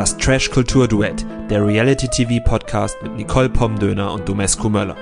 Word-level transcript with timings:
Das 0.00 0.16
Trash-Kultur-Duett, 0.16 1.26
der 1.50 1.66
Reality-TV-Podcast 1.66 3.02
mit 3.02 3.16
Nicole 3.16 3.50
Pomdöner 3.50 4.14
und 4.14 4.26
Domescu 4.26 4.70
Möller. 4.70 4.96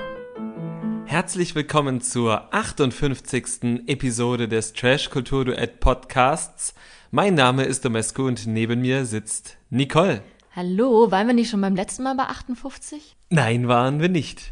Herzlich 1.05 1.55
willkommen 1.55 2.01
zur 2.01 2.53
58. 2.53 3.87
Episode 3.87 4.49
des 4.49 4.73
Trash-Kultur-Duett-Podcasts. 4.73 6.73
Mein 7.11 7.35
Name 7.35 7.63
ist 7.63 7.85
Domescu 7.85 8.27
und 8.27 8.45
neben 8.45 8.81
mir 8.81 9.05
sitzt 9.05 9.55
Nicole. 9.69 10.21
Hallo, 10.53 11.09
waren 11.09 11.27
wir 11.27 11.33
nicht 11.33 11.49
schon 11.49 11.61
beim 11.61 11.77
letzten 11.77 12.03
Mal 12.03 12.15
bei 12.15 12.23
58? 12.23 13.15
Nein, 13.29 13.69
waren 13.69 14.01
wir 14.01 14.09
nicht. 14.09 14.51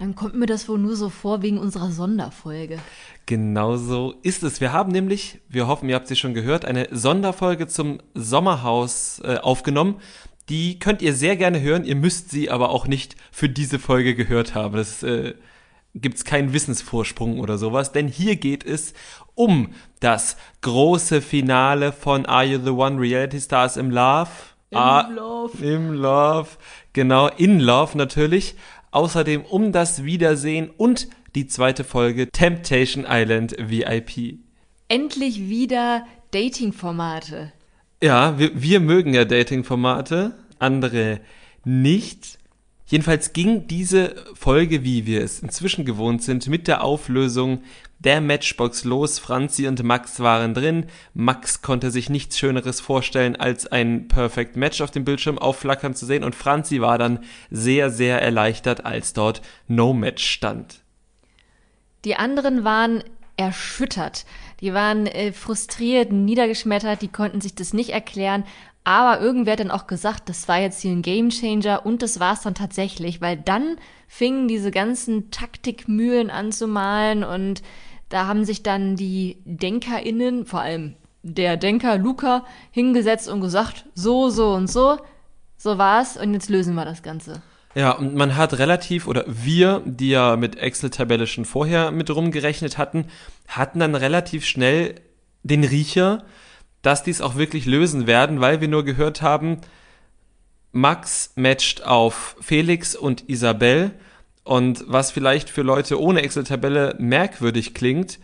Dann 0.00 0.14
kommt 0.14 0.34
mir 0.34 0.46
das 0.46 0.66
wohl 0.66 0.78
nur 0.78 0.96
so 0.96 1.10
vor 1.10 1.42
wegen 1.42 1.58
unserer 1.58 1.90
Sonderfolge. 1.90 2.78
Genau 3.26 3.76
so 3.76 4.14
ist 4.22 4.42
es. 4.42 4.58
Wir 4.58 4.72
haben 4.72 4.90
nämlich, 4.90 5.40
wir 5.50 5.66
hoffen, 5.66 5.90
ihr 5.90 5.94
habt 5.94 6.08
sie 6.08 6.16
schon 6.16 6.32
gehört, 6.32 6.64
eine 6.64 6.88
Sonderfolge 6.90 7.66
zum 7.66 7.98
Sommerhaus 8.14 9.20
äh, 9.22 9.36
aufgenommen. 9.36 9.96
Die 10.48 10.78
könnt 10.78 11.02
ihr 11.02 11.12
sehr 11.12 11.36
gerne 11.36 11.60
hören. 11.60 11.84
Ihr 11.84 11.96
müsst 11.96 12.30
sie 12.30 12.50
aber 12.50 12.70
auch 12.70 12.86
nicht 12.86 13.14
für 13.30 13.50
diese 13.50 13.78
Folge 13.78 14.14
gehört 14.14 14.54
haben. 14.54 14.74
Das 14.74 15.02
äh, 15.02 15.34
gibt's 15.94 16.24
keinen 16.24 16.54
Wissensvorsprung 16.54 17.38
oder 17.38 17.58
sowas, 17.58 17.92
denn 17.92 18.08
hier 18.08 18.36
geht 18.36 18.64
es 18.64 18.94
um 19.34 19.74
das 20.00 20.38
große 20.62 21.20
Finale 21.20 21.92
von 21.92 22.24
Are 22.24 22.44
You 22.44 22.58
the 22.58 22.70
One 22.70 22.98
Reality 22.98 23.38
Stars 23.38 23.76
im 23.76 23.90
Love? 23.90 24.30
Im 24.70 24.78
ah, 24.78 25.08
Love. 25.08 25.62
Im 25.62 25.92
Love. 25.92 26.48
Genau, 26.94 27.28
in 27.28 27.60
Love 27.60 27.98
natürlich. 27.98 28.54
Außerdem 28.92 29.42
um 29.42 29.72
das 29.72 30.04
Wiedersehen 30.04 30.70
und 30.76 31.08
die 31.34 31.46
zweite 31.46 31.84
Folge 31.84 32.28
Temptation 32.30 33.06
Island 33.08 33.54
VIP. 33.58 34.38
Endlich 34.88 35.48
wieder 35.48 36.04
Dating-Formate. 36.32 37.52
Ja, 38.02 38.38
wir, 38.38 38.60
wir 38.60 38.80
mögen 38.80 39.14
ja 39.14 39.24
Dating-Formate, 39.24 40.34
andere 40.58 41.20
nicht. 41.64 42.38
Jedenfalls 42.86 43.32
ging 43.32 43.68
diese 43.68 44.16
Folge, 44.34 44.82
wie 44.82 45.06
wir 45.06 45.22
es 45.22 45.40
inzwischen 45.40 45.84
gewohnt 45.84 46.24
sind, 46.24 46.48
mit 46.48 46.66
der 46.66 46.82
Auflösung 46.82 47.62
der 48.00 48.20
Matchbox 48.20 48.84
los. 48.84 49.18
Franzi 49.18 49.68
und 49.68 49.82
Max 49.82 50.20
waren 50.20 50.54
drin. 50.54 50.86
Max 51.14 51.62
konnte 51.62 51.90
sich 51.90 52.10
nichts 52.10 52.38
Schöneres 52.38 52.80
vorstellen, 52.80 53.36
als 53.36 53.66
ein 53.66 54.08
Perfect 54.08 54.56
Match 54.56 54.80
auf 54.80 54.90
dem 54.90 55.04
Bildschirm 55.04 55.38
aufflackern 55.38 55.94
zu 55.94 56.06
sehen. 56.06 56.24
Und 56.24 56.34
Franzi 56.34 56.80
war 56.80 56.98
dann 56.98 57.20
sehr, 57.50 57.90
sehr 57.90 58.20
erleichtert, 58.20 58.84
als 58.84 59.12
dort 59.12 59.42
No 59.68 59.92
Match 59.92 60.24
stand. 60.24 60.80
Die 62.04 62.16
anderen 62.16 62.64
waren 62.64 63.04
erschüttert. 63.36 64.24
Die 64.60 64.74
waren 64.74 65.06
äh, 65.06 65.32
frustriert, 65.32 66.12
niedergeschmettert, 66.12 67.02
die 67.02 67.08
konnten 67.08 67.40
sich 67.40 67.54
das 67.54 67.72
nicht 67.72 67.90
erklären. 67.90 68.44
Aber 68.84 69.20
irgendwer 69.20 69.52
hat 69.52 69.60
dann 69.60 69.70
auch 69.70 69.86
gesagt, 69.86 70.28
das 70.28 70.48
war 70.48 70.58
jetzt 70.58 70.80
hier 70.80 70.92
ein 70.92 71.02
Gamechanger 71.02 71.84
und 71.84 72.02
das 72.02 72.18
war 72.18 72.32
es 72.32 72.40
dann 72.40 72.54
tatsächlich, 72.54 73.20
weil 73.20 73.36
dann 73.36 73.76
fingen 74.08 74.48
diese 74.48 74.70
ganzen 74.70 75.30
Taktikmühlen 75.30 76.30
an 76.30 76.50
zu 76.50 76.66
malen 76.66 77.22
und 77.22 77.62
da 78.10 78.26
haben 78.26 78.44
sich 78.44 78.62
dann 78.62 78.96
die 78.96 79.38
DenkerInnen, 79.44 80.44
vor 80.44 80.60
allem 80.60 80.96
der 81.22 81.56
Denker 81.56 81.96
Luca, 81.96 82.44
hingesetzt 82.70 83.28
und 83.28 83.40
gesagt, 83.40 83.86
so, 83.94 84.28
so 84.28 84.52
und 84.52 84.68
so, 84.68 84.98
so 85.56 85.78
war's 85.78 86.16
und 86.16 86.34
jetzt 86.34 86.50
lösen 86.50 86.74
wir 86.74 86.84
das 86.84 87.02
Ganze. 87.02 87.42
Ja, 87.74 87.92
und 87.92 88.16
man 88.16 88.36
hat 88.36 88.58
relativ, 88.58 89.06
oder 89.06 89.24
wir, 89.28 89.82
die 89.86 90.10
ja 90.10 90.36
mit 90.36 90.56
Excel-Tabelle 90.56 91.28
schon 91.28 91.44
vorher 91.44 91.92
mit 91.92 92.10
rumgerechnet 92.10 92.78
hatten, 92.78 93.06
hatten 93.46 93.78
dann 93.78 93.94
relativ 93.94 94.44
schnell 94.44 94.96
den 95.44 95.62
Riecher, 95.62 96.24
dass 96.82 97.04
die 97.04 97.12
es 97.12 97.20
auch 97.20 97.36
wirklich 97.36 97.66
lösen 97.66 98.08
werden, 98.08 98.40
weil 98.40 98.60
wir 98.60 98.68
nur 98.68 98.84
gehört 98.84 99.22
haben, 99.22 99.58
Max 100.72 101.32
matcht 101.36 101.84
auf 101.84 102.36
Felix 102.40 102.96
und 102.96 103.28
Isabel 103.28 103.92
und 104.44 104.84
was 104.86 105.10
vielleicht 105.10 105.50
für 105.50 105.62
Leute 105.62 106.00
ohne 106.00 106.22
Excel-Tabelle 106.22 106.96
merkwürdig 106.98 107.74
klingt, 107.74 108.18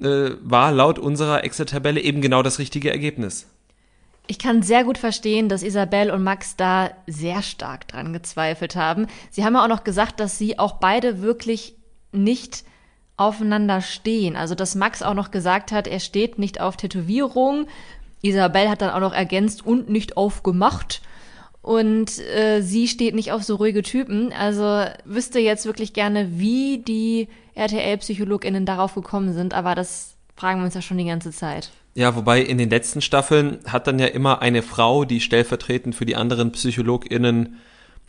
äh, 0.00 0.30
war 0.42 0.72
laut 0.72 0.98
unserer 0.98 1.44
Excel-Tabelle 1.44 2.00
eben 2.00 2.20
genau 2.20 2.42
das 2.42 2.58
richtige 2.58 2.90
Ergebnis. 2.90 3.46
Ich 4.26 4.38
kann 4.38 4.62
sehr 4.62 4.84
gut 4.84 4.96
verstehen, 4.96 5.48
dass 5.48 5.62
Isabel 5.62 6.10
und 6.10 6.22
Max 6.22 6.54
da 6.56 6.90
sehr 7.06 7.42
stark 7.42 7.88
dran 7.88 8.12
gezweifelt 8.12 8.76
haben. 8.76 9.08
Sie 9.30 9.44
haben 9.44 9.54
ja 9.54 9.64
auch 9.64 9.68
noch 9.68 9.84
gesagt, 9.84 10.20
dass 10.20 10.38
sie 10.38 10.58
auch 10.58 10.74
beide 10.74 11.20
wirklich 11.20 11.74
nicht 12.12 12.64
aufeinander 13.16 13.80
stehen. 13.82 14.36
Also, 14.36 14.54
dass 14.54 14.76
Max 14.76 15.02
auch 15.02 15.14
noch 15.14 15.30
gesagt 15.30 15.72
hat, 15.72 15.86
er 15.86 16.00
steht 16.00 16.38
nicht 16.38 16.60
auf 16.60 16.76
Tätowierung. 16.76 17.66
Isabel 18.22 18.70
hat 18.70 18.82
dann 18.82 18.90
auch 18.90 19.00
noch 19.00 19.12
ergänzt 19.12 19.66
und 19.66 19.90
nicht 19.90 20.16
auf 20.16 20.42
gemacht 20.42 21.02
und 21.62 22.18
äh, 22.18 22.62
sie 22.62 22.88
steht 22.88 23.14
nicht 23.14 23.32
auf 23.32 23.42
so 23.42 23.56
ruhige 23.56 23.82
Typen. 23.82 24.32
Also 24.32 24.84
wüsste 25.04 25.38
jetzt 25.40 25.66
wirklich 25.66 25.92
gerne, 25.92 26.38
wie 26.38 26.78
die 26.78 27.28
RTL-PsychologInnen 27.54 28.64
darauf 28.64 28.94
gekommen 28.94 29.34
sind, 29.34 29.52
aber 29.52 29.74
das 29.74 30.14
fragen 30.36 30.60
wir 30.60 30.64
uns 30.64 30.74
ja 30.74 30.82
schon 30.82 30.98
die 30.98 31.04
ganze 31.04 31.32
Zeit. 31.32 31.70
Ja, 31.94 32.16
wobei 32.16 32.40
in 32.40 32.56
den 32.56 32.70
letzten 32.70 33.02
Staffeln 33.02 33.58
hat 33.66 33.86
dann 33.86 33.98
ja 33.98 34.06
immer 34.06 34.40
eine 34.40 34.62
Frau, 34.62 35.04
die 35.04 35.20
stellvertretend 35.20 35.94
für 35.94 36.06
die 36.06 36.16
anderen 36.16 36.52
PsychologInnen 36.52 37.58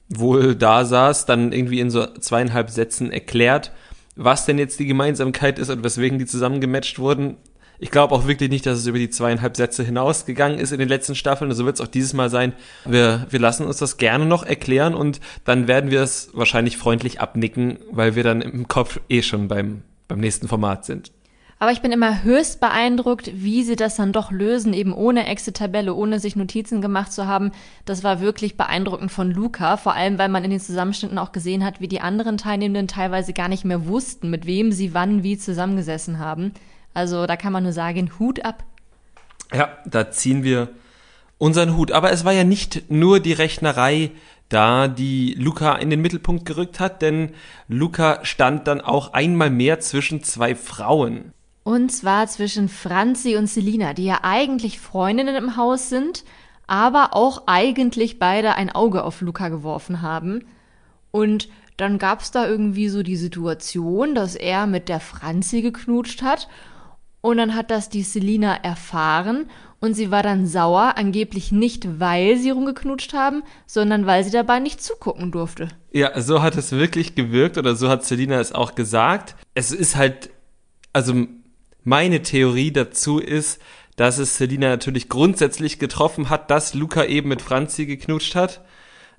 wohl 0.08 0.56
da 0.56 0.86
saß, 0.86 1.26
dann 1.26 1.52
irgendwie 1.52 1.80
in 1.80 1.90
so 1.90 2.06
zweieinhalb 2.06 2.70
Sätzen 2.70 3.12
erklärt, 3.12 3.72
was 4.16 4.46
denn 4.46 4.60
jetzt 4.60 4.80
die 4.80 4.86
Gemeinsamkeit 4.86 5.58
ist 5.58 5.70
und 5.70 5.84
weswegen 5.84 6.20
die 6.20 6.26
zusammengematcht 6.26 7.00
wurden. 7.00 7.38
Ich 7.84 7.90
glaube 7.90 8.14
auch 8.14 8.28
wirklich 8.28 8.52
nicht, 8.52 8.68
dass 8.68 8.78
es 8.78 8.86
über 8.86 9.00
die 9.00 9.10
zweieinhalb 9.10 9.58
Sätze 9.58 9.84
hinausgegangen 9.84 10.60
ist 10.60 10.72
in 10.72 10.78
den 10.78 10.88
letzten 10.88 11.16
Staffeln. 11.16 11.52
So 11.52 11.66
wird 11.66 11.78
es 11.78 11.82
auch 11.82 11.88
dieses 11.88 12.14
Mal 12.14 12.30
sein. 12.30 12.54
Wir, 12.86 13.26
wir 13.32 13.40
lassen 13.40 13.66
uns 13.66 13.78
das 13.78 13.98
gerne 13.98 14.28
noch 14.28 14.44
erklären 14.44 14.94
und 14.94 15.20
dann 15.46 15.68
werden 15.68 15.90
wir 15.90 16.04
es 16.04 16.30
wahrscheinlich 16.34 16.78
freundlich 16.78 17.20
abnicken, 17.22 17.80
weil 17.90 18.16
wir 18.16 18.24
dann 18.24 18.42
im 18.44 18.68
Kopf 18.68 19.00
eh 19.10 19.24
schon 19.24 19.48
beim, 19.48 19.82
beim 20.08 20.20
nächsten 20.20 20.48
Format 20.48 20.86
sind. 20.86 21.12
Aber 21.58 21.72
ich 21.72 21.82
bin 21.82 21.92
immer 21.92 22.22
höchst 22.22 22.60
beeindruckt, 22.60 23.32
wie 23.34 23.64
sie 23.64 23.76
das 23.76 23.96
dann 23.96 24.14
doch 24.14 24.30
lösen, 24.30 24.74
eben 24.74 24.94
ohne 24.94 25.26
Exit-Tabelle, 25.26 25.96
ohne 25.96 26.20
sich 26.20 26.36
Notizen 26.36 26.82
gemacht 26.82 27.12
zu 27.12 27.26
haben. 27.26 27.52
Das 27.86 28.04
war 28.04 28.22
wirklich 28.22 28.58
beeindruckend 28.58 29.12
von 29.12 29.32
Luca, 29.32 29.78
vor 29.78 29.96
allem 29.96 30.20
weil 30.20 30.30
man 30.30 30.44
in 30.44 30.52
den 30.52 30.60
Zusammenschnitten 30.60 31.18
auch 31.18 31.32
gesehen 31.32 31.66
hat, 31.66 31.82
wie 31.82 31.88
die 31.88 32.02
anderen 32.02 32.38
Teilnehmenden 32.38 32.88
teilweise 32.88 33.34
gar 33.34 33.48
nicht 33.48 33.66
mehr 33.66 33.88
wussten, 33.88 34.30
mit 34.30 34.46
wem 34.46 34.72
sie 34.72 34.94
wann 34.94 35.24
wie 35.24 35.40
zusammengesessen 35.40 36.20
haben. 36.20 36.54
Also 36.94 37.26
da 37.26 37.36
kann 37.36 37.54
man 37.54 37.64
nur 37.64 37.74
sagen, 37.74 38.12
Hut 38.20 38.44
ab. 38.44 38.64
Ja, 39.54 39.78
da 39.86 40.12
ziehen 40.12 40.44
wir 40.44 40.70
unseren 41.38 41.76
Hut. 41.76 41.92
Aber 41.92 42.12
es 42.12 42.24
war 42.24 42.34
ja 42.34 42.44
nicht 42.44 42.92
nur 42.92 43.20
die 43.20 43.34
Rechnerei 43.34 44.12
da, 44.50 44.88
die 44.88 45.34
Luca 45.34 45.76
in 45.76 45.90
den 45.90 46.02
Mittelpunkt 46.02 46.46
gerückt 46.46 46.80
hat, 46.80 47.02
denn 47.02 47.32
Luca 47.68 48.24
stand 48.24 48.68
dann 48.68 48.82
auch 48.82 49.14
einmal 49.14 49.50
mehr 49.50 49.80
zwischen 49.80 50.24
zwei 50.24 50.56
Frauen. 50.56 51.34
Und 51.64 51.92
zwar 51.92 52.28
zwischen 52.28 52.70
Franzi 52.70 53.38
und 53.38 53.48
Selina, 53.48 53.94
die 53.94 54.06
ja 54.06 54.20
eigentlich 54.24 54.80
Freundinnen 54.80 55.36
im 55.36 55.58
Haus 55.58 55.90
sind, 55.90 56.24
aber 56.68 57.10
auch 57.14 57.44
eigentlich 57.48 58.20
beide 58.20 58.56
ein 58.56 58.70
Auge 58.70 59.04
auf 59.04 59.22
Luca 59.22 59.50
geworfen 59.50 60.02
haben. 60.02 60.46
Und 61.12 61.50
dann 61.78 61.98
gab's 61.98 62.32
da 62.32 62.48
irgendwie 62.48 62.90
so 62.90 63.04
die 63.04 63.16
Situation, 63.16 64.16
dass 64.16 64.36
er 64.36 64.68
mit 64.68 64.90
der 64.90 65.00
Franzi 65.00 65.62
geknutscht 65.62 66.22
hat 66.22 66.48
und 67.22 67.38
dann 67.38 67.56
hat 67.56 67.72
das 67.72 67.90
die 67.90 68.04
Selina 68.04 68.56
erfahren 68.56 69.50
und 69.80 69.94
sie 69.94 70.12
war 70.12 70.24
dann 70.24 70.46
sauer, 70.48 70.94
angeblich 70.98 71.52
nicht, 71.52 72.00
weil 72.00 72.38
sie 72.38 72.50
rumgeknutscht 72.50 73.14
haben, 73.14 73.44
sondern 73.66 74.06
weil 74.06 74.24
sie 74.24 74.32
dabei 74.32 74.60
nicht 74.60 74.82
zugucken 74.82 75.32
durfte. 75.32 75.70
Ja, 75.92 76.20
so 76.22 76.42
hat 76.42 76.56
es 76.58 76.72
wirklich 76.72 77.16
gewirkt 77.16 77.58
oder 77.58 77.76
so 77.76 77.90
hat 77.90 78.04
Selina 78.04 78.40
es 78.40 78.54
auch 78.54 78.76
gesagt. 78.76 79.36
Es 79.54 79.72
ist 79.72 79.96
halt, 79.96 80.30
also 80.94 81.14
meine 81.84 82.22
Theorie 82.22 82.72
dazu 82.72 83.20
ist, 83.20 83.62
dass 83.96 84.18
es 84.18 84.38
Selina 84.38 84.70
natürlich 84.70 85.10
grundsätzlich 85.10 85.80
getroffen 85.80 86.30
hat, 86.30 86.50
dass 86.50 86.74
Luca 86.74 87.04
eben 87.06 87.30
mit 87.30 87.42
Franzi 87.42 87.86
geknutscht 87.86 88.36
hat. 88.36 88.62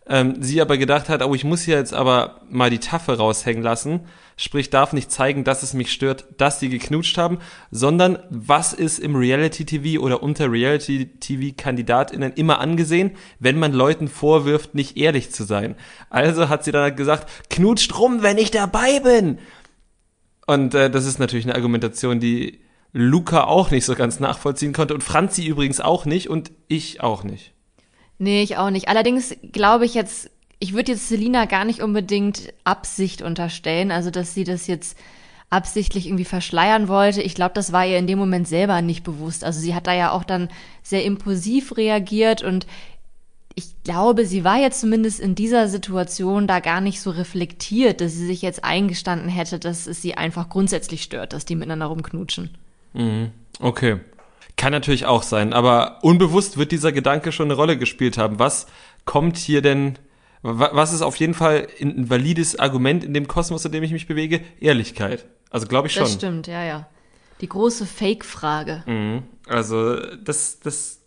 Ähm, 0.07 0.43
sie 0.43 0.61
aber 0.61 0.79
gedacht 0.79 1.09
hat, 1.09 1.23
oh, 1.23 1.35
ich 1.35 1.45
muss 1.45 1.63
hier 1.63 1.77
jetzt 1.77 1.95
aber 1.95 2.41
mal 2.51 2.71
die 2.71 2.81
Tafel 2.81 3.15
raushängen 3.15 3.63
lassen 3.63 4.01
sprich 4.37 4.71
darf 4.71 4.93
nicht 4.93 5.11
zeigen, 5.11 5.45
dass 5.45 5.63
es 5.63 5.75
mich 5.75 5.93
stört, 5.93 6.27
dass 6.37 6.61
sie 6.61 6.69
geknutscht 6.69 7.19
haben, 7.19 7.39
sondern 7.71 8.19
was 8.31 8.73
ist 8.73 8.99
im 8.99 9.17
Reality 9.17 9.65
TV 9.65 10.03
oder 10.03 10.23
unter 10.23 10.51
Reality 10.51 11.07
TV 11.19 11.55
Kandidatinnen 11.57 12.33
immer 12.35 12.61
angesehen, 12.61 13.13
wenn 13.39 13.59
man 13.59 13.73
Leuten 13.73 14.09
vorwirft, 14.09 14.75
nicht 14.75 14.97
ehrlich 14.97 15.31
zu 15.31 15.45
sein. 15.45 15.77
Also 16.11 16.49
hat 16.49 16.65
sie 16.65 16.73
dann 16.73 16.97
gesagt, 16.97 17.29
knutscht 17.51 17.99
rum, 17.99 18.23
wenn 18.23 18.39
ich 18.39 18.51
dabei 18.51 19.01
bin. 19.01 19.39
Und 20.47 20.75
äh, 20.75 20.91
das 20.91 21.07
ist 21.07 21.19
natürlich 21.19 21.47
eine 21.47 21.55
Argumentation, 21.55 22.21
die 22.21 22.61
Luca 22.93 23.45
auch 23.45 23.71
nicht 23.71 23.85
so 23.85 23.95
ganz 23.95 24.21
nachvollziehen 24.21 24.73
konnte 24.73 24.95
und 24.95 25.03
Franzi 25.03 25.47
übrigens 25.47 25.81
auch 25.81 26.05
nicht 26.05 26.29
und 26.29 26.53
ich 26.69 27.01
auch 27.01 27.25
nicht. 27.25 27.53
Nee, 28.19 28.43
ich 28.43 28.57
auch 28.57 28.71
nicht. 28.71 28.89
Allerdings 28.89 29.35
glaube 29.51 29.85
ich 29.85 29.95
jetzt 29.95 30.31
ich 30.63 30.75
würde 30.75 30.93
jetzt 30.93 31.09
Selina 31.09 31.47
gar 31.47 31.65
nicht 31.65 31.83
unbedingt 31.83 32.55
Absicht 32.63 33.21
unterstellen, 33.21 33.91
also 33.91 34.13
dass 34.13 34.33
sie 34.33 34.45
das 34.45 34.69
jetzt 34.69 34.97
absichtlich 35.51 36.07
irgendwie 36.07 36.25
verschleiern 36.25 36.87
wollte. 36.87 37.21
Ich 37.21 37.35
glaube, 37.35 37.55
das 37.55 37.73
war 37.73 37.85
ihr 37.85 37.99
in 37.99 38.07
dem 38.07 38.21
Moment 38.21 38.47
selber 38.47 38.81
nicht 38.81 39.03
bewusst. 39.03 39.43
Also 39.43 39.59
sie 39.59 39.75
hat 39.75 39.89
da 39.89 39.93
ja 39.93 40.13
auch 40.13 40.23
dann 40.23 40.51
sehr 40.85 41.05
impulsiv 41.05 41.77
reagiert 41.77 42.43
und 42.43 42.69
ich 43.57 43.75
glaube, 43.83 44.25
sie 44.25 44.45
war 44.45 44.57
jetzt 44.57 44.81
zumindest 44.81 45.19
in 45.19 45.35
dieser 45.35 45.67
Situation 45.67 46.47
da 46.47 46.61
gar 46.61 46.81
nicht 46.81 47.01
so 47.01 47.11
reflektiert, 47.11 48.01
dass 48.01 48.13
sie 48.13 48.27
sich 48.27 48.41
jetzt 48.41 48.63
eingestanden 48.63 49.29
hätte, 49.29 49.59
dass 49.59 49.89
es 49.89 50.01
sie 50.01 50.15
einfach 50.15 50.49
grundsätzlich 50.49 51.03
stört, 51.03 51.33
dass 51.33 51.45
die 51.45 51.57
miteinander 51.57 51.87
rumknutschen. 51.87 52.57
Mhm. 52.93 53.33
Okay. 53.59 53.99
Kann 54.57 54.71
natürlich 54.71 55.07
auch 55.07 55.25
sein, 55.25 55.55
aber 55.55 55.99
unbewusst 56.03 56.57
wird 56.57 56.71
dieser 56.71 56.93
Gedanke 56.93 57.33
schon 57.33 57.49
eine 57.49 57.55
Rolle 57.55 57.77
gespielt 57.77 58.17
haben. 58.17 58.39
Was 58.39 58.69
kommt 59.05 59.37
hier 59.39 59.61
denn, 59.61 59.99
was 60.43 60.93
ist 60.93 61.03
auf 61.03 61.17
jeden 61.17 61.35
Fall 61.35 61.69
ein 61.81 62.11
valides 62.11 62.59
Argument 62.59 63.05
in 63.05 63.15
dem 63.15 63.29
Kosmos, 63.29 63.65
in 63.65 63.73
dem 63.73 63.83
ich 63.83 63.93
mich 63.93 64.07
bewege? 64.07 64.41
Ehrlichkeit. 64.61 65.25
Also 65.51 65.67
glaube 65.67 65.89
ich 65.89 65.95
schon. 65.95 66.05
Das 66.05 66.15
stimmt, 66.15 66.47
ja, 66.47 66.65
ja. 66.65 66.89
Die 67.41 67.49
große 67.49 67.87
Fake-Frage. 67.87 68.83
Mhm. 68.87 69.23
Also 69.47 69.97
das, 70.17 70.61
das 70.61 71.01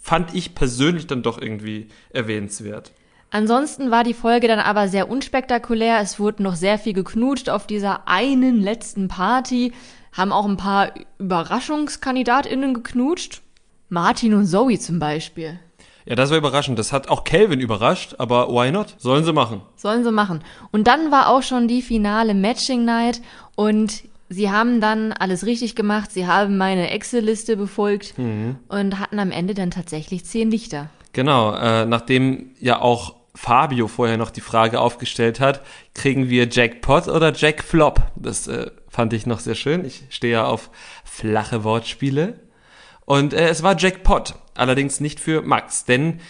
fand 0.00 0.34
ich 0.34 0.54
persönlich 0.54 1.06
dann 1.06 1.22
doch 1.22 1.40
irgendwie 1.40 1.88
erwähnenswert. 2.10 2.92
Ansonsten 3.30 3.90
war 3.90 4.02
die 4.02 4.14
Folge 4.14 4.48
dann 4.48 4.58
aber 4.58 4.88
sehr 4.88 5.08
unspektakulär. 5.08 6.00
Es 6.00 6.18
wurde 6.18 6.42
noch 6.42 6.56
sehr 6.56 6.78
viel 6.78 6.94
geknutscht 6.94 7.48
auf 7.48 7.66
dieser 7.66 8.08
einen 8.08 8.60
letzten 8.60 9.08
Party 9.08 9.72
haben 10.12 10.32
auch 10.32 10.46
ein 10.46 10.56
paar 10.56 10.92
UberraschungskandidatInnen 11.18 12.74
geknutscht. 12.74 13.42
Martin 13.88 14.34
und 14.34 14.46
Zoe 14.46 14.78
zum 14.78 14.98
Beispiel. 14.98 15.58
Ja, 16.06 16.14
das 16.14 16.30
war 16.30 16.38
überraschend. 16.38 16.78
Das 16.78 16.92
hat 16.92 17.08
auch 17.08 17.24
Calvin 17.24 17.60
überrascht, 17.60 18.14
aber 18.18 18.48
why 18.48 18.70
not? 18.70 18.94
Sollen 18.98 19.24
sie 19.24 19.32
machen. 19.32 19.62
Sollen 19.76 20.04
sie 20.04 20.12
machen. 20.12 20.42
Und 20.70 20.86
dann 20.86 21.10
war 21.10 21.28
auch 21.28 21.42
schon 21.42 21.68
die 21.68 21.82
finale 21.82 22.34
Matching 22.34 22.84
Night 22.84 23.20
und 23.54 24.02
sie 24.28 24.50
haben 24.50 24.80
dann 24.80 25.12
alles 25.12 25.44
richtig 25.44 25.76
gemacht. 25.76 26.10
Sie 26.12 26.26
haben 26.26 26.56
meine 26.56 26.90
Excel-Liste 26.90 27.56
befolgt 27.56 28.16
mhm. 28.18 28.56
und 28.68 28.98
hatten 28.98 29.18
am 29.18 29.30
Ende 29.30 29.54
dann 29.54 29.70
tatsächlich 29.70 30.24
zehn 30.24 30.50
Lichter. 30.50 30.88
Genau, 31.12 31.54
äh, 31.54 31.84
nachdem 31.86 32.50
ja 32.60 32.80
auch 32.80 33.16
Fabio 33.34 33.88
vorher 33.88 34.16
noch 34.16 34.30
die 34.30 34.40
Frage 34.40 34.80
aufgestellt 34.80 35.40
hat, 35.40 35.62
kriegen 35.94 36.28
wir 36.28 36.48
Jackpot 36.48 37.08
oder 37.08 37.32
Jack 37.34 37.62
Flop? 37.62 38.00
Das 38.16 38.46
äh, 38.46 38.70
fand 38.88 39.12
ich 39.12 39.26
noch 39.26 39.40
sehr 39.40 39.54
schön. 39.54 39.84
Ich 39.84 40.04
stehe 40.10 40.32
ja 40.34 40.44
auf 40.46 40.70
flache 41.04 41.64
Wortspiele. 41.64 42.38
Und 43.10 43.34
äh, 43.34 43.48
es 43.48 43.64
war 43.64 43.76
Jackpot, 43.76 44.36
allerdings 44.54 45.00
nicht 45.00 45.18
für 45.18 45.42
Max, 45.42 45.84
denn 45.84 46.20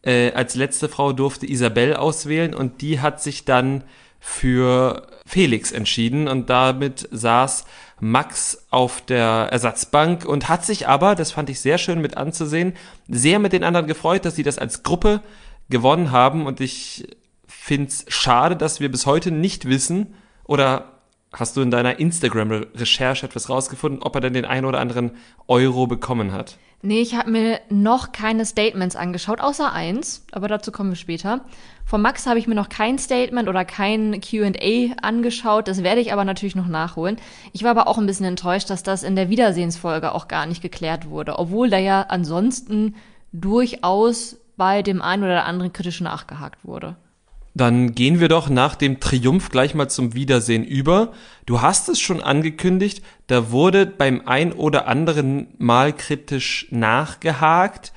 äh, 0.00 0.32
als 0.32 0.54
letzte 0.54 0.88
Frau 0.88 1.12
durfte 1.12 1.46
Isabel 1.46 1.94
auswählen 1.94 2.54
und 2.54 2.80
die 2.80 3.00
hat 3.00 3.22
sich 3.22 3.44
dann 3.44 3.84
für 4.20 5.06
Felix 5.26 5.70
entschieden 5.70 6.28
und 6.28 6.48
damit 6.48 7.06
saß 7.10 7.66
Max 8.00 8.66
auf 8.70 9.02
der 9.02 9.48
Ersatzbank 9.50 10.24
und 10.24 10.48
hat 10.48 10.64
sich 10.64 10.88
aber, 10.88 11.14
das 11.14 11.30
fand 11.30 11.50
ich 11.50 11.60
sehr 11.60 11.76
schön 11.76 12.00
mit 12.00 12.16
anzusehen, 12.16 12.72
sehr 13.06 13.38
mit 13.38 13.52
den 13.52 13.62
anderen 13.62 13.86
gefreut, 13.86 14.24
dass 14.24 14.36
sie 14.36 14.42
das 14.42 14.56
als 14.56 14.82
Gruppe 14.82 15.20
gewonnen 15.68 16.10
haben 16.10 16.46
und 16.46 16.62
ich 16.62 17.06
finde 17.46 17.88
es 17.90 18.06
schade, 18.08 18.56
dass 18.56 18.80
wir 18.80 18.90
bis 18.90 19.04
heute 19.04 19.30
nicht 19.30 19.66
wissen 19.66 20.14
oder 20.44 20.99
hast 21.32 21.56
du 21.56 21.60
in 21.60 21.70
deiner 21.70 21.98
Instagram-Recherche 21.98 23.26
etwas 23.26 23.48
rausgefunden, 23.48 24.02
ob 24.02 24.14
er 24.14 24.20
denn 24.20 24.34
den 24.34 24.44
einen 24.44 24.66
oder 24.66 24.80
anderen 24.80 25.12
Euro 25.46 25.86
bekommen 25.86 26.32
hat? 26.32 26.58
Nee, 26.82 27.02
ich 27.02 27.14
habe 27.14 27.30
mir 27.30 27.60
noch 27.68 28.10
keine 28.10 28.46
Statements 28.46 28.96
angeschaut, 28.96 29.40
außer 29.40 29.70
eins, 29.70 30.24
aber 30.32 30.48
dazu 30.48 30.72
kommen 30.72 30.90
wir 30.90 30.96
später. 30.96 31.42
Von 31.84 32.00
Max 32.00 32.26
habe 32.26 32.38
ich 32.38 32.46
mir 32.46 32.54
noch 32.54 32.70
kein 32.70 32.98
Statement 32.98 33.50
oder 33.50 33.66
kein 33.66 34.20
QA 34.22 34.94
angeschaut, 35.02 35.68
das 35.68 35.82
werde 35.82 36.00
ich 36.00 36.12
aber 36.12 36.24
natürlich 36.24 36.56
noch 36.56 36.68
nachholen. 36.68 37.18
Ich 37.52 37.64
war 37.64 37.72
aber 37.72 37.86
auch 37.86 37.98
ein 37.98 38.06
bisschen 38.06 38.24
enttäuscht, 38.24 38.70
dass 38.70 38.82
das 38.82 39.02
in 39.02 39.14
der 39.14 39.28
Wiedersehensfolge 39.28 40.12
auch 40.12 40.26
gar 40.26 40.46
nicht 40.46 40.62
geklärt 40.62 41.10
wurde, 41.10 41.38
obwohl 41.38 41.68
da 41.68 41.76
ja 41.76 42.06
ansonsten 42.08 42.94
durchaus 43.32 44.38
bei 44.56 44.80
dem 44.80 45.02
einen 45.02 45.24
oder 45.24 45.44
anderen 45.44 45.74
kritisch 45.74 46.00
nachgehakt 46.00 46.64
wurde. 46.64 46.96
Dann 47.60 47.94
gehen 47.94 48.20
wir 48.20 48.28
doch 48.28 48.48
nach 48.48 48.74
dem 48.74 49.00
Triumph 49.00 49.50
gleich 49.50 49.74
mal 49.74 49.90
zum 49.90 50.14
Wiedersehen 50.14 50.64
über. 50.64 51.12
Du 51.44 51.60
hast 51.60 51.90
es 51.90 52.00
schon 52.00 52.22
angekündigt, 52.22 53.04
da 53.26 53.50
wurde 53.50 53.84
beim 53.84 54.22
ein 54.24 54.54
oder 54.54 54.88
anderen 54.88 55.48
Mal 55.58 55.92
kritisch 55.92 56.68
nachgehakt. 56.70 57.92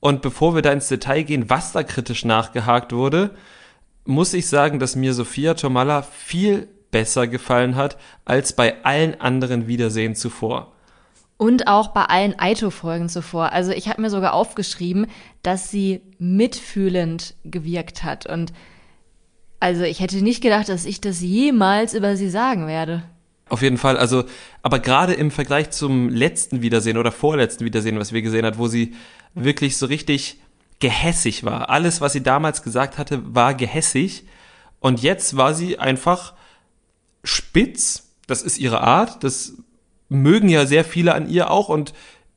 Und 0.00 0.20
bevor 0.20 0.54
wir 0.54 0.60
da 0.60 0.70
ins 0.70 0.88
Detail 0.88 1.22
gehen, 1.22 1.48
was 1.48 1.72
da 1.72 1.82
kritisch 1.82 2.26
nachgehakt 2.26 2.92
wurde, 2.92 3.30
muss 4.04 4.34
ich 4.34 4.50
sagen, 4.50 4.80
dass 4.80 4.96
mir 4.96 5.14
Sophia 5.14 5.54
Tomalla 5.54 6.02
viel 6.02 6.68
besser 6.90 7.26
gefallen 7.26 7.74
hat 7.74 7.96
als 8.26 8.52
bei 8.52 8.84
allen 8.84 9.18
anderen 9.18 9.66
Wiedersehen 9.66 10.14
zuvor. 10.14 10.72
Und 11.38 11.68
auch 11.68 11.88
bei 11.88 12.04
allen 12.04 12.38
Aito-Folgen 12.38 13.08
zuvor. 13.08 13.52
Also 13.52 13.72
ich 13.72 13.88
habe 13.88 14.02
mir 14.02 14.10
sogar 14.10 14.34
aufgeschrieben, 14.34 15.06
dass 15.42 15.70
sie 15.70 16.02
mitfühlend 16.18 17.34
gewirkt 17.44 18.04
hat. 18.04 18.26
Und 18.26 18.52
also 19.60 19.82
ich 19.82 20.00
hätte 20.00 20.22
nicht 20.22 20.42
gedacht, 20.42 20.68
dass 20.68 20.84
ich 20.84 21.00
das 21.00 21.20
jemals 21.20 21.94
über 21.94 22.16
sie 22.16 22.30
sagen 22.30 22.66
werde. 22.66 23.02
Auf 23.48 23.62
jeden 23.62 23.78
Fall, 23.78 23.96
also, 23.96 24.24
aber 24.62 24.80
gerade 24.80 25.14
im 25.14 25.30
Vergleich 25.30 25.70
zum 25.70 26.08
letzten 26.08 26.62
Wiedersehen 26.62 26.98
oder 26.98 27.12
vorletzten 27.12 27.64
Wiedersehen, 27.64 27.98
was 27.98 28.12
wir 28.12 28.22
gesehen 28.22 28.44
hat, 28.44 28.58
wo 28.58 28.66
sie 28.66 28.94
wirklich 29.34 29.76
so 29.76 29.86
richtig 29.86 30.40
gehässig 30.80 31.44
war. 31.44 31.70
Alles, 31.70 32.00
was 32.00 32.12
sie 32.12 32.22
damals 32.22 32.62
gesagt 32.62 32.98
hatte, 32.98 33.22
war 33.34 33.54
gehässig. 33.54 34.24
Und 34.80 35.02
jetzt 35.02 35.36
war 35.36 35.54
sie 35.54 35.78
einfach 35.78 36.34
spitz. 37.22 38.10
Das 38.26 38.42
ist 38.42 38.58
ihre 38.58 38.80
Art. 38.80 39.22
Das 39.22 39.54
mögen 40.08 40.48
ja 40.48 40.66
sehr 40.66 40.84
viele 40.84 41.14
an 41.14 41.28
ihr 41.28 41.50
auch 41.50 41.68
und 41.68 41.92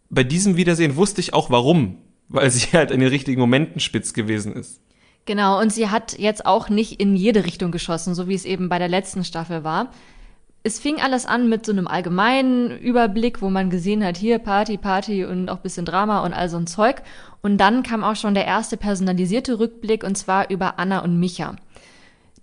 bei 0.09 0.23
diesem 0.23 0.57
Wiedersehen 0.57 0.95
wusste 0.95 1.21
ich 1.21 1.33
auch 1.33 1.49
warum, 1.49 1.97
weil 2.27 2.49
sie 2.49 2.67
halt 2.73 2.91
in 2.91 2.99
den 2.99 3.09
richtigen 3.09 3.39
Momenten 3.39 3.79
spitz 3.79 4.13
gewesen 4.13 4.53
ist. 4.53 4.79
Genau, 5.25 5.59
und 5.59 5.71
sie 5.71 5.89
hat 5.89 6.17
jetzt 6.17 6.45
auch 6.45 6.69
nicht 6.69 6.99
in 6.99 7.15
jede 7.15 7.45
Richtung 7.45 7.71
geschossen, 7.71 8.15
so 8.15 8.27
wie 8.27 8.33
es 8.33 8.45
eben 8.45 8.67
bei 8.69 8.79
der 8.79 8.87
letzten 8.87 9.23
Staffel 9.23 9.63
war. 9.63 9.91
Es 10.63 10.79
fing 10.79 10.99
alles 10.99 11.25
an 11.25 11.47
mit 11.47 11.65
so 11.65 11.71
einem 11.71 11.87
allgemeinen 11.87 12.77
Überblick, 12.79 13.41
wo 13.41 13.49
man 13.49 13.69
gesehen 13.69 14.03
hat, 14.03 14.17
hier 14.17 14.39
Party, 14.39 14.77
Party 14.77 15.23
und 15.23 15.49
auch 15.49 15.59
bisschen 15.59 15.85
Drama 15.85 16.21
und 16.25 16.33
all 16.33 16.49
so 16.49 16.57
ein 16.57 16.67
Zeug. 16.67 17.01
Und 17.41 17.57
dann 17.57 17.83
kam 17.83 18.03
auch 18.03 18.15
schon 18.15 18.33
der 18.33 18.45
erste 18.45 18.75
personalisierte 18.75 19.59
Rückblick 19.59 20.03
und 20.03 20.17
zwar 20.17 20.49
über 20.49 20.79
Anna 20.79 20.99
und 20.99 21.19
Micha. 21.19 21.55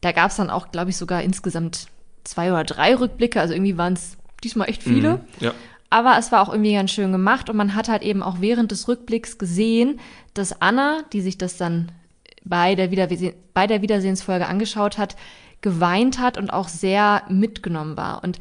Da 0.00 0.12
gab 0.12 0.31
es 0.31 0.37
dann 0.37 0.50
auch, 0.50 0.70
glaube 0.70 0.90
ich, 0.90 0.96
sogar 0.96 1.23
insgesamt 1.23 1.88
zwei 2.25 2.50
oder 2.50 2.64
drei 2.64 2.94
Rückblicke, 2.94 3.40
also 3.40 3.52
irgendwie 3.52 3.76
waren 3.76 3.94
es 3.94 4.17
diesmal 4.43 4.69
echt 4.69 4.82
viele. 4.82 5.14
Mhm, 5.14 5.20
ja. 5.40 5.52
Aber 5.90 6.17
es 6.19 6.32
war 6.32 6.43
auch 6.43 6.52
irgendwie 6.52 6.75
ganz 6.75 6.90
schön 6.90 7.12
gemacht 7.12 7.49
und 7.49 7.56
man 7.56 7.75
hat 7.75 7.88
halt 7.88 8.02
eben 8.02 8.23
auch 8.23 8.40
während 8.40 8.70
des 8.70 8.88
Rückblicks 8.88 9.38
gesehen, 9.38 10.00
dass 10.35 10.61
Anna, 10.61 11.02
die 11.12 11.21
sich 11.21 11.38
das 11.38 11.56
dann 11.56 11.92
bei 12.47 12.75
der, 12.75 12.91
Wiederseh 12.91 13.35
bei 13.53 13.67
der 13.67 13.83
Wiedersehensfolge 13.83 14.47
angeschaut 14.47 14.99
hat, 14.99 15.17
geweint 15.61 16.19
hat 16.19 16.38
und 16.38 16.50
auch 16.50 16.69
sehr 16.69 17.23
mitgenommen 17.29 17.97
war. 17.97 18.23
Und 18.23 18.38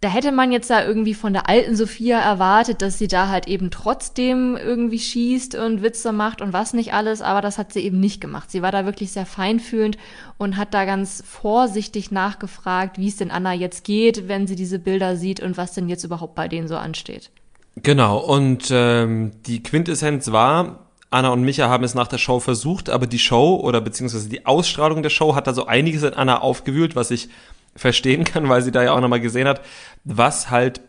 da 0.00 0.08
hätte 0.08 0.32
man 0.32 0.50
jetzt 0.50 0.70
da 0.70 0.82
irgendwie 0.82 1.12
von 1.12 1.34
der 1.34 1.46
alten 1.46 1.76
Sophia 1.76 2.18
erwartet, 2.18 2.80
dass 2.80 2.96
sie 2.96 3.06
da 3.06 3.28
halt 3.28 3.48
eben 3.48 3.70
trotzdem 3.70 4.56
irgendwie 4.56 4.98
schießt 4.98 5.56
und 5.56 5.82
Witze 5.82 6.12
macht 6.12 6.40
und 6.40 6.54
was 6.54 6.72
nicht 6.72 6.94
alles, 6.94 7.20
aber 7.20 7.42
das 7.42 7.58
hat 7.58 7.74
sie 7.74 7.80
eben 7.80 8.00
nicht 8.00 8.18
gemacht. 8.18 8.50
Sie 8.50 8.62
war 8.62 8.72
da 8.72 8.86
wirklich 8.86 9.12
sehr 9.12 9.26
feinfühlend 9.26 9.98
und 10.38 10.56
hat 10.56 10.72
da 10.72 10.86
ganz 10.86 11.22
vorsichtig 11.26 12.10
nachgefragt, 12.10 12.96
wie 12.96 13.08
es 13.08 13.16
denn 13.16 13.30
Anna 13.30 13.52
jetzt 13.52 13.84
geht, 13.84 14.26
wenn 14.26 14.46
sie 14.46 14.56
diese 14.56 14.78
Bilder 14.78 15.16
sieht 15.16 15.40
und 15.40 15.58
was 15.58 15.74
denn 15.74 15.90
jetzt 15.90 16.04
überhaupt 16.04 16.34
bei 16.34 16.48
denen 16.48 16.66
so 16.66 16.76
ansteht. 16.76 17.30
Genau, 17.76 18.18
und 18.18 18.68
ähm, 18.70 19.32
die 19.44 19.62
Quintessenz 19.62 20.32
war, 20.32 20.89
Anna 21.10 21.30
und 21.30 21.42
Micha 21.42 21.68
haben 21.68 21.84
es 21.84 21.94
nach 21.94 22.06
der 22.06 22.18
Show 22.18 22.38
versucht, 22.38 22.88
aber 22.88 23.06
die 23.06 23.18
Show 23.18 23.56
oder 23.56 23.80
beziehungsweise 23.80 24.28
die 24.28 24.46
Ausstrahlung 24.46 25.02
der 25.02 25.10
Show 25.10 25.34
hat 25.34 25.48
da 25.48 25.52
so 25.52 25.66
einiges 25.66 26.04
in 26.04 26.14
Anna 26.14 26.40
aufgewühlt, 26.40 26.94
was 26.94 27.10
ich 27.10 27.28
verstehen 27.74 28.24
kann, 28.24 28.48
weil 28.48 28.62
sie 28.62 28.70
da 28.70 28.82
ja 28.82 28.92
auch 28.92 29.00
nochmal 29.00 29.20
gesehen 29.20 29.48
hat, 29.48 29.60
was 30.04 30.50
halt 30.50 30.80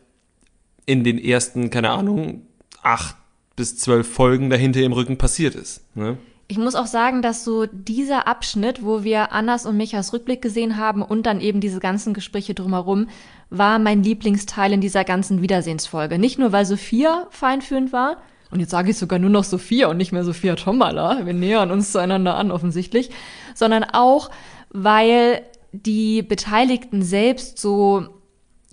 in 0.86 1.04
den 1.04 1.18
ersten, 1.18 1.70
keine 1.70 1.90
Ahnung, 1.92 2.46
acht 2.84 3.16
bis 3.56 3.78
zwölf 3.78 4.12
Folgen 4.12 4.50
dahinter 4.50 4.82
im 4.82 4.94
Rücken 4.94 5.18
passiert 5.18 5.56
ist. 5.56 5.84
Ne? 5.96 6.18
Ich 6.48 6.58
muss 6.58 6.76
auch 6.76 6.88
sagen, 6.88 7.22
dass 7.22 7.44
so 7.46 7.66
dieser 7.66 8.28
Abschnitt, 8.28 8.84
wo 8.84 9.04
wir 9.04 9.32
Annas 9.32 9.66
und 9.66 9.78
Michas 9.78 10.12
Rückblick 10.12 10.42
gesehen 10.42 10.78
haben 10.78 11.02
und 11.02 11.26
dann 11.26 11.40
eben 11.40 11.62
diese 11.62 11.80
ganzen 11.80 12.14
Gespräche 12.14 12.54
drumherum, 12.54 13.08
war 13.50 13.80
mein 13.80 14.04
Lieblingsteil 14.04 14.74
in 14.74 14.82
dieser 14.82 15.04
ganzen 15.04 15.42
Wiedersehensfolge. 15.42 16.20
Nicht 16.20 16.40
nur, 16.40 16.52
weil 16.52 16.66
Sophia 16.66 17.28
feinfühlend 17.30 17.94
war, 17.94 18.18
und 18.52 18.60
jetzt 18.60 18.72
sage 18.72 18.92
ich 18.92 18.98
sogar 18.98 19.20
nur 19.20 19.30
noch 19.30 19.44
Sophia 19.44 19.88
und 19.88 19.98
nicht 19.98 20.12
mehr 20.12 20.24
Sophia 20.24 20.56
Tomala, 20.56 21.26
wir 21.26 21.34
nähern 21.34 21.72
uns 21.72 21.92
zueinander 21.92 22.36
an 22.36 22.52
offensichtlich, 22.52 23.10
sondern 23.56 23.84
auch, 23.84 24.30
weil 24.70 25.42
die 25.72 26.22
Beteiligten 26.22 27.02
selbst 27.02 27.58
so 27.58 28.08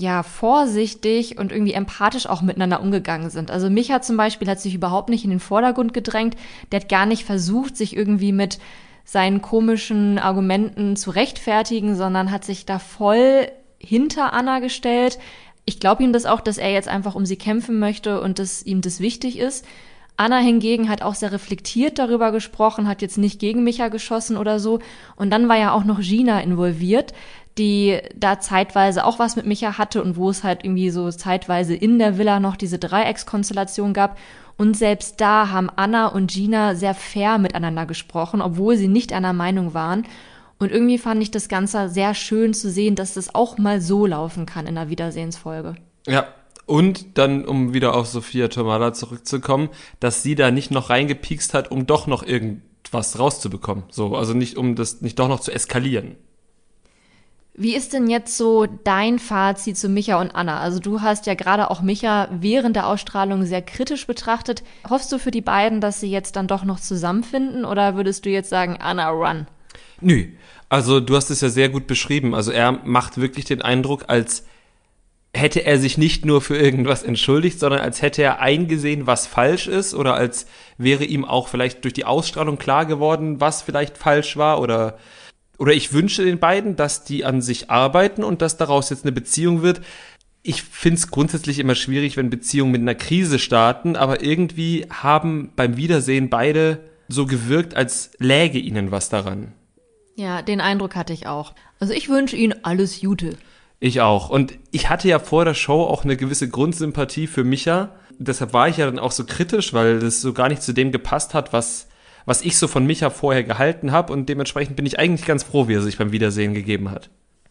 ja 0.01 0.23
vorsichtig 0.23 1.39
und 1.39 1.51
irgendwie 1.51 1.73
empathisch 1.73 2.27
auch 2.27 2.41
miteinander 2.43 2.81
umgegangen 2.81 3.31
sind. 3.31 3.51
Also 3.51 3.69
Micha 3.69 4.01
zum 4.01 4.17
Beispiel 4.17 4.49
hat 4.49 4.61
sich 4.61 4.75
überhaupt 4.75 5.09
nicht 5.09 5.25
in 5.25 5.31
den 5.31 5.41
Vordergrund 5.41 5.93
gedrängt. 5.93 6.37
Der 6.71 6.81
hat 6.81 6.89
gar 6.89 7.07
nicht 7.07 7.25
versucht, 7.25 7.77
sich 7.77 7.97
irgendwie 7.97 8.33
mit 8.33 8.59
seinen 9.05 9.43
komischen 9.43 10.19
Argumenten 10.19 10.95
zu 10.95 11.11
rechtfertigen, 11.11 11.97
sondern 11.97 12.31
hat 12.31 12.45
sich 12.45 12.67
da 12.67 12.79
voll 12.79 13.49
hinter 13.79 14.33
Anna 14.33 14.61
gestellt. 14.61 15.19
Ich 15.69 15.81
glaube 15.81 16.03
ihm 16.03 16.15
das 16.15 16.25
auch, 16.25 16.41
dass 16.41 16.57
er 16.57 16.73
jetzt 16.73 16.89
einfach 16.89 17.15
um 17.15 17.27
sie 17.27 17.37
kämpfen 17.37 17.79
möchte 17.79 18.23
und 18.23 18.39
dass 18.39 18.63
ihm 18.63 18.81
das 18.81 19.01
wichtig 19.01 19.39
ist. 19.39 19.67
Anna 20.17 20.39
hingegen 20.39 20.89
hat 20.89 21.03
auch 21.03 21.15
sehr 21.15 21.31
reflektiert 21.31 21.99
darüber 21.99 22.33
gesprochen, 22.33 22.89
hat 22.89 23.03
jetzt 23.03 23.19
nicht 23.19 23.39
gegen 23.39 23.65
Micha 23.65 23.89
geschossen 23.89 24.39
oder 24.39 24.61
so. 24.61 24.79
Und 25.15 25.29
dann 25.29 25.47
war 25.47 25.59
ja 25.59 25.73
auch 25.73 25.85
noch 25.85 26.01
Gina 26.01 26.41
involviert, 26.41 27.13
die 27.59 27.99
da 28.17 28.41
zeitweise 28.41 29.05
auch 29.05 29.19
was 29.19 29.37
mit 29.37 29.45
Micha 29.45 29.77
hatte 29.77 30.03
und 30.03 30.17
wo 30.17 30.31
es 30.31 30.43
halt 30.43 30.65
irgendwie 30.65 30.89
so 30.89 31.11
zeitweise 31.11 31.75
in 31.75 31.99
der 31.99 32.17
Villa 32.17 32.41
noch 32.41 32.57
diese 32.57 32.79
Dreieckskonstellation 32.79 33.93
gab. 33.93 34.17
Und 34.57 34.75
selbst 34.75 35.21
da 35.21 35.51
haben 35.51 35.69
Anna 35.77 36.07
und 36.07 36.31
Gina 36.31 36.77
sehr 36.77 36.95
fair 36.95 37.37
miteinander 37.37 37.85
gesprochen, 37.85 38.41
obwohl 38.41 38.79
sie 38.79 38.89
nicht 38.89 39.13
einer 39.13 39.35
Meinung 39.35 39.75
waren. 39.75 40.07
Und 40.59 40.73
irgendwie 40.73 40.99
fand 40.99 41.23
ich 41.23 41.31
das 41.31 41.49
Ganze 41.49 41.89
sehr 41.89 42.15
schön 42.15 42.53
zu 42.53 42.71
sehen, 42.71 42.97
dass 42.97 43.15
das 43.15 43.35
auch 43.35 43.59
mal 43.59 43.81
so 43.81 44.07
laufen 44.07 44.45
kann 44.45 44.67
in 44.67 44.75
der 44.75 44.89
Wiedersehensfolge. 44.89 45.77
Ja, 46.07 46.27
und 46.67 47.17
dann, 47.17 47.45
um 47.45 47.73
wieder 47.73 47.95
auf 47.95 48.07
Sophia 48.09 48.49
Tomala 48.49 48.93
zurückzukommen, 48.93 49.71
dass 50.01 50.23
sie 50.23 50.35
da 50.35 50.51
nicht 50.51 50.71
noch 50.71 50.91
reingepiekst 50.91 51.55
hat, 51.55 51.71
um 51.71 51.87
doch 51.87 52.07
noch 52.07 52.23
irgendwas 52.23 53.19
rauszubekommen. 53.19 53.85
So, 53.89 54.17
also 54.17 54.35
nicht, 54.35 54.57
um 54.57 54.75
das 54.75 55.01
nicht 55.01 55.19
doch 55.19 55.29
noch 55.29 55.41
zu 55.41 55.53
eskalieren. 55.53 56.17
Wie 57.55 57.75
ist 57.75 57.93
denn 57.93 58.09
jetzt 58.09 58.37
so 58.37 58.67
dein 58.67 59.19
Fazit 59.19 59.77
zu 59.77 59.89
Micha 59.89 60.21
und 60.21 60.31
Anna? 60.31 60.61
Also 60.61 60.79
du 60.79 61.01
hast 61.01 61.27
ja 61.27 61.35
gerade 61.35 61.71
auch 61.71 61.83
Micha 61.83 62.29
während 62.31 62.77
der 62.77 62.87
Ausstrahlung 62.87 63.45
sehr 63.45 63.63
kritisch 63.63 64.07
betrachtet. 64.07 64.63
Hoffst 64.89 65.11
du 65.11 65.19
für 65.19 65.33
die 65.33 65.41
beiden, 65.41 65.81
dass 65.81 65.99
sie 65.99 66.11
jetzt 66.11 66.37
dann 66.37 66.47
doch 66.47 66.65
noch 66.65 66.79
zusammenfinden 66.79 67.65
oder 67.65 67.97
würdest 67.97 68.27
du 68.27 68.31
jetzt 68.31 68.51
sagen, 68.51 68.77
Anna, 68.79 69.09
run? 69.09 69.47
Nö. 70.01 70.27
Also 70.69 71.01
du 71.01 71.17
hast 71.17 71.31
es 71.31 71.41
ja 71.41 71.49
sehr 71.49 71.69
gut 71.69 71.87
beschrieben. 71.87 72.35
Also 72.35 72.51
er 72.51 72.73
macht 72.73 73.19
wirklich 73.19 73.47
den 73.47 73.63
Eindruck, 73.63 74.05
als 74.09 74.45
hätte 75.35 75.65
er 75.65 75.79
sich 75.79 75.99
nicht 75.99 76.25
nur 76.25 76.41
für 76.41 76.57
irgendwas 76.57 77.03
entschuldigt, 77.03 77.61
sondern 77.61 77.81
als 77.81 78.03
hätte 78.03 78.23
er 78.23 78.41
eingesehen, 78.41 79.07
was 79.07 79.27
falsch 79.27 79.67
ist 79.67 79.95
oder 79.95 80.15
als 80.15 80.47
wäre 80.79 81.05
ihm 81.05 81.25
auch 81.25 81.49
vielleicht 81.49 81.85
durch 81.85 81.95
die 81.95 82.05
Ausstrahlung 82.05 82.59
klar 82.59 82.87
geworden, 82.87 83.41
was 83.41 83.63
vielleicht 83.63 83.99
falsch 83.99 84.37
war 84.37 84.61
oder 84.61 84.99
oder 85.59 85.73
ich 85.73 85.93
wünsche 85.93 86.25
den 86.25 86.39
beiden, 86.39 86.77
dass 86.77 87.05
die 87.05 87.25
an 87.25 87.43
sich 87.43 87.69
arbeiten 87.69 88.23
und 88.23 88.43
dass 88.43 88.57
daraus 88.57 88.91
jetzt 88.91 89.05
eine 89.05 89.13
Beziehung 89.13 89.63
wird. 89.63 89.81
Ich 90.43 90.63
finde 90.63 90.99
es 90.99 91.11
grundsätzlich 91.11 91.59
immer 91.59 91.75
schwierig, 91.75 92.17
wenn 92.17 92.31
Beziehungen 92.31 92.71
mit 92.71 92.81
einer 92.81 92.95
Krise 92.95 93.41
starten, 93.41 93.97
aber 93.97 94.23
irgendwie 94.23 94.87
haben 94.89 95.51
beim 95.57 95.77
Wiedersehen 95.77 96.31
beide 96.31 96.79
so 97.09 97.27
gewirkt, 97.27 97.75
als 97.75 98.13
läge 98.19 98.61
ihnen 98.61 98.93
was 98.93 99.09
daran. 99.09 99.53
Ja, 100.19 100.43
den 100.43 100.61
Eindruck 100.61 100.97
hatte 100.97 101.13
ich 101.13 101.29
auch. 101.29 101.53
Also 101.79 101.95
ich 101.95 102.09
wünsche 102.09 102.35
ihnen 102.35 102.65
alles 102.65 103.01
Gute. 103.01 103.37
Ich 103.79 104.01
auch. 104.01 104.31
Und 104.31 104.59
ich 104.73 104.91
hatte 104.91 105.07
ja 105.07 105.21
vor 105.21 105.45
der 105.45 105.55
Show 105.55 105.85
auch 105.85 106.03
eine 106.03 106.17
gewisse 106.17 106.49
Grundsympathie 106.49 107.29
für 107.29 107.45
Micha. 107.45 107.91
Deshalb 108.19 108.53
war 108.53 108.69
ich 108.69 108.79
ja 108.79 108.87
dann 108.87 108.99
auch 108.99 109.13
so 109.13 109.25
kritisch, 109.25 109.73
weil 109.75 110.01
das 110.01 110.21
so 110.21 110.33
gar 110.33 110.49
nicht 110.49 110.61
zu 110.61 110.73
dem 110.73 110.91
gepasst 110.91 111.35
hat, 111.35 111.53
was, 111.53 111.87
was 112.25 112.43
ich 112.43 112.59
so 112.59 112.67
von 112.67 112.85
Micha 112.85 113.11
vorher 113.11 113.45
gehalten 113.45 113.93
habe. 113.93 114.13
Und 114.13 114.29
dementsprechend 114.29 114.75
bin 114.75 114.87
ich 114.87 114.99
eigentlich 114.99 115.25
ganz 115.25 115.45
froh, 115.45 115.69
wie 115.69 115.75
er 115.75 115.83
sich 115.83 115.99
beim 115.99 116.11
Wiedersehen 116.11 116.53
gegeben 116.53 116.91
hat. 116.91 117.11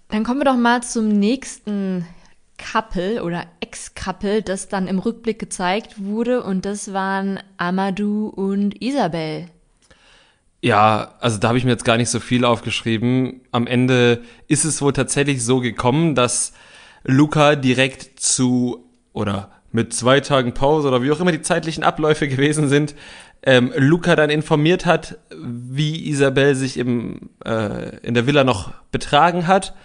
Dann 0.09 0.25
kommen 0.25 0.41
wir 0.41 0.45
doch 0.45 0.57
mal 0.57 0.83
zum 0.83 1.07
nächsten 1.07 2.05
Couple 2.57 3.24
oder 3.24 3.45
Ex-Couple, 3.62 4.41
das 4.41 4.67
dann 4.67 4.89
im 4.89 5.00
Rückblick 5.00 5.39
gezeigt 5.39 6.03
wurde. 6.03 6.43
Und 6.43 6.65
das 6.65 6.91
waren 6.91 7.39
Amadou 7.55 8.27
und 8.27 8.81
Isabel. 8.81 9.45
Ja, 10.62 11.14
also 11.20 11.38
da 11.38 11.50
habe 11.50 11.58
ich 11.58 11.66
mir 11.66 11.72
jetzt 11.72 11.86
gar 11.86 11.98
nicht 11.98 12.10
so 12.10 12.20
viel 12.20 12.44
aufgeschrieben. 12.44 13.42
Am 13.52 13.68
Ende 13.68 14.22
ist 14.48 14.66
es 14.66 14.82
wohl 14.82 14.94
tatsächlich 14.94 15.44
so 15.44 15.60
gekommen, 15.60 16.16
dass 16.16 16.54
Luca 17.04 17.56
direkt 17.56 18.20
zu 18.20 18.90
oder 19.14 19.52
mit 19.72 19.94
zwei 19.94 20.20
Tagen 20.20 20.54
Pause 20.54 20.88
oder 20.88 21.04
wie 21.04 21.12
auch 21.12 21.20
immer 21.20 21.32
die 21.32 21.42
zeitlichen 21.42 21.84
Abläufe 21.84 22.28
gewesen 22.28 22.70
sind, 22.70 22.96
ähm, 23.44 23.72
Luca 23.76 24.16
dann 24.16 24.30
informiert 24.30 24.86
hat, 24.86 25.20
wie 25.32 26.10
Isabel 26.10 26.56
sich 26.56 26.78
im, 26.78 27.30
äh, 27.46 27.98
in 28.00 28.16
der 28.16 28.26
Villa 28.26 28.44
noch 28.44 28.74
betragen 28.92 29.46
hat 29.46 29.76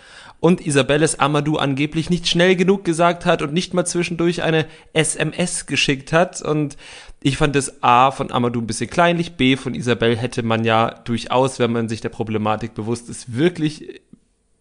und 0.42 0.66
Isabelles 0.66 1.20
Amadou 1.20 1.56
angeblich 1.56 2.10
nicht 2.10 2.26
schnell 2.26 2.56
genug 2.56 2.84
gesagt 2.84 3.26
hat 3.26 3.42
und 3.42 3.52
nicht 3.52 3.74
mal 3.74 3.84
zwischendurch 3.84 4.42
eine 4.42 4.66
SMS 4.92 5.66
geschickt 5.66 6.12
hat 6.12 6.42
und 6.42 6.76
ich 7.22 7.36
fand 7.36 7.54
das 7.54 7.80
A 7.80 8.10
von 8.10 8.32
Amadou 8.32 8.60
ein 8.60 8.66
bisschen 8.66 8.90
kleinlich, 8.90 9.36
B 9.36 9.56
von 9.56 9.76
Isabel 9.76 10.16
hätte 10.16 10.42
man 10.42 10.64
ja 10.64 10.90
durchaus, 11.04 11.60
wenn 11.60 11.70
man 11.70 11.88
sich 11.88 12.00
der 12.00 12.08
Problematik 12.08 12.74
bewusst 12.74 13.08
ist, 13.08 13.36
wirklich 13.36 14.00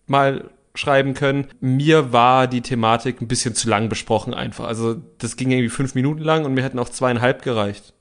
mal 0.05 0.51
schreiben 0.75 1.15
können. 1.15 1.47
Mir 1.61 2.13
war 2.13 2.45
die 2.45 2.61
Thematik 2.61 3.19
ein 3.19 3.27
bisschen 3.27 3.55
zu 3.55 3.67
lang 3.67 3.89
besprochen 3.89 4.35
einfach. 4.35 4.65
Also 4.65 5.01
das 5.17 5.35
ging 5.35 5.49
irgendwie 5.49 5.69
fünf 5.69 5.95
Minuten 5.95 6.21
lang 6.21 6.45
und 6.45 6.53
mir 6.53 6.63
hätten 6.63 6.77
auch 6.77 6.89
zweieinhalb 6.89 7.41
gereicht. 7.41 7.95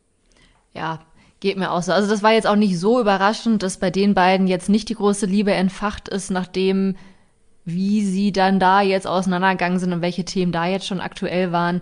Ja, 0.74 1.00
geht 1.40 1.56
mir 1.56 1.70
auch 1.70 1.82
so. 1.82 1.92
Also 1.92 2.10
das 2.10 2.22
war 2.22 2.32
jetzt 2.32 2.46
auch 2.46 2.56
nicht 2.56 2.78
so 2.78 3.00
überraschend, 3.00 3.62
dass 3.62 3.78
bei 3.78 3.90
den 3.90 4.12
beiden 4.12 4.48
jetzt 4.48 4.68
nicht 4.68 4.90
die 4.90 4.94
große 4.96 5.24
Liebe 5.24 5.52
entfacht 5.52 6.10
ist, 6.10 6.30
nachdem 6.30 6.96
wie 7.64 8.04
sie 8.04 8.32
dann 8.32 8.58
da 8.58 8.80
jetzt 8.80 9.06
auseinandergegangen 9.06 9.78
sind 9.78 9.92
und 9.92 10.02
welche 10.02 10.24
Themen 10.24 10.52
da 10.52 10.66
jetzt 10.66 10.86
schon 10.86 11.00
aktuell 11.00 11.52
waren 11.52 11.80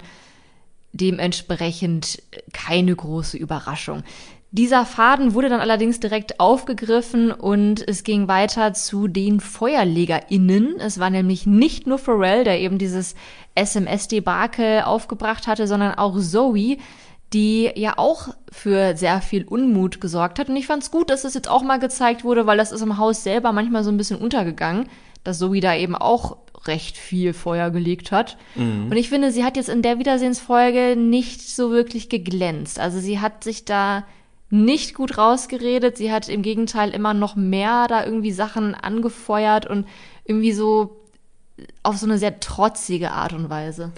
dementsprechend 0.92 2.22
keine 2.52 2.94
große 2.94 3.36
Überraschung. 3.36 4.02
Dieser 4.50 4.86
Faden 4.86 5.34
wurde 5.34 5.50
dann 5.50 5.60
allerdings 5.60 6.00
direkt 6.00 6.40
aufgegriffen 6.40 7.30
und 7.30 7.86
es 7.86 8.02
ging 8.02 8.28
weiter 8.28 8.72
zu 8.72 9.06
den 9.06 9.40
FeuerlegerInnen. 9.40 10.80
Es 10.80 10.98
war 10.98 11.10
nämlich 11.10 11.46
nicht 11.46 11.86
nur 11.86 11.98
Pharrell, 11.98 12.44
der 12.44 12.58
eben 12.58 12.78
dieses 12.78 13.14
SMS-Debakel 13.54 14.82
aufgebracht 14.82 15.46
hatte, 15.46 15.66
sondern 15.66 15.96
auch 15.96 16.18
Zoe, 16.18 16.78
die 17.34 17.70
ja 17.74 17.98
auch 17.98 18.28
für 18.50 18.96
sehr 18.96 19.20
viel 19.20 19.44
Unmut 19.44 20.00
gesorgt 20.00 20.38
hat. 20.38 20.48
Und 20.48 20.56
ich 20.56 20.66
fand 20.66 20.82
es 20.82 20.90
gut, 20.90 21.10
dass 21.10 21.24
es 21.24 21.34
jetzt 21.34 21.50
auch 21.50 21.62
mal 21.62 21.78
gezeigt 21.78 22.24
wurde, 22.24 22.46
weil 22.46 22.56
das 22.56 22.72
ist 22.72 22.80
im 22.80 22.96
Haus 22.96 23.22
selber 23.22 23.52
manchmal 23.52 23.84
so 23.84 23.90
ein 23.90 23.98
bisschen 23.98 24.18
untergegangen, 24.18 24.88
dass 25.24 25.38
Zoe 25.38 25.60
da 25.60 25.74
eben 25.74 25.94
auch 25.94 26.36
recht 26.66 26.96
viel 26.96 27.32
Feuer 27.32 27.70
gelegt 27.70 28.12
hat. 28.12 28.36
Mhm. 28.54 28.86
Und 28.90 28.96
ich 28.96 29.08
finde, 29.08 29.32
sie 29.32 29.44
hat 29.44 29.56
jetzt 29.56 29.68
in 29.68 29.82
der 29.82 29.98
Wiedersehensfolge 29.98 30.96
nicht 30.96 31.42
so 31.42 31.70
wirklich 31.70 32.08
geglänzt. 32.08 32.78
Also 32.78 32.98
sie 32.98 33.20
hat 33.20 33.44
sich 33.44 33.64
da 33.64 34.04
nicht 34.50 34.94
gut 34.94 35.18
rausgeredet. 35.18 35.96
Sie 35.96 36.10
hat 36.10 36.28
im 36.28 36.42
Gegenteil 36.42 36.90
immer 36.90 37.14
noch 37.14 37.36
mehr 37.36 37.86
da 37.88 38.04
irgendwie 38.04 38.32
Sachen 38.32 38.74
angefeuert 38.74 39.66
und 39.66 39.86
irgendwie 40.24 40.52
so 40.52 40.96
auf 41.82 41.96
so 41.96 42.06
eine 42.06 42.18
sehr 42.18 42.40
trotzige 42.40 43.10
Art 43.12 43.32
und 43.32 43.50
Weise. 43.50 43.92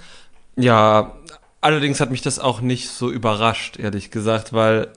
Ja, 0.57 1.15
allerdings 1.61 2.00
hat 2.00 2.11
mich 2.11 2.23
das 2.23 2.39
auch 2.39 2.61
nicht 2.61 2.89
so 2.89 3.11
überrascht, 3.11 3.79
ehrlich 3.79 4.11
gesagt, 4.11 4.53
weil 4.53 4.93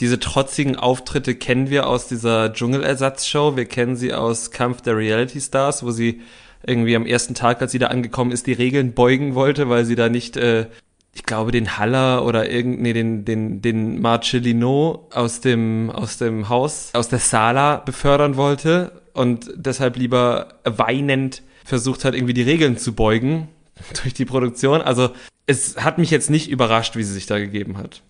diese 0.00 0.18
trotzigen 0.18 0.76
Auftritte 0.76 1.34
kennen 1.34 1.70
wir 1.70 1.86
aus 1.86 2.08
dieser 2.08 2.52
Dschungelersatzshow. 2.52 3.56
Wir 3.56 3.66
kennen 3.66 3.96
sie 3.96 4.12
aus 4.12 4.50
Kampf 4.50 4.82
der 4.82 4.96
Reality 4.96 5.40
Stars, 5.40 5.84
wo 5.84 5.92
sie 5.92 6.20
irgendwie 6.66 6.96
am 6.96 7.06
ersten 7.06 7.34
Tag, 7.34 7.60
als 7.62 7.72
sie 7.72 7.78
da 7.78 7.88
angekommen 7.88 8.32
ist, 8.32 8.46
die 8.46 8.52
Regeln 8.52 8.92
beugen 8.92 9.34
wollte, 9.34 9.68
weil 9.68 9.84
sie 9.84 9.94
da 9.94 10.08
nicht, 10.08 10.36
äh, 10.36 10.66
ich 11.14 11.22
glaube, 11.22 11.52
den 11.52 11.78
Haller 11.78 12.24
oder 12.24 12.50
irgend, 12.50 12.80
nee, 12.80 12.92
den, 12.92 13.24
den, 13.24 13.62
den 13.62 14.00
Marcellino 14.00 15.06
aus 15.12 15.40
dem, 15.40 15.90
aus 15.90 16.18
dem 16.18 16.48
Haus, 16.48 16.90
aus 16.94 17.08
der 17.08 17.20
Sala 17.20 17.76
befördern 17.76 18.36
wollte 18.36 19.00
und 19.12 19.50
deshalb 19.54 19.96
lieber 19.96 20.54
weinend 20.64 21.42
versucht 21.64 22.04
hat, 22.04 22.14
irgendwie 22.14 22.34
die 22.34 22.42
Regeln 22.42 22.78
zu 22.78 22.94
beugen 22.94 23.48
durch 24.02 24.14
die 24.14 24.24
Produktion. 24.24 24.80
Also 24.80 25.10
es 25.46 25.76
hat 25.76 25.98
mich 25.98 26.10
jetzt 26.10 26.30
nicht 26.30 26.50
überrascht, 26.50 26.96
wie 26.96 27.04
sie 27.04 27.12
sich 27.12 27.26
da 27.26 27.38
gegeben 27.38 27.78
hat. 27.78 28.02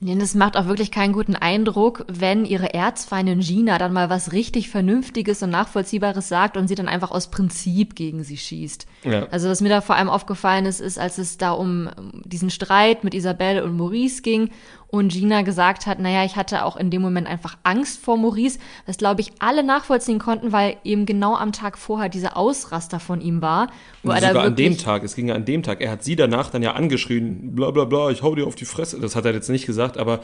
Nee, 0.00 0.16
das 0.16 0.36
macht 0.36 0.56
auch 0.56 0.66
wirklich 0.66 0.92
keinen 0.92 1.12
guten 1.12 1.34
Eindruck, 1.34 2.04
wenn 2.06 2.44
ihre 2.44 2.72
Erzfeindin 2.72 3.40
Gina 3.40 3.78
dann 3.78 3.92
mal 3.92 4.08
was 4.08 4.30
richtig 4.30 4.70
Vernünftiges 4.70 5.42
und 5.42 5.50
Nachvollziehbares 5.50 6.28
sagt 6.28 6.56
und 6.56 6.68
sie 6.68 6.76
dann 6.76 6.86
einfach 6.86 7.10
aus 7.10 7.32
Prinzip 7.32 7.96
gegen 7.96 8.22
sie 8.22 8.36
schießt. 8.36 8.86
Ja. 9.02 9.26
Also 9.32 9.48
was 9.48 9.60
mir 9.60 9.70
da 9.70 9.80
vor 9.80 9.96
allem 9.96 10.08
aufgefallen 10.08 10.66
ist, 10.66 10.80
ist, 10.80 11.00
als 11.00 11.18
es 11.18 11.36
da 11.36 11.50
um 11.50 11.90
diesen 12.24 12.50
Streit 12.50 13.02
mit 13.02 13.12
Isabelle 13.12 13.64
und 13.64 13.76
Maurice 13.76 14.22
ging 14.22 14.50
und 14.90 15.12
Gina 15.12 15.42
gesagt 15.42 15.86
hat, 15.86 15.98
naja, 15.98 16.24
ich 16.24 16.36
hatte 16.36 16.64
auch 16.64 16.76
in 16.76 16.90
dem 16.90 17.02
Moment 17.02 17.26
einfach 17.26 17.56
Angst 17.62 18.00
vor 18.00 18.16
Maurice, 18.16 18.58
was 18.86 18.96
glaube 18.96 19.20
ich 19.20 19.32
alle 19.38 19.62
nachvollziehen 19.62 20.18
konnten, 20.18 20.52
weil 20.52 20.76
eben 20.82 21.04
genau 21.04 21.36
am 21.36 21.52
Tag 21.52 21.76
vorher 21.76 22.08
dieser 22.08 22.36
Ausraster 22.36 22.98
von 22.98 23.20
ihm 23.20 23.42
war. 23.42 23.68
Wo 24.02 24.12
er 24.12 24.20
sogar 24.20 24.44
an 24.44 24.56
dem 24.56 24.78
Tag, 24.78 25.04
es 25.04 25.14
ging 25.14 25.28
ja 25.28 25.34
an 25.34 25.44
dem 25.44 25.62
Tag, 25.62 25.80
er 25.82 25.90
hat 25.90 26.04
sie 26.04 26.16
danach 26.16 26.50
dann 26.50 26.62
ja 26.62 26.72
angeschrien, 26.72 27.54
bla 27.54 27.70
bla 27.70 27.84
bla, 27.84 28.10
ich 28.10 28.22
hau 28.22 28.34
dir 28.34 28.46
auf 28.46 28.54
die 28.54 28.64
Fresse. 28.64 28.98
Das 29.00 29.14
hat 29.14 29.26
er 29.26 29.34
jetzt 29.34 29.50
nicht 29.50 29.66
gesagt, 29.66 29.98
aber 29.98 30.20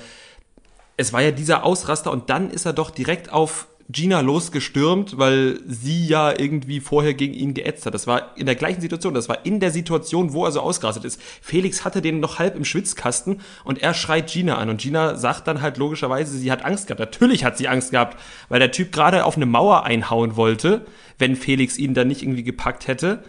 es 0.96 1.12
war 1.12 1.20
ja 1.20 1.30
dieser 1.30 1.64
Ausraster 1.64 2.10
und 2.10 2.30
dann 2.30 2.50
ist 2.50 2.64
er 2.64 2.72
doch 2.72 2.90
direkt 2.90 3.32
auf 3.32 3.66
Gina 3.90 4.20
losgestürmt, 4.20 5.18
weil 5.18 5.60
sie 5.66 6.06
ja 6.06 6.32
irgendwie 6.38 6.80
vorher 6.80 7.12
gegen 7.12 7.34
ihn 7.34 7.52
geätzt 7.52 7.84
hat. 7.84 7.92
Das 7.92 8.06
war 8.06 8.36
in 8.36 8.46
der 8.46 8.54
gleichen 8.54 8.80
Situation. 8.80 9.12
Das 9.12 9.28
war 9.28 9.44
in 9.44 9.60
der 9.60 9.70
Situation, 9.70 10.32
wo 10.32 10.44
er 10.46 10.52
so 10.52 10.60
ausgerastet 10.60 11.04
ist. 11.04 11.20
Felix 11.42 11.84
hatte 11.84 12.00
den 12.00 12.20
noch 12.20 12.38
halb 12.38 12.56
im 12.56 12.64
Schwitzkasten 12.64 13.40
und 13.64 13.82
er 13.82 13.92
schreit 13.92 14.32
Gina 14.32 14.56
an. 14.56 14.70
Und 14.70 14.80
Gina 14.80 15.16
sagt 15.16 15.46
dann 15.46 15.60
halt 15.60 15.76
logischerweise, 15.76 16.36
sie 16.36 16.50
hat 16.50 16.64
Angst 16.64 16.86
gehabt. 16.86 17.00
Natürlich 17.00 17.44
hat 17.44 17.58
sie 17.58 17.68
Angst 17.68 17.90
gehabt, 17.90 18.18
weil 18.48 18.58
der 18.58 18.72
Typ 18.72 18.90
gerade 18.90 19.24
auf 19.24 19.36
eine 19.36 19.46
Mauer 19.46 19.84
einhauen 19.84 20.36
wollte, 20.36 20.86
wenn 21.18 21.36
Felix 21.36 21.76
ihn 21.76 21.92
dann 21.92 22.08
nicht 22.08 22.22
irgendwie 22.22 22.44
gepackt 22.44 22.88
hätte. 22.88 23.22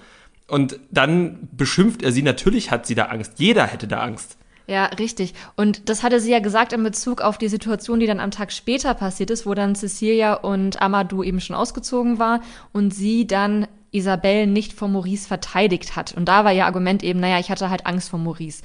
Und 0.48 0.80
dann 0.92 1.50
beschimpft 1.52 2.02
er 2.02 2.12
sie. 2.12 2.22
Natürlich 2.22 2.72
hat 2.72 2.86
sie 2.86 2.96
da 2.96 3.06
Angst. 3.06 3.34
Jeder 3.38 3.68
hätte 3.68 3.88
da 3.88 4.00
Angst. 4.00 4.38
Ja, 4.68 4.86
richtig. 4.86 5.34
Und 5.56 5.90
das 5.90 6.02
hatte 6.02 6.20
sie 6.20 6.32
ja 6.32 6.40
gesagt 6.40 6.74
in 6.74 6.82
Bezug 6.82 7.22
auf 7.22 7.38
die 7.38 7.50
Situation, 7.50 8.00
die 8.00 8.08
dann 8.08 8.20
am 8.20 8.32
Tag 8.32 8.52
später 8.52 8.94
passiert 8.96 9.30
ist, 9.30 9.46
wo 9.46 9.54
dann 9.54 9.76
Cecilia 9.76 10.34
und 10.34 10.82
Amadou 10.82 11.22
eben 11.22 11.40
schon 11.40 11.56
ausgezogen 11.56 12.18
war 12.18 12.42
und 12.74 12.92
sie 12.92 13.28
dann 13.28 13.68
Isabelle 13.92 14.48
nicht 14.48 14.74
vor 14.74 14.88
Maurice 14.88 15.28
verteidigt 15.28 15.96
hat. 15.96 16.14
Und 16.14 16.26
da 16.26 16.44
war 16.44 16.52
ihr 16.52 16.66
Argument 16.66 17.04
eben, 17.04 17.20
naja, 17.20 17.40
ich 17.40 17.52
hatte 17.52 17.70
halt 17.70 17.86
Angst 17.86 18.10
vor 18.10 18.20
Maurice. 18.20 18.64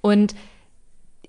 Und 0.00 0.34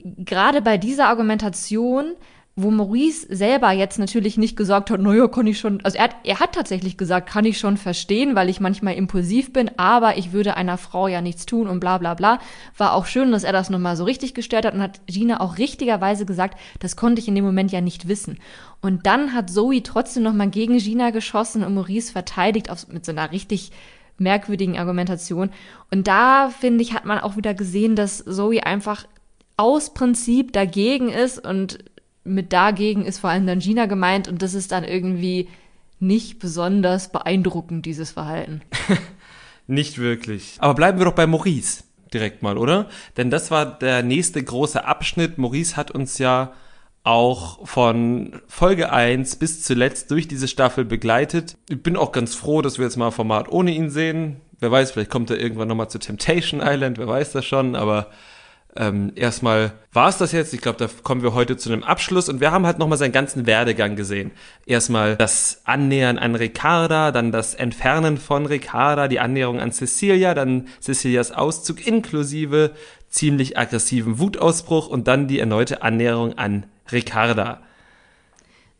gerade 0.03 0.61
bei 0.61 0.77
dieser 0.77 1.07
Argumentation 1.07 2.13
wo 2.55 2.69
Maurice 2.69 3.25
selber 3.35 3.71
jetzt 3.71 3.97
natürlich 3.97 4.37
nicht 4.37 4.55
gesagt 4.55 4.91
hat, 4.91 4.99
naja, 4.99 5.27
kann 5.27 5.47
ich 5.47 5.59
schon, 5.59 5.83
also 5.83 5.97
er 5.97 6.03
hat, 6.03 6.15
er 6.23 6.39
hat 6.39 6.53
tatsächlich 6.53 6.97
gesagt, 6.97 7.27
kann 7.27 7.45
ich 7.45 7.57
schon 7.57 7.77
verstehen, 7.77 8.35
weil 8.35 8.47
ich 8.47 8.59
manchmal 8.59 8.93
impulsiv 8.93 9.51
bin, 9.51 9.71
aber 9.77 10.17
ich 10.17 10.33
würde 10.33 10.55
einer 10.55 10.77
Frau 10.77 11.07
ja 11.07 11.21
nichts 11.21 11.47
tun 11.47 11.67
und 11.67 11.79
bla 11.79 11.97
bla 11.97 12.13
bla. 12.13 12.37
War 12.77 12.93
auch 12.93 13.07
schön, 13.07 13.31
dass 13.31 13.43
er 13.43 13.53
das 13.53 13.71
nochmal 13.71 13.97
so 13.97 14.03
richtig 14.03 14.35
gestellt 14.35 14.65
hat 14.65 14.75
und 14.75 14.83
hat 14.83 15.01
Gina 15.07 15.41
auch 15.41 15.57
richtigerweise 15.57 16.27
gesagt, 16.27 16.59
das 16.79 16.95
konnte 16.95 17.21
ich 17.21 17.27
in 17.27 17.33
dem 17.33 17.43
Moment 17.43 17.71
ja 17.71 17.81
nicht 17.81 18.07
wissen. 18.07 18.37
Und 18.81 19.07
dann 19.07 19.33
hat 19.33 19.49
Zoe 19.49 19.81
trotzdem 19.81 20.21
nochmal 20.21 20.49
gegen 20.49 20.77
Gina 20.77 21.09
geschossen 21.09 21.63
und 21.63 21.73
Maurice 21.73 22.11
verteidigt 22.11 22.69
auf, 22.69 22.87
mit 22.87 23.03
so 23.03 23.11
einer 23.11 23.31
richtig 23.31 23.71
merkwürdigen 24.19 24.77
Argumentation. 24.77 25.49
Und 25.89 26.07
da, 26.07 26.49
finde 26.49 26.83
ich, 26.83 26.93
hat 26.93 27.05
man 27.05 27.19
auch 27.19 27.35
wieder 27.35 27.55
gesehen, 27.55 27.95
dass 27.95 28.23
Zoe 28.23 28.63
einfach 28.63 29.05
aus 29.57 29.93
Prinzip 29.93 30.53
dagegen 30.53 31.09
ist 31.09 31.43
und 31.43 31.79
mit 32.23 32.53
dagegen 32.53 33.05
ist 33.05 33.19
vor 33.19 33.29
allem 33.29 33.47
dann 33.47 33.59
Gina 33.59 33.85
gemeint 33.85 34.27
und 34.27 34.41
das 34.41 34.53
ist 34.53 34.71
dann 34.71 34.83
irgendwie 34.83 35.49
nicht 35.99 36.39
besonders 36.39 37.11
beeindruckend, 37.11 37.85
dieses 37.85 38.11
Verhalten. 38.11 38.61
nicht 39.67 39.97
wirklich. 39.97 40.55
Aber 40.59 40.73
bleiben 40.73 40.99
wir 40.99 41.05
doch 41.05 41.15
bei 41.15 41.27
Maurice 41.27 41.83
direkt 42.13 42.43
mal, 42.43 42.57
oder? 42.57 42.89
Denn 43.17 43.29
das 43.29 43.51
war 43.51 43.65
der 43.65 44.03
nächste 44.03 44.43
große 44.43 44.85
Abschnitt. 44.85 45.37
Maurice 45.37 45.75
hat 45.75 45.91
uns 45.91 46.17
ja 46.17 46.53
auch 47.03 47.67
von 47.67 48.41
Folge 48.47 48.91
1 48.91 49.35
bis 49.37 49.63
zuletzt 49.63 50.09
durch 50.11 50.27
diese 50.27 50.47
Staffel 50.47 50.85
begleitet. 50.85 51.57
Ich 51.67 51.81
bin 51.81 51.97
auch 51.97 52.11
ganz 52.11 52.35
froh, 52.35 52.61
dass 52.61 52.77
wir 52.77 52.85
jetzt 52.85 52.97
mal 52.97 53.07
ein 53.07 53.11
Format 53.11 53.49
ohne 53.49 53.71
ihn 53.71 53.89
sehen. 53.89 54.37
Wer 54.59 54.71
weiß, 54.71 54.91
vielleicht 54.91 55.09
kommt 55.09 55.29
er 55.29 55.39
irgendwann 55.39 55.67
nochmal 55.67 55.89
zu 55.89 55.99
Temptation 55.99 56.61
Island, 56.63 56.97
wer 56.97 57.07
weiß 57.07 57.33
das 57.33 57.45
schon, 57.45 57.75
aber 57.75 58.09
ähm, 58.75 59.11
erstmal 59.15 59.73
war 59.91 60.09
es 60.09 60.17
das 60.17 60.31
jetzt. 60.31 60.53
Ich 60.53 60.61
glaube, 60.61 60.79
da 60.79 60.89
kommen 61.03 61.21
wir 61.21 61.33
heute 61.33 61.57
zu 61.57 61.71
einem 61.71 61.83
Abschluss 61.83 62.27
und 62.27 62.41
wir 62.41 62.51
haben 62.51 62.65
halt 62.65 62.79
nochmal 62.79 62.97
seinen 62.97 63.11
ganzen 63.11 63.45
Werdegang 63.45 63.95
gesehen. 63.95 64.31
Erstmal 64.65 65.15
das 65.15 65.61
Annähern 65.65 66.17
an 66.17 66.35
Ricarda, 66.35 67.11
dann 67.11 67.31
das 67.31 67.53
Entfernen 67.53 68.17
von 68.17 68.47
Ricarda, 68.47 69.07
die 69.07 69.19
Annäherung 69.19 69.59
an 69.59 69.71
Cecilia, 69.71 70.33
dann 70.33 70.67
Cecilias 70.81 71.31
Auszug 71.31 71.85
inklusive 71.85 72.71
ziemlich 73.09 73.57
aggressiven 73.59 74.17
Wutausbruch 74.17 74.87
und 74.87 75.07
dann 75.07 75.27
die 75.27 75.39
erneute 75.39 75.83
Annäherung 75.83 76.37
an 76.39 76.65
Ricarda. 76.91 77.61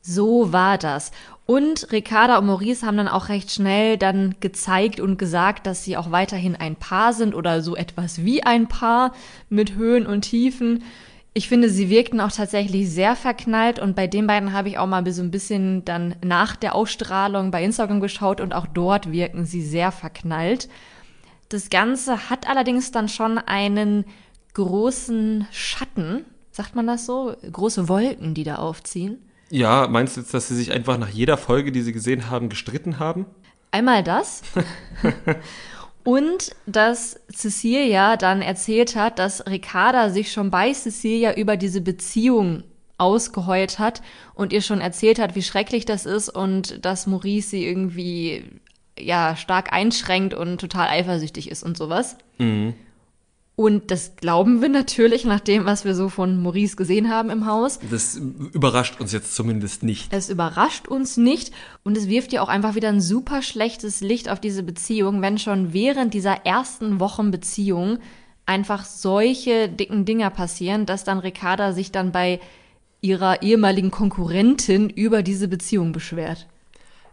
So 0.01 0.51
war 0.51 0.77
das. 0.77 1.11
Und 1.45 1.91
Ricarda 1.91 2.37
und 2.37 2.45
Maurice 2.45 2.85
haben 2.85 2.95
dann 2.95 3.09
auch 3.09 3.27
recht 3.27 3.51
schnell 3.51 3.97
dann 3.97 4.35
gezeigt 4.39 5.01
und 5.01 5.17
gesagt, 5.17 5.67
dass 5.67 5.83
sie 5.83 5.97
auch 5.97 6.11
weiterhin 6.11 6.55
ein 6.55 6.77
Paar 6.77 7.11
sind 7.11 7.35
oder 7.35 7.61
so 7.61 7.75
etwas 7.75 8.23
wie 8.23 8.43
ein 8.43 8.67
Paar 8.67 9.13
mit 9.49 9.75
Höhen 9.75 10.05
und 10.05 10.21
Tiefen. 10.21 10.83
Ich 11.33 11.49
finde, 11.49 11.69
sie 11.69 11.89
wirkten 11.89 12.21
auch 12.21 12.31
tatsächlich 12.31 12.89
sehr 12.89 13.15
verknallt 13.15 13.79
und 13.79 13.95
bei 13.95 14.07
den 14.07 14.27
beiden 14.27 14.53
habe 14.53 14.69
ich 14.69 14.77
auch 14.77 14.87
mal 14.87 15.03
so 15.11 15.21
ein 15.21 15.31
bisschen 15.31 15.83
dann 15.83 16.15
nach 16.23 16.55
der 16.55 16.75
Ausstrahlung 16.75 17.51
bei 17.51 17.63
Instagram 17.63 17.99
geschaut 17.99 18.39
und 18.39 18.53
auch 18.53 18.67
dort 18.67 19.11
wirken 19.11 19.45
sie 19.45 19.63
sehr 19.63 19.91
verknallt. 19.91 20.69
Das 21.49 21.69
Ganze 21.69 22.29
hat 22.29 22.47
allerdings 22.47 22.91
dann 22.91 23.09
schon 23.09 23.37
einen 23.37 24.05
großen 24.53 25.47
Schatten, 25.51 26.23
sagt 26.51 26.75
man 26.75 26.87
das 26.87 27.05
so? 27.05 27.35
Große 27.51 27.89
Wolken, 27.89 28.33
die 28.33 28.43
da 28.43 28.57
aufziehen. 28.57 29.17
Ja, 29.53 29.87
meinst 29.87 30.17
du 30.17 30.21
jetzt, 30.21 30.33
dass 30.33 30.47
sie 30.47 30.55
sich 30.55 30.71
einfach 30.71 30.97
nach 30.97 31.09
jeder 31.09 31.37
Folge, 31.37 31.71
die 31.71 31.83
sie 31.83 31.93
gesehen 31.93 32.31
haben, 32.31 32.49
gestritten 32.49 32.97
haben? 32.97 33.27
Einmal 33.69 34.01
das. 34.03 34.41
Und 36.03 36.55
dass 36.65 37.19
Cecilia 37.31 38.17
dann 38.17 38.41
erzählt 38.41 38.95
hat, 38.95 39.19
dass 39.19 39.45
Ricarda 39.45 40.09
sich 40.09 40.31
schon 40.31 40.49
bei 40.49 40.73
Cecilia 40.73 41.35
über 41.35 41.55
diese 41.55 41.81
Beziehung 41.81 42.63
ausgeheult 42.97 43.77
hat 43.77 44.01
und 44.33 44.53
ihr 44.53 44.61
schon 44.61 44.81
erzählt 44.81 45.19
hat, 45.19 45.35
wie 45.35 45.43
schrecklich 45.43 45.85
das 45.85 46.07
ist 46.07 46.29
und 46.29 46.83
dass 46.83 47.05
Maurice 47.05 47.49
sie 47.49 47.65
irgendwie 47.65 48.43
ja 48.97 49.35
stark 49.35 49.71
einschränkt 49.71 50.33
und 50.33 50.59
total 50.61 50.87
eifersüchtig 50.87 51.51
ist 51.51 51.61
und 51.61 51.77
sowas. 51.77 52.17
Mhm. 52.39 52.73
Und 53.55 53.91
das 53.91 54.15
glauben 54.15 54.63
wir 54.63 54.69
natürlich 54.69 55.25
nach 55.25 55.39
dem, 55.39 55.65
was 55.65 55.85
wir 55.85 55.93
so 55.93 56.09
von 56.09 56.41
Maurice 56.41 56.75
gesehen 56.75 57.11
haben 57.11 57.29
im 57.29 57.45
Haus. 57.45 57.79
Das 57.91 58.15
überrascht 58.15 58.99
uns 58.99 59.11
jetzt 59.11 59.35
zumindest 59.35 59.83
nicht. 59.83 60.11
Es 60.11 60.29
überrascht 60.29 60.87
uns 60.87 61.17
nicht 61.17 61.53
und 61.83 61.95
es 61.95 62.07
wirft 62.07 62.33
ja 62.33 62.41
auch 62.41 62.47
einfach 62.47 62.73
wieder 62.73 62.89
ein 62.89 63.01
super 63.01 63.43
schlechtes 63.43 64.01
Licht 64.01 64.27
auf 64.27 64.39
diese 64.39 64.63
Beziehung, 64.63 65.21
wenn 65.21 65.37
schon 65.37 65.71
während 65.71 66.15
dieser 66.15 66.45
ersten 66.47 66.99
Wochen 66.99 67.29
Beziehung 67.29 67.99
einfach 68.47 68.85
solche 68.85 69.69
dicken 69.69 70.03
Dinger 70.05 70.31
passieren, 70.31 70.87
dass 70.87 71.03
dann 71.03 71.19
Ricarda 71.19 71.73
sich 71.73 71.91
dann 71.91 72.11
bei 72.11 72.39
ihrer 73.01 73.43
ehemaligen 73.43 73.91
Konkurrentin 73.91 74.89
über 74.89 75.21
diese 75.21 75.47
Beziehung 75.47 75.91
beschwert. 75.91 76.47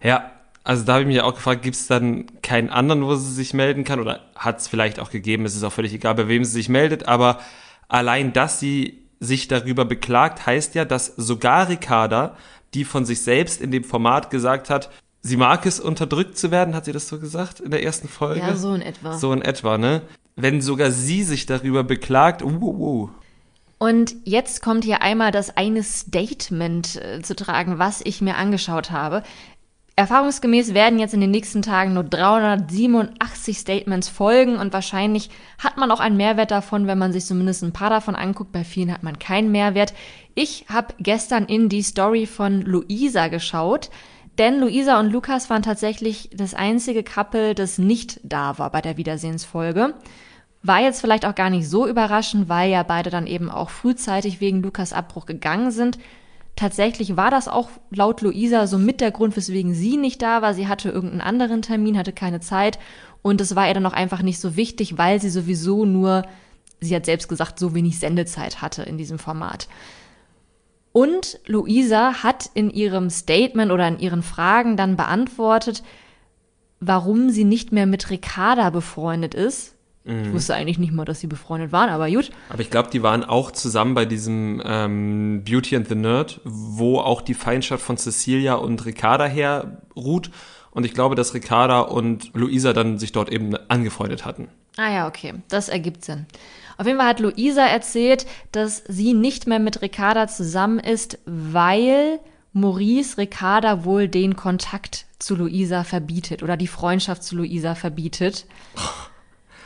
Ja, 0.03 0.33
also 0.71 0.85
da 0.85 0.93
habe 0.93 1.03
ich 1.03 1.09
mich 1.09 1.21
auch 1.21 1.35
gefragt, 1.35 1.63
gibt 1.63 1.75
es 1.75 1.89
dann 1.89 2.27
keinen 2.43 2.71
anderen, 2.71 3.05
wo 3.05 3.17
sie 3.17 3.33
sich 3.33 3.55
melden 3.55 3.83
kann? 3.83 3.99
Oder 3.99 4.21
hat 4.37 4.61
es 4.61 4.69
vielleicht 4.69 5.01
auch 5.01 5.11
gegeben, 5.11 5.45
es 5.45 5.57
ist 5.57 5.65
auch 5.65 5.73
völlig 5.73 5.93
egal, 5.93 6.15
bei 6.15 6.29
wem 6.29 6.45
sie 6.45 6.53
sich 6.53 6.69
meldet, 6.69 7.09
aber 7.09 7.41
allein, 7.89 8.33
dass 8.33 8.61
sie 8.61 9.03
sich 9.19 9.49
darüber 9.49 9.85
beklagt, 9.85 10.47
heißt 10.47 10.77
ja, 10.77 10.85
dass 10.85 11.07
sogar 11.17 11.69
Ricarda, 11.69 12.37
die 12.73 12.85
von 12.85 13.05
sich 13.05 13.21
selbst 13.23 13.61
in 13.61 13.73
dem 13.73 13.83
Format 13.83 14.31
gesagt 14.31 14.71
hat, 14.71 14.93
sie 15.23 15.37
mag 15.37 15.67
es, 15.67 15.81
unterdrückt 15.81 16.39
zu 16.39 16.53
werden, 16.53 16.77
hat 16.77 16.85
sie 16.85 16.93
das 16.93 17.09
so 17.09 17.19
gesagt 17.19 17.59
in 17.59 17.73
der 17.73 17.83
ersten 17.83 18.07
Folge? 18.07 18.39
Ja, 18.39 18.55
so 18.55 18.73
in 18.73 18.83
etwa. 18.83 19.19
So 19.19 19.33
in 19.33 19.43
etwa, 19.43 19.77
ne? 19.77 20.03
Wenn 20.37 20.61
sogar 20.61 20.93
sie 20.93 21.25
sich 21.25 21.47
darüber 21.47 21.83
beklagt, 21.83 22.45
uh, 22.45 22.49
uh. 22.49 23.11
Und 23.83 24.15
jetzt 24.25 24.61
kommt 24.61 24.85
hier 24.85 25.01
einmal 25.01 25.33
das 25.33 25.57
eine 25.57 25.83
Statement 25.83 26.97
äh, 26.97 27.23
zu 27.23 27.35
tragen, 27.35 27.79
was 27.79 28.03
ich 28.05 28.21
mir 28.21 28.37
angeschaut 28.37 28.91
habe. 28.91 29.23
Erfahrungsgemäß 30.01 30.73
werden 30.73 30.99
jetzt 30.99 31.13
in 31.13 31.21
den 31.21 31.31
nächsten 31.31 31.61
Tagen 31.61 31.93
nur 31.93 32.05
387 32.05 33.59
Statements 33.59 34.09
folgen 34.09 34.57
und 34.57 34.73
wahrscheinlich 34.73 35.29
hat 35.59 35.77
man 35.77 35.91
auch 35.91 36.01
einen 36.01 36.17
Mehrwert 36.17 36.51
davon, 36.51 36.87
wenn 36.87 36.97
man 36.97 37.13
sich 37.13 37.27
zumindest 37.27 37.63
ein 37.63 37.75
paar 37.75 37.91
davon 37.91 38.17
anguckt. 38.17 38.51
Bei 38.51 38.65
vielen 38.65 38.93
hat 38.93 39.03
man 39.03 39.19
keinen 39.19 39.53
Mehrwert. 39.53 39.93
Ich 40.35 40.65
habe 40.71 40.95
gestern 41.01 41.45
in 41.45 41.69
die 41.69 41.83
Story 41.83 42.25
von 42.25 42.63
Luisa 42.63 43.29
geschaut, 43.29 43.91
denn 44.39 44.59
Luisa 44.59 44.99
und 44.99 45.13
Lukas 45.13 45.51
waren 45.51 45.63
tatsächlich 45.63 46.31
das 46.33 46.55
einzige 46.55 47.03
Couple, 47.03 47.55
das 47.55 47.77
nicht 47.77 48.21
da 48.23 48.59
war 48.59 48.71
bei 48.71 48.81
der 48.81 48.97
Wiedersehensfolge. 48.97 49.93
War 50.63 50.81
jetzt 50.81 51.03
vielleicht 51.03 51.27
auch 51.27 51.35
gar 51.35 51.51
nicht 51.51 51.69
so 51.69 51.87
überraschend, 51.87 52.49
weil 52.49 52.71
ja 52.71 52.83
beide 52.85 53.11
dann 53.11 53.27
eben 53.27 53.51
auch 53.51 53.69
frühzeitig 53.69 54.41
wegen 54.41 54.63
Lukas 54.63 54.95
Abbruch 54.95 55.27
gegangen 55.27 55.71
sind. 55.71 55.99
Tatsächlich 56.61 57.17
war 57.17 57.31
das 57.31 57.49
auch 57.49 57.71
laut 57.89 58.21
Luisa 58.21 58.67
so 58.67 58.77
mit 58.77 59.01
der 59.01 59.13
Grund, 59.13 59.35
weswegen 59.35 59.73
sie 59.73 59.97
nicht 59.97 60.21
da 60.21 60.43
war. 60.43 60.53
Sie 60.53 60.69
hatte 60.69 60.91
irgendeinen 60.91 61.23
anderen 61.23 61.63
Termin, 61.63 61.97
hatte 61.97 62.13
keine 62.13 62.41
Zeit 62.41 62.79
und 63.23 63.41
es 63.41 63.57
war 63.57 63.67
ihr 63.67 63.73
dann 63.73 63.87
auch 63.87 63.95
einfach 63.95 64.21
nicht 64.21 64.39
so 64.39 64.57
wichtig, 64.57 64.99
weil 64.99 65.23
sie 65.23 65.31
sowieso 65.31 65.87
nur, 65.87 66.21
sie 66.79 66.95
hat 66.95 67.07
selbst 67.07 67.29
gesagt, 67.29 67.59
so 67.59 67.75
wenig 67.75 67.99
Sendezeit 67.99 68.61
hatte 68.61 68.83
in 68.83 68.99
diesem 68.99 69.19
Format. 69.19 69.69
Und 70.93 71.41
Luisa 71.47 72.23
hat 72.23 72.51
in 72.53 72.69
ihrem 72.69 73.09
Statement 73.09 73.73
oder 73.73 73.89
in 73.89 73.99
ihren 73.99 74.23
Fragen 74.23 74.77
dann 74.77 74.97
beantwortet, 74.97 75.83
warum 76.79 77.31
sie 77.31 77.45
nicht 77.45 77.73
mehr 77.73 77.87
mit 77.87 78.11
Ricarda 78.11 78.69
befreundet 78.69 79.35
ist, 79.35 79.77
ich 80.05 80.13
mhm. 80.13 80.33
wusste 80.33 80.55
eigentlich 80.55 80.79
nicht 80.79 80.93
mal, 80.93 81.05
dass 81.05 81.21
sie 81.21 81.27
befreundet 81.27 81.73
waren, 81.73 81.91
aber 81.91 82.11
gut. 82.11 82.31
Aber 82.49 82.63
ich 82.63 82.71
glaube, 82.71 82.89
die 82.91 83.03
waren 83.03 83.23
auch 83.23 83.51
zusammen 83.51 83.95
bei 83.95 84.07
diesem 84.07 84.63
ähm, 84.65 85.43
Beauty 85.45 85.77
and 85.77 85.89
the 85.89 85.95
Nerd, 85.95 86.41
wo 86.45 86.99
auch 86.99 87.21
die 87.21 87.35
Feindschaft 87.35 87.85
von 87.85 87.99
Cecilia 87.99 88.55
und 88.55 88.85
Ricarda 88.87 89.27
her 89.27 89.83
ruht. 89.95 90.31
Und 90.71 90.87
ich 90.87 90.95
glaube, 90.95 91.17
dass 91.17 91.35
Ricarda 91.35 91.81
und 91.81 92.33
Luisa 92.35 92.73
dann 92.73 92.99
sich 92.99 93.13
dort 93.13 93.31
eben 93.31 93.55
angefreundet 93.69 94.25
hatten. 94.25 94.49
Ah 94.77 94.91
ja, 94.91 95.09
okay. 95.09 95.35
Das 95.49 95.69
ergibt 95.69 96.05
Sinn. 96.05 96.27
Auf 96.79 96.87
jeden 96.87 96.99
Fall 96.99 97.09
hat 97.09 97.21
Luisa 97.21 97.67
erzählt, 97.67 98.25
dass 98.53 98.83
sie 98.89 99.13
nicht 99.13 99.47
mehr 99.47 99.59
mit 99.59 99.83
Ricarda 99.83 100.29
zusammen 100.29 100.79
ist, 100.79 101.19
weil 101.27 102.21
Maurice 102.55 103.19
Ricarda 103.19 103.85
wohl 103.85 104.09
den 104.09 104.35
Kontakt 104.35 105.05
zu 105.19 105.37
Luisa 105.37 105.85
verbietet 105.85 106.43
oder 106.43 106.57
die 106.57 106.67
Freundschaft 106.67 107.23
zu 107.23 107.37
Luisa 107.37 107.75
verbietet. 107.75 108.47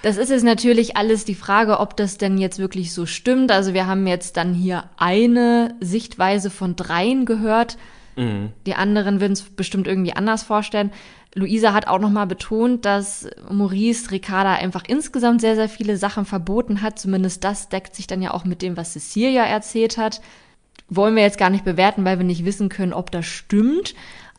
Das 0.05 0.19
ist 0.19 0.29
jetzt 0.29 0.45
natürlich 0.45 0.99
alles 0.99 1.25
die 1.25 1.35
Frage, 1.35 1.81
ob 1.81 1.97
das 1.97 2.19
denn 2.19 2.37
jetzt 2.37 2.59
wirklich 2.59 2.93
so 2.93 3.07
stimmt. 3.07 3.51
Also 3.51 3.73
wir 3.73 3.87
haben 3.87 4.07
jetzt 4.07 4.37
dann 4.37 4.53
hier 4.53 4.85
eine 4.99 5.77
Sichtweise 5.81 6.51
von 6.51 6.77
dreien 6.77 7.25
gehört. 7.25 7.79
Mhm. 8.15 8.51
Die 8.67 8.75
anderen 8.75 9.23
würden 9.23 9.33
es 9.33 9.41
bestimmt 9.41 9.87
irgendwie 9.87 10.13
anders 10.13 10.43
vorstellen. 10.43 10.93
Luisa 11.35 11.73
hat 11.73 11.87
auch 11.87 11.99
nochmal 11.99 12.27
betont, 12.27 12.85
dass 12.85 13.31
Maurice 13.51 14.11
Ricarda 14.11 14.53
einfach 14.53 14.85
insgesamt 14.87 15.41
sehr, 15.41 15.55
sehr 15.55 15.71
viele 15.71 15.97
Sachen 15.97 16.27
verboten 16.27 16.83
hat. 16.83 16.99
Zumindest 16.99 17.43
das 17.43 17.71
deckt 17.71 17.97
sich 17.97 18.07
dann 18.07 18.21
ja 18.21 18.35
auch 18.35 18.45
mit 18.45 18.61
dem, 18.61 18.77
was 18.77 18.93
Cecilia 18.93 19.45
erzählt 19.45 19.97
hat. 19.97 20.21
Wollen 20.91 21.17
wir 21.17 21.23
jetzt 21.23 21.39
gar 21.39 21.49
nicht 21.49 21.65
bewerten, 21.65 22.05
weil 22.05 22.19
wir 22.19 22.27
nicht 22.27 22.45
wissen 22.45 22.69
können, 22.69 22.93
ob 22.93 23.11
das 23.11 23.25
stimmt. 23.25 23.95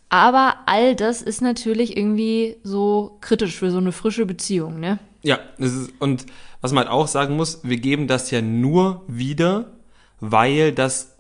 Aber 0.10 0.58
all 0.68 0.96
das 0.96 1.24
ist 1.24 1.42
natürlich 1.42 1.98
irgendwie 1.98 2.58
so 2.62 3.18
kritisch 3.20 3.58
für 3.58 3.72
so 3.72 3.80
eine 3.80 3.92
frische 3.92 4.28
Beziehung, 4.28 4.80
ne? 4.80 5.00
Ja, 5.26 5.40
ist, 5.58 5.92
und 6.00 6.26
was 6.62 6.72
man 6.72 6.86
halt 6.86 6.94
auch 6.94 7.08
sagen 7.08 7.36
muss, 7.36 7.62
wir 7.64 7.78
geben 7.78 8.08
das 8.08 8.32
ja 8.32 8.42
nur 8.42 9.04
wieder, 9.08 9.72
weil 10.20 10.72
das 10.72 11.16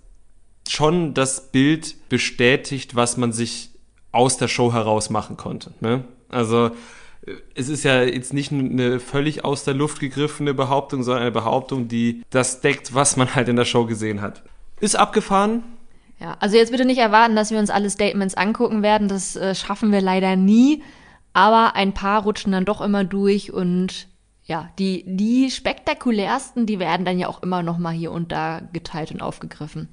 schon 0.68 1.14
das 1.14 1.52
Bild 1.52 1.96
bestätigt, 2.10 2.96
was 2.96 3.18
man 3.18 3.32
sich 3.32 3.72
aus 4.12 4.38
der 4.38 4.48
Show 4.48 4.74
heraus 4.74 5.10
machen 5.10 5.38
konnte. 5.38 5.74
Ne? 5.82 6.04
Also 6.30 6.72
es 7.56 7.70
ist 7.70 7.84
ja 7.84 8.04
jetzt 8.04 8.34
nicht 8.34 8.52
eine 8.52 9.00
völlig 9.00 9.44
aus 9.44 9.64
der 9.64 9.74
Luft 9.74 10.00
gegriffene 10.00 10.54
Behauptung, 10.54 11.04
sondern 11.04 11.24
eine 11.24 11.32
Behauptung, 11.32 11.88
die 11.88 12.24
das 12.30 12.62
deckt, 12.62 12.94
was 12.94 13.18
man 13.18 13.34
halt 13.34 13.48
in 13.48 13.56
der 13.56 13.66
Show 13.66 13.86
gesehen 13.86 14.22
hat. 14.22 14.44
Ist 14.80 14.96
abgefahren. 14.96 15.64
Ja, 16.20 16.38
also 16.40 16.56
jetzt 16.56 16.72
bitte 16.72 16.86
nicht 16.86 17.00
erwarten, 17.00 17.36
dass 17.36 17.52
wir 17.52 17.60
uns 17.60 17.70
alle 17.70 17.90
Statements 17.90 18.36
angucken 18.36 18.84
werden. 18.84 19.08
Das 19.08 19.36
äh, 19.36 19.56
schaffen 19.56 19.92
wir 19.92 20.02
leider 20.02 20.36
nie. 20.36 20.84
Aber 21.36 21.76
ein 21.76 21.94
paar 21.94 22.24
rutschen 22.24 22.54
dann 22.54 22.64
doch 22.64 22.80
immer 22.80 23.04
durch 23.04 23.52
und 23.52 24.08
ja, 24.46 24.70
die, 24.80 25.04
die 25.06 25.52
spektakulärsten, 25.52 26.66
die 26.66 26.80
werden 26.80 27.06
dann 27.06 27.20
ja 27.20 27.28
auch 27.28 27.44
immer 27.44 27.62
noch 27.62 27.78
mal 27.78 27.92
hier 27.92 28.14
und 28.14 28.32
da 28.32 28.62
geteilt 28.72 29.12
und 29.12 29.22
aufgegriffen. 29.22 29.90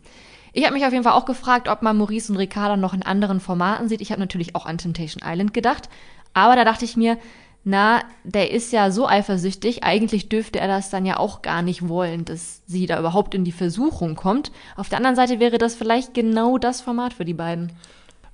Ich 0.52 0.64
habe 0.64 0.74
mich 0.74 0.86
auf 0.86 0.92
jeden 0.92 1.02
Fall 1.02 1.14
auch 1.14 1.24
gefragt, 1.24 1.66
ob 1.66 1.82
man 1.82 1.96
Maurice 1.98 2.30
und 2.30 2.38
Ricarda 2.38 2.76
noch 2.76 2.94
in 2.94 3.02
anderen 3.02 3.40
Formaten 3.40 3.88
sieht. 3.88 4.00
Ich 4.00 4.12
habe 4.12 4.20
natürlich 4.20 4.54
auch 4.54 4.66
an 4.66 4.78
Temptation 4.78 5.20
Island 5.26 5.52
gedacht. 5.52 5.88
Aber 6.32 6.54
da 6.54 6.64
dachte 6.64 6.84
ich 6.84 6.96
mir, 6.96 7.18
na, 7.64 8.02
der 8.22 8.52
ist 8.52 8.72
ja 8.72 8.92
so 8.92 9.08
eifersüchtig, 9.08 9.82
eigentlich 9.82 10.28
dürfte 10.28 10.60
er 10.60 10.68
das 10.68 10.90
dann 10.90 11.04
ja 11.04 11.16
auch 11.16 11.42
gar 11.42 11.62
nicht 11.62 11.88
wollen, 11.88 12.24
dass 12.24 12.62
sie 12.66 12.86
da 12.86 13.00
überhaupt 13.00 13.34
in 13.34 13.42
die 13.42 13.50
Versuchung 13.50 14.14
kommt. 14.14 14.52
Auf 14.76 14.88
der 14.88 14.98
anderen 14.98 15.16
Seite 15.16 15.40
wäre 15.40 15.58
das 15.58 15.74
vielleicht 15.74 16.14
genau 16.14 16.56
das 16.58 16.80
Format 16.80 17.14
für 17.14 17.24
die 17.24 17.34
beiden. 17.34 17.72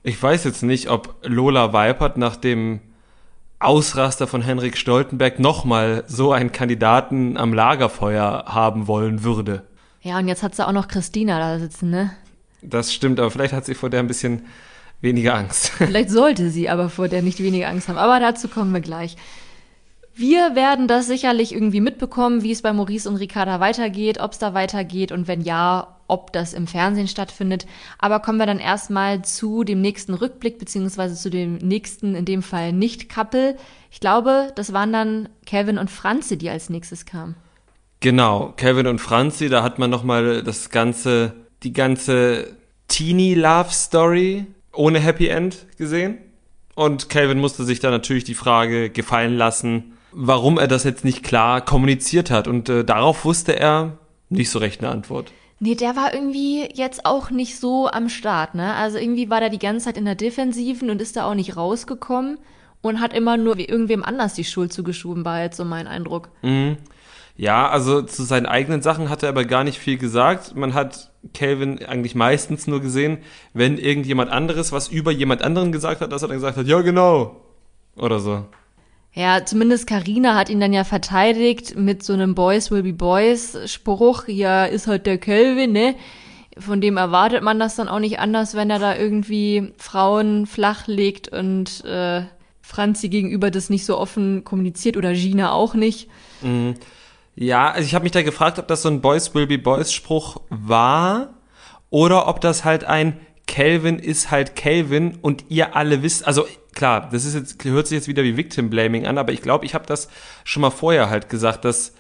Ich 0.03 0.23
weiß 0.23 0.45
jetzt 0.45 0.63
nicht, 0.63 0.91
ob 0.91 1.17
Lola 1.23 1.73
Weipert 1.73 2.19
nach 2.19 2.37
dem 2.37 2.81
Ausraster 3.61 4.27
von 4.27 4.43
Henrik 4.43 4.77
Stoltenberg 4.77 5.41
nochmal 5.41 6.05
so 6.07 6.33
einen 6.33 6.53
Kandidaten 6.53 7.37
am 7.37 7.53
Lagerfeuer 7.53 8.45
haben 8.47 8.87
wollen 8.87 9.25
würde. 9.25 9.65
Ja, 10.01 10.19
und 10.19 10.29
jetzt 10.29 10.43
hat 10.43 10.55
sie 10.55 10.67
auch 10.67 10.73
noch 10.73 10.87
Christina 10.87 11.39
da 11.41 11.59
sitzen, 11.59 11.91
ne? 11.91 12.13
Das 12.63 12.93
stimmt, 12.93 13.19
aber 13.19 13.31
vielleicht 13.31 13.53
hat 13.53 13.65
sie 13.65 13.75
vor 13.75 13.91
der 13.91 14.01
ein 14.01 14.07
bisschen 14.07 14.47
weniger 15.01 15.35
Angst. 15.35 15.69
Vielleicht 15.77 16.11
sollte 16.11 16.51
sie 16.51 16.69
aber 16.69 16.89
vor 16.89 17.07
der 17.07 17.23
nicht 17.23 17.41
weniger 17.41 17.69
Angst 17.69 17.89
haben. 17.89 17.99
Aber 17.99 18.19
dazu 18.19 18.49
kommen 18.49 18.73
wir 18.73 18.81
gleich. 18.81 19.17
Wir 20.15 20.57
werden 20.57 20.89
das 20.89 21.07
sicherlich 21.07 21.55
irgendwie 21.55 21.81
mitbekommen, 21.81 22.43
wie 22.43 22.51
es 22.51 22.63
bei 22.63 22.73
Maurice 22.73 23.09
und 23.09 23.17
Ricarda 23.17 23.61
weitergeht, 23.61 24.19
ob 24.19 24.33
es 24.33 24.41
da 24.41 24.55
weitergeht 24.55 25.13
und 25.13 25.29
wenn 25.29 25.43
ja, 25.43 25.98
ob 26.09 26.33
das 26.33 26.53
im 26.53 26.67
Fernsehen 26.67 27.07
stattfindet. 27.07 27.67
Aber 27.99 28.21
kommen 28.21 28.39
wir 28.39 28.47
dann 28.47 28.59
erstmal 28.59 29.23
zu 29.23 29.63
dem 29.63 29.81
nächsten 29.81 30.15
Rückblick, 30.15 30.59
beziehungsweise 30.59 31.15
zu 31.15 31.31
dem 31.31 31.57
nächsten, 31.57 32.15
in 32.15 32.25
dem 32.25 32.43
Fall 32.43 32.73
Nicht-Couple. 32.73 33.57
Ich 33.91 34.01
glaube, 34.01 34.53
das 34.57 34.73
waren 34.73 34.93
dann 34.93 35.29
Kevin 35.47 35.79
und 35.79 35.91
Franzi, 35.91 36.37
die 36.37 36.51
als 36.51 36.71
nächstes 36.71 37.07
kamen. 37.07 37.37
Genau, 38.01 38.53
Kevin 38.57 38.87
und 38.87 39.01
Franzi, 39.01 39.49
da 39.49 39.63
hat 39.63 39.79
man 39.79 39.91
nochmal 39.91 40.43
das 40.43 40.71
ganze, 40.71 41.35
die 41.63 41.73
ganze 41.73 42.57
Teenie-Love-Story 42.89 44.47
ohne 44.73 45.01
Happy 45.01 45.29
End 45.29 45.67
gesehen. 45.77 46.19
Und 46.75 47.09
Calvin 47.09 47.41
musste 47.41 47.65
sich 47.65 47.81
da 47.81 47.91
natürlich 47.91 48.23
die 48.23 48.35
Frage 48.35 48.91
gefallen 48.91 49.37
lassen, 49.37 49.95
warum 50.13 50.59
er 50.59 50.69
das 50.69 50.85
jetzt 50.85 51.05
nicht 51.05 51.25
klar 51.25 51.61
kommuniziert 51.61 52.31
hat. 52.31 52.47
Und 52.47 52.69
äh, 52.69 52.85
darauf 52.85 53.25
wusste 53.25 53.59
er 53.59 53.99
nicht 54.29 54.51
so 54.51 54.61
recht 54.61 54.81
eine 54.81 54.93
Antwort. 54.93 55.33
Nee, 55.61 55.75
der 55.75 55.97
war 55.97 56.15
irgendwie 56.15 56.69
jetzt 56.73 57.05
auch 57.05 57.31
nicht 57.31 57.59
so 57.59 57.89
am 57.89 58.09
Start, 58.09 58.55
ne? 58.55 58.75
Also 58.75 58.99
irgendwie 58.99 59.29
war 59.29 59.41
der 59.41 59.51
die 59.51 59.59
ganze 59.59 59.87
Zeit 59.87 59.97
in 59.97 60.05
der 60.05 60.15
Defensiven 60.15 60.89
und 60.89 61.03
ist 61.03 61.17
da 61.17 61.29
auch 61.29 61.35
nicht 61.35 61.57
rausgekommen 61.57 62.39
und 62.81 63.01
hat 63.01 63.13
immer 63.13 63.37
nur 63.37 63.59
irgendwem 63.59 64.05
anders 64.05 64.35
die 64.35 64.45
Schuld 64.45 64.73
zugeschoben, 64.73 65.25
war 65.25 65.43
jetzt 65.43 65.57
so 65.57 65.65
mein 65.65 65.89
Eindruck. 65.89 66.29
Mhm. 66.43 66.77
Ja, 67.37 67.69
also 67.69 68.03
zu 68.03 68.25
seinen 68.25 68.47
eigenen 68.47 68.83
Sachen 68.83 69.11
hat 69.11 69.23
er 69.23 69.29
aber 69.29 69.45
gar 69.45 69.63
nicht 69.63 69.79
viel 69.79 69.97
gesagt. 69.97 70.57
Man 70.57 70.75
hat 70.75 71.13
Calvin 71.35 71.85
eigentlich 71.85 72.17
meistens 72.17 72.67
nur 72.67 72.81
gesehen, 72.81 73.19
wenn 73.53 73.79
irgendjemand 73.79 74.31
anderes 74.31 74.73
was 74.73 74.89
über 74.89 75.13
jemand 75.13 75.43
anderen 75.43 75.71
gesagt 75.71 76.01
hat, 76.01 76.11
dass 76.11 76.23
er 76.23 76.29
dann 76.29 76.37
gesagt 76.37 76.57
hat, 76.57 76.67
ja 76.67 76.81
genau. 76.81 77.37
Oder 77.97 78.19
so. 78.19 78.45
Ja, 79.19 79.45
zumindest 79.45 79.89
Karina 79.89 80.37
hat 80.37 80.49
ihn 80.49 80.61
dann 80.61 80.73
ja 80.73 80.85
verteidigt 80.85 81.75
mit 81.75 82.05
so 82.05 82.13
einem 82.13 82.37
Boys 82.37 82.71
will 82.71 82.85
be 82.85 82.93
Boys 82.93 83.59
Spruch. 83.67 84.29
Ja, 84.29 84.65
ist 84.65 84.87
halt 84.87 85.07
der 85.07 85.19
Calvin, 85.19 85.73
ne? 85.73 85.97
Von 86.57 86.81
dem 86.81 86.97
erwartet 86.97 87.43
man 87.43 87.59
das 87.59 87.75
dann 87.75 87.89
auch 87.89 87.99
nicht 87.99 88.21
anders, 88.21 88.55
wenn 88.55 88.71
er 88.71 88.79
da 88.79 88.95
irgendwie 88.95 89.73
Frauen 89.77 90.47
flach 90.47 90.87
legt 90.87 91.33
und 91.33 91.85
äh, 91.85 92.27
Franzi 92.63 93.09
gegenüber 93.09 93.51
das 93.51 93.71
nicht 93.71 93.87
so 93.87 93.99
offen 93.99 94.45
kommuniziert 94.45 94.97
oder 94.97 95.13
Gina 95.15 95.51
auch 95.51 95.75
nicht. 95.75 96.09
Mhm. 96.41 96.75
Ja, 97.35 97.73
also 97.73 97.87
ich 97.87 97.97
habe 97.97 98.05
mich 98.05 98.13
da 98.13 98.23
gefragt, 98.23 98.61
ob 98.61 98.69
das 98.69 98.83
so 98.83 98.89
ein 98.89 99.01
Boys 99.01 99.35
will 99.35 99.49
be 99.49 99.59
Boys 99.59 99.93
Spruch 99.93 100.43
war 100.49 101.35
oder 101.91 102.29
ob 102.29 102.41
das 102.41 102.65
halt 102.65 102.85
ein 102.85 103.19
Calvin 103.49 103.99
ist 103.99 104.31
halt 104.31 104.55
Calvin 104.55 105.19
und 105.21 105.47
ihr 105.49 105.75
alle 105.75 106.03
wisst, 106.03 106.25
also 106.27 106.47
klar, 106.75 107.09
das 107.11 107.25
ist 107.25 107.35
jetzt 107.35 107.65
hört 107.65 107.89
sich 107.89 107.97
jetzt 107.97 108.07
wieder 108.07 108.23
wie 108.23 108.37
Victim 108.37 108.71
Blaming 108.71 109.07
an, 109.07 109.19
aber 109.19 109.33
ich 109.33 109.43
glaube, 109.43 109.65
ich 109.65 109.75
habe 109.75 109.87
das 109.87 110.09
schon 110.45 110.61
mal 110.61 110.71
vorher 110.71 111.11
halt 111.11 111.29
gesagt, 111.29 111.65
dass 111.65 111.95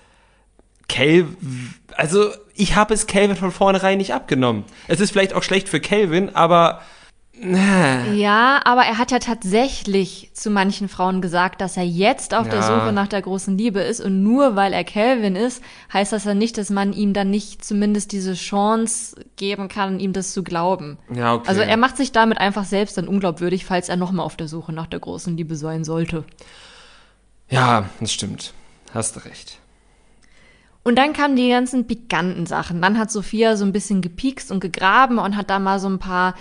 Calvin, 0.88 1.74
also 1.96 2.30
ich 2.54 2.76
habe 2.76 2.94
es 2.94 3.06
Calvin 3.06 3.36
von 3.36 3.50
vornherein 3.50 3.98
nicht 3.98 4.14
abgenommen. 4.14 4.64
Es 4.86 5.00
ist 5.00 5.10
vielleicht 5.10 5.32
auch 5.32 5.42
schlecht 5.42 5.68
für 5.68 5.80
Calvin, 5.80 6.34
aber 6.34 6.82
ja, 7.40 8.60
aber 8.64 8.82
er 8.82 8.98
hat 8.98 9.10
ja 9.10 9.18
tatsächlich 9.18 10.30
zu 10.34 10.50
manchen 10.50 10.88
Frauen 10.88 11.20
gesagt, 11.20 11.60
dass 11.60 11.76
er 11.76 11.84
jetzt 11.84 12.34
auf 12.34 12.46
ja. 12.46 12.52
der 12.52 12.62
Suche 12.62 12.92
nach 12.92 13.08
der 13.08 13.22
großen 13.22 13.56
Liebe 13.56 13.80
ist 13.80 14.00
und 14.00 14.22
nur 14.22 14.56
weil 14.56 14.72
er 14.72 14.84
Calvin 14.84 15.36
ist, 15.36 15.62
heißt 15.92 16.12
das 16.12 16.24
ja 16.24 16.34
nicht, 16.34 16.58
dass 16.58 16.70
man 16.70 16.92
ihm 16.92 17.12
dann 17.12 17.30
nicht 17.30 17.64
zumindest 17.64 18.12
diese 18.12 18.34
Chance 18.34 19.24
geben 19.36 19.68
kann, 19.68 20.00
ihm 20.00 20.12
das 20.12 20.32
zu 20.32 20.42
glauben. 20.42 20.98
Ja, 21.14 21.34
okay. 21.34 21.48
Also 21.48 21.60
er 21.60 21.76
macht 21.76 21.96
sich 21.96 22.12
damit 22.12 22.38
einfach 22.38 22.64
selbst 22.64 22.98
dann 22.98 23.08
unglaubwürdig, 23.08 23.64
falls 23.64 23.88
er 23.88 23.96
nochmal 23.96 24.26
auf 24.26 24.36
der 24.36 24.48
Suche 24.48 24.72
nach 24.72 24.86
der 24.86 25.00
großen 25.00 25.36
Liebe 25.36 25.56
sein 25.56 25.84
sollte. 25.84 26.24
Ja, 27.48 27.88
das 28.00 28.12
stimmt. 28.12 28.52
Hast 28.92 29.16
du 29.16 29.20
recht. 29.20 29.58
Und 30.82 30.96
dann 30.96 31.12
kamen 31.12 31.36
die 31.36 31.50
ganzen 31.50 31.86
pikanten 31.86 32.46
Sachen. 32.46 32.80
Dann 32.80 32.98
hat 32.98 33.10
Sophia 33.10 33.56
so 33.56 33.64
ein 33.64 33.72
bisschen 33.72 34.00
gepiekst 34.00 34.50
und 34.50 34.60
gegraben 34.60 35.18
und 35.18 35.36
hat 35.36 35.50
da 35.50 35.58
mal 35.58 35.78
so 35.78 35.88
ein 35.88 35.98
paar 35.98 36.34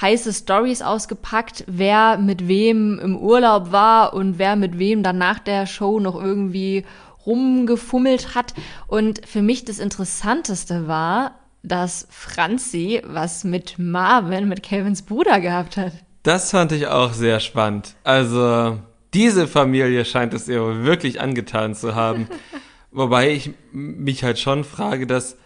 heiße 0.00 0.32
Stories 0.32 0.82
ausgepackt, 0.82 1.64
wer 1.66 2.18
mit 2.18 2.48
wem 2.48 2.98
im 2.98 3.16
Urlaub 3.16 3.72
war 3.72 4.14
und 4.14 4.38
wer 4.38 4.56
mit 4.56 4.78
wem 4.78 5.02
dann 5.02 5.18
nach 5.18 5.38
der 5.38 5.66
Show 5.66 6.00
noch 6.00 6.16
irgendwie 6.20 6.84
rumgefummelt 7.26 8.34
hat. 8.34 8.54
Und 8.86 9.26
für 9.26 9.42
mich 9.42 9.64
das 9.64 9.78
Interessanteste 9.78 10.88
war, 10.88 11.38
dass 11.62 12.06
Franzi 12.10 13.00
was 13.06 13.44
mit 13.44 13.78
Marvin, 13.78 14.48
mit 14.48 14.62
Kevins 14.62 15.02
Bruder 15.02 15.40
gehabt 15.40 15.76
hat. 15.76 15.92
Das 16.22 16.50
fand 16.50 16.72
ich 16.72 16.86
auch 16.86 17.12
sehr 17.12 17.40
spannend. 17.40 17.94
Also, 18.04 18.78
diese 19.12 19.46
Familie 19.46 20.04
scheint 20.04 20.34
es 20.34 20.48
ihr 20.48 20.84
wirklich 20.84 21.20
angetan 21.20 21.74
zu 21.74 21.94
haben. 21.94 22.28
Wobei 22.90 23.30
ich 23.30 23.50
mich 23.72 24.24
halt 24.24 24.38
schon 24.38 24.64
frage, 24.64 25.06
dass 25.06 25.36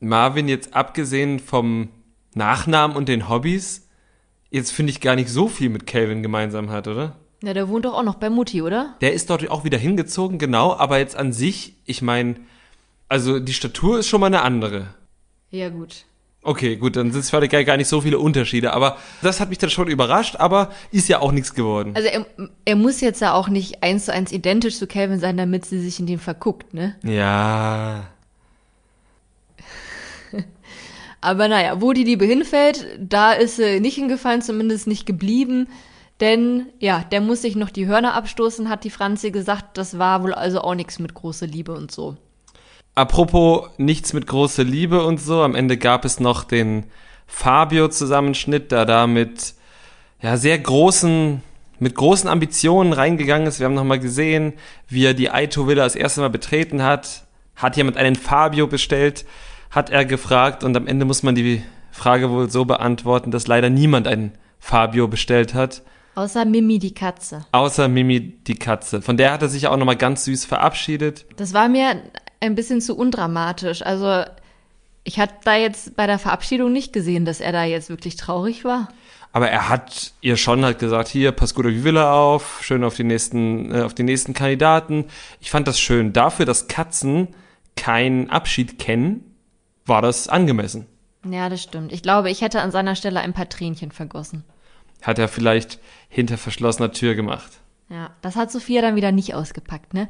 Marvin 0.00 0.48
jetzt 0.48 0.74
abgesehen 0.74 1.40
vom 1.40 1.88
Nachnamen 2.34 2.96
und 2.96 3.08
den 3.08 3.28
Hobbys 3.28 3.87
jetzt 4.50 4.72
finde 4.72 4.90
ich 4.90 5.00
gar 5.00 5.16
nicht 5.16 5.28
so 5.28 5.48
viel 5.48 5.68
mit 5.68 5.86
Calvin 5.86 6.22
gemeinsam 6.22 6.70
hat, 6.70 6.88
oder? 6.88 7.16
Ja, 7.42 7.54
der 7.54 7.68
wohnt 7.68 7.84
doch 7.84 7.94
auch 7.94 8.02
noch 8.02 8.16
bei 8.16 8.30
Mutti, 8.30 8.62
oder? 8.62 8.96
Der 9.00 9.12
ist 9.12 9.30
dort 9.30 9.48
auch 9.50 9.64
wieder 9.64 9.78
hingezogen, 9.78 10.38
genau, 10.38 10.74
aber 10.74 10.98
jetzt 10.98 11.16
an 11.16 11.32
sich, 11.32 11.74
ich 11.84 12.02
meine, 12.02 12.36
also 13.08 13.38
die 13.38 13.52
Statur 13.52 14.00
ist 14.00 14.08
schon 14.08 14.20
mal 14.20 14.26
eine 14.26 14.42
andere. 14.42 14.88
Ja, 15.50 15.68
gut. 15.68 16.04
Okay, 16.42 16.76
gut, 16.76 16.96
dann 16.96 17.10
sind 17.10 17.20
es 17.20 17.30
vielleicht 17.30 17.52
gar 17.66 17.76
nicht 17.76 17.88
so 17.88 18.00
viele 18.00 18.18
Unterschiede, 18.18 18.72
aber 18.72 18.96
das 19.22 19.40
hat 19.40 19.50
mich 19.50 19.58
dann 19.58 19.70
schon 19.70 19.88
überrascht, 19.88 20.36
aber 20.36 20.70
ist 20.92 21.08
ja 21.08 21.20
auch 21.20 21.32
nichts 21.32 21.54
geworden. 21.54 21.92
Also 21.94 22.08
er, 22.08 22.26
er 22.64 22.76
muss 22.76 23.00
jetzt 23.00 23.20
ja 23.20 23.34
auch 23.34 23.48
nicht 23.48 23.82
eins 23.82 24.06
zu 24.06 24.12
eins 24.12 24.32
identisch 24.32 24.78
zu 24.78 24.86
Calvin 24.86 25.20
sein, 25.20 25.36
damit 25.36 25.66
sie 25.66 25.80
sich 25.80 25.98
in 26.00 26.06
dem 26.06 26.18
verguckt, 26.18 26.74
ne? 26.74 26.96
Ja. 27.02 28.08
Aber 31.20 31.48
naja, 31.48 31.80
wo 31.80 31.92
die 31.92 32.04
Liebe 32.04 32.24
hinfällt, 32.24 32.86
da 32.98 33.32
ist 33.32 33.56
sie 33.56 33.80
nicht 33.80 33.96
hingefallen, 33.96 34.42
zumindest 34.42 34.86
nicht 34.86 35.06
geblieben. 35.06 35.68
Denn 36.20 36.66
ja, 36.78 37.04
der 37.10 37.20
muss 37.20 37.42
sich 37.42 37.56
noch 37.56 37.70
die 37.70 37.86
Hörner 37.86 38.14
abstoßen, 38.14 38.68
hat 38.68 38.84
die 38.84 38.90
Franzi 38.90 39.30
gesagt. 39.30 39.78
Das 39.78 39.98
war 39.98 40.22
wohl 40.22 40.34
also 40.34 40.60
auch 40.60 40.74
nichts 40.74 40.98
mit 40.98 41.14
großer 41.14 41.46
Liebe 41.46 41.72
und 41.72 41.90
so. 41.90 42.16
Apropos 42.94 43.70
nichts 43.78 44.12
mit 44.12 44.26
großer 44.26 44.64
Liebe 44.64 45.04
und 45.04 45.20
so, 45.20 45.42
am 45.42 45.54
Ende 45.54 45.76
gab 45.76 46.04
es 46.04 46.18
noch 46.18 46.42
den 46.42 46.84
Fabio-Zusammenschnitt, 47.28 48.72
da 48.72 48.84
da 48.84 49.06
mit 49.06 49.54
ja, 50.20 50.36
sehr 50.36 50.58
großen, 50.58 51.40
mit 51.78 51.94
großen 51.94 52.28
Ambitionen 52.28 52.92
reingegangen 52.92 53.46
ist. 53.46 53.60
Wir 53.60 53.66
haben 53.66 53.74
nochmal 53.74 54.00
gesehen, 54.00 54.54
wie 54.88 55.04
er 55.04 55.14
die 55.14 55.30
Aito 55.30 55.68
Villa 55.68 55.84
das 55.84 55.94
erste 55.94 56.22
Mal 56.22 56.30
betreten 56.30 56.82
hat. 56.82 57.24
Hat 57.54 57.76
jemand 57.76 57.96
einen 57.96 58.16
Fabio 58.16 58.66
bestellt, 58.66 59.24
hat 59.70 59.90
er 59.90 60.04
gefragt 60.04 60.64
und 60.64 60.76
am 60.76 60.86
Ende 60.86 61.04
muss 61.04 61.22
man 61.22 61.34
die 61.34 61.62
Frage 61.90 62.30
wohl 62.30 62.50
so 62.50 62.64
beantworten, 62.64 63.30
dass 63.30 63.46
leider 63.46 63.70
niemand 63.70 64.06
einen 64.06 64.32
Fabio 64.58 65.08
bestellt 65.08 65.54
hat. 65.54 65.82
Außer 66.14 66.44
Mimi 66.44 66.78
die 66.78 66.94
Katze. 66.94 67.44
Außer 67.52 67.88
Mimi 67.88 68.20
die 68.20 68.56
Katze. 68.56 69.02
Von 69.02 69.16
der 69.16 69.32
hat 69.32 69.42
er 69.42 69.48
sich 69.48 69.68
auch 69.68 69.76
nochmal 69.76 69.96
ganz 69.96 70.24
süß 70.24 70.46
verabschiedet. 70.46 71.26
Das 71.36 71.54
war 71.54 71.68
mir 71.68 72.02
ein 72.40 72.54
bisschen 72.54 72.80
zu 72.80 72.96
undramatisch. 72.96 73.82
Also 73.82 74.24
ich 75.04 75.18
hatte 75.18 75.34
da 75.44 75.56
jetzt 75.56 75.96
bei 75.96 76.06
der 76.06 76.18
Verabschiedung 76.18 76.72
nicht 76.72 76.92
gesehen, 76.92 77.24
dass 77.24 77.40
er 77.40 77.52
da 77.52 77.64
jetzt 77.64 77.88
wirklich 77.88 78.16
traurig 78.16 78.64
war. 78.64 78.88
Aber 79.32 79.48
er 79.48 79.68
hat 79.68 80.12
ihr 80.20 80.36
schon 80.36 80.64
halt 80.64 80.78
gesagt, 80.78 81.08
hier, 81.08 81.32
pass 81.32 81.54
gut 81.54 81.66
auf 81.66 81.72
die 81.72 81.84
Villa 81.84 82.12
auf, 82.12 82.60
schön 82.62 82.82
auf 82.82 82.96
die 82.96 83.04
nächsten, 83.04 83.74
äh, 83.74 83.82
auf 83.82 83.94
die 83.94 84.02
nächsten 84.02 84.34
Kandidaten. 84.34 85.04
Ich 85.40 85.50
fand 85.50 85.68
das 85.68 85.78
schön. 85.78 86.12
Dafür, 86.12 86.46
dass 86.46 86.66
Katzen 86.66 87.28
keinen 87.76 88.30
Abschied 88.30 88.78
kennen, 88.78 89.27
war 89.88 90.02
das 90.02 90.28
angemessen. 90.28 90.86
Ja, 91.28 91.48
das 91.48 91.62
stimmt. 91.62 91.92
Ich 91.92 92.02
glaube, 92.02 92.30
ich 92.30 92.42
hätte 92.42 92.60
an 92.60 92.70
seiner 92.70 92.94
Stelle 92.94 93.20
ein 93.20 93.32
paar 93.32 93.48
Tränchen 93.48 93.90
vergossen. 93.90 94.44
Hat 95.02 95.18
er 95.18 95.28
vielleicht 95.28 95.78
hinter 96.08 96.38
verschlossener 96.38 96.92
Tür 96.92 97.14
gemacht. 97.14 97.60
Ja, 97.90 98.10
das 98.20 98.36
hat 98.36 98.52
Sophia 98.52 98.82
dann 98.82 98.96
wieder 98.96 99.12
nicht 99.12 99.34
ausgepackt, 99.34 99.94
ne? 99.94 100.08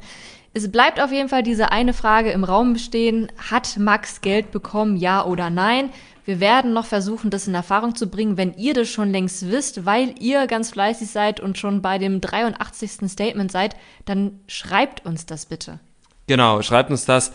Es 0.53 0.69
bleibt 0.71 0.99
auf 0.99 1.11
jeden 1.11 1.29
Fall 1.29 1.43
diese 1.43 1.71
eine 1.71 1.93
Frage 1.93 2.31
im 2.31 2.43
Raum 2.43 2.73
bestehen. 2.73 3.31
Hat 3.49 3.77
Max 3.77 4.21
Geld 4.21 4.51
bekommen, 4.51 4.97
ja 4.97 5.23
oder 5.23 5.49
nein? 5.49 5.91
Wir 6.25 6.39
werden 6.39 6.73
noch 6.73 6.85
versuchen, 6.85 7.29
das 7.29 7.47
in 7.47 7.55
Erfahrung 7.55 7.95
zu 7.95 8.09
bringen, 8.09 8.37
wenn 8.37 8.53
ihr 8.55 8.73
das 8.73 8.89
schon 8.89 9.11
längst 9.11 9.49
wisst, 9.49 9.85
weil 9.85 10.13
ihr 10.19 10.47
ganz 10.47 10.71
fleißig 10.71 11.09
seid 11.09 11.39
und 11.39 11.57
schon 11.57 11.81
bei 11.81 11.97
dem 11.97 12.19
83. 12.19 13.09
Statement 13.09 13.51
seid, 13.51 13.75
dann 14.05 14.39
schreibt 14.47 15.05
uns 15.05 15.25
das 15.25 15.45
bitte. 15.45 15.79
Genau, 16.27 16.61
schreibt 16.61 16.91
uns 16.91 17.05
das 17.05 17.31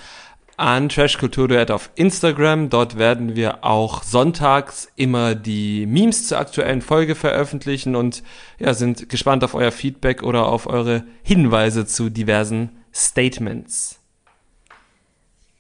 an 0.56 0.88
Trashkulturduett 0.88 1.70
auf 1.70 1.90
Instagram. 1.94 2.70
Dort 2.70 2.98
werden 2.98 3.36
wir 3.36 3.64
auch 3.64 4.02
sonntags 4.02 4.88
immer 4.96 5.34
die 5.34 5.86
Memes 5.86 6.28
zur 6.28 6.38
aktuellen 6.38 6.82
Folge 6.82 7.14
veröffentlichen 7.14 7.96
und 7.96 8.22
ja, 8.58 8.74
sind 8.74 9.08
gespannt 9.08 9.44
auf 9.44 9.54
euer 9.54 9.72
Feedback 9.72 10.22
oder 10.22 10.46
auf 10.46 10.66
eure 10.66 11.04
Hinweise 11.22 11.86
zu 11.86 12.10
diversen 12.10 12.70
Statements. 12.92 14.00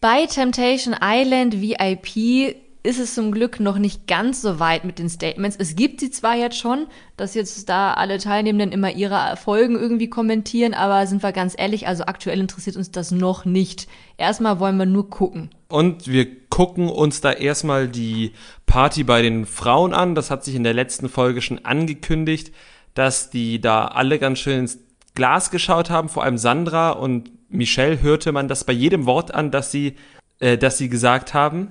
Bei 0.00 0.26
Temptation 0.26 0.94
Island 1.00 1.60
VIP 1.60 2.56
ist 2.84 3.00
es 3.00 3.14
zum 3.14 3.32
Glück 3.32 3.60
noch 3.60 3.78
nicht 3.78 4.06
ganz 4.06 4.42
so 4.42 4.60
weit 4.60 4.84
mit 4.84 4.98
den 4.98 5.08
Statements. 5.08 5.56
Es 5.58 5.74
gibt 5.74 6.00
sie 6.00 6.10
zwar 6.10 6.36
jetzt 6.36 6.58
schon, 6.58 6.86
dass 7.16 7.34
jetzt 7.34 7.66
da 7.70 7.94
alle 7.94 8.18
Teilnehmenden 8.18 8.72
immer 8.72 8.92
ihre 8.92 9.14
Erfolgen 9.14 9.74
irgendwie 9.74 10.10
kommentieren, 10.10 10.74
aber 10.74 11.06
sind 11.06 11.22
wir 11.22 11.32
ganz 11.32 11.54
ehrlich, 11.56 11.88
also 11.88 12.04
aktuell 12.04 12.38
interessiert 12.38 12.76
uns 12.76 12.90
das 12.90 13.10
noch 13.10 13.46
nicht. 13.46 13.88
Erstmal 14.18 14.60
wollen 14.60 14.76
wir 14.76 14.84
nur 14.84 15.08
gucken. 15.08 15.48
Und 15.68 16.06
wir 16.08 16.26
gucken 16.50 16.90
uns 16.90 17.22
da 17.22 17.32
erstmal 17.32 17.88
die 17.88 18.32
Party 18.66 19.02
bei 19.02 19.22
den 19.22 19.46
Frauen 19.46 19.94
an. 19.94 20.14
Das 20.14 20.30
hat 20.30 20.44
sich 20.44 20.54
in 20.54 20.62
der 20.62 20.74
letzten 20.74 21.08
Folge 21.08 21.40
schon 21.40 21.64
angekündigt, 21.64 22.52
dass 22.92 23.30
die 23.30 23.62
da 23.62 23.86
alle 23.86 24.18
ganz 24.18 24.40
schön 24.40 24.60
ins 24.60 24.78
Glas 25.14 25.50
geschaut 25.50 25.88
haben, 25.88 26.10
vor 26.10 26.22
allem 26.22 26.36
Sandra 26.36 26.90
und 26.90 27.30
Michelle 27.48 28.02
hörte 28.02 28.32
man 28.32 28.46
das 28.46 28.64
bei 28.64 28.72
jedem 28.74 29.06
Wort 29.06 29.32
an, 29.32 29.50
dass 29.50 29.70
sie, 29.70 29.94
äh, 30.40 30.58
dass 30.58 30.76
sie 30.76 30.90
gesagt 30.90 31.32
haben. 31.32 31.70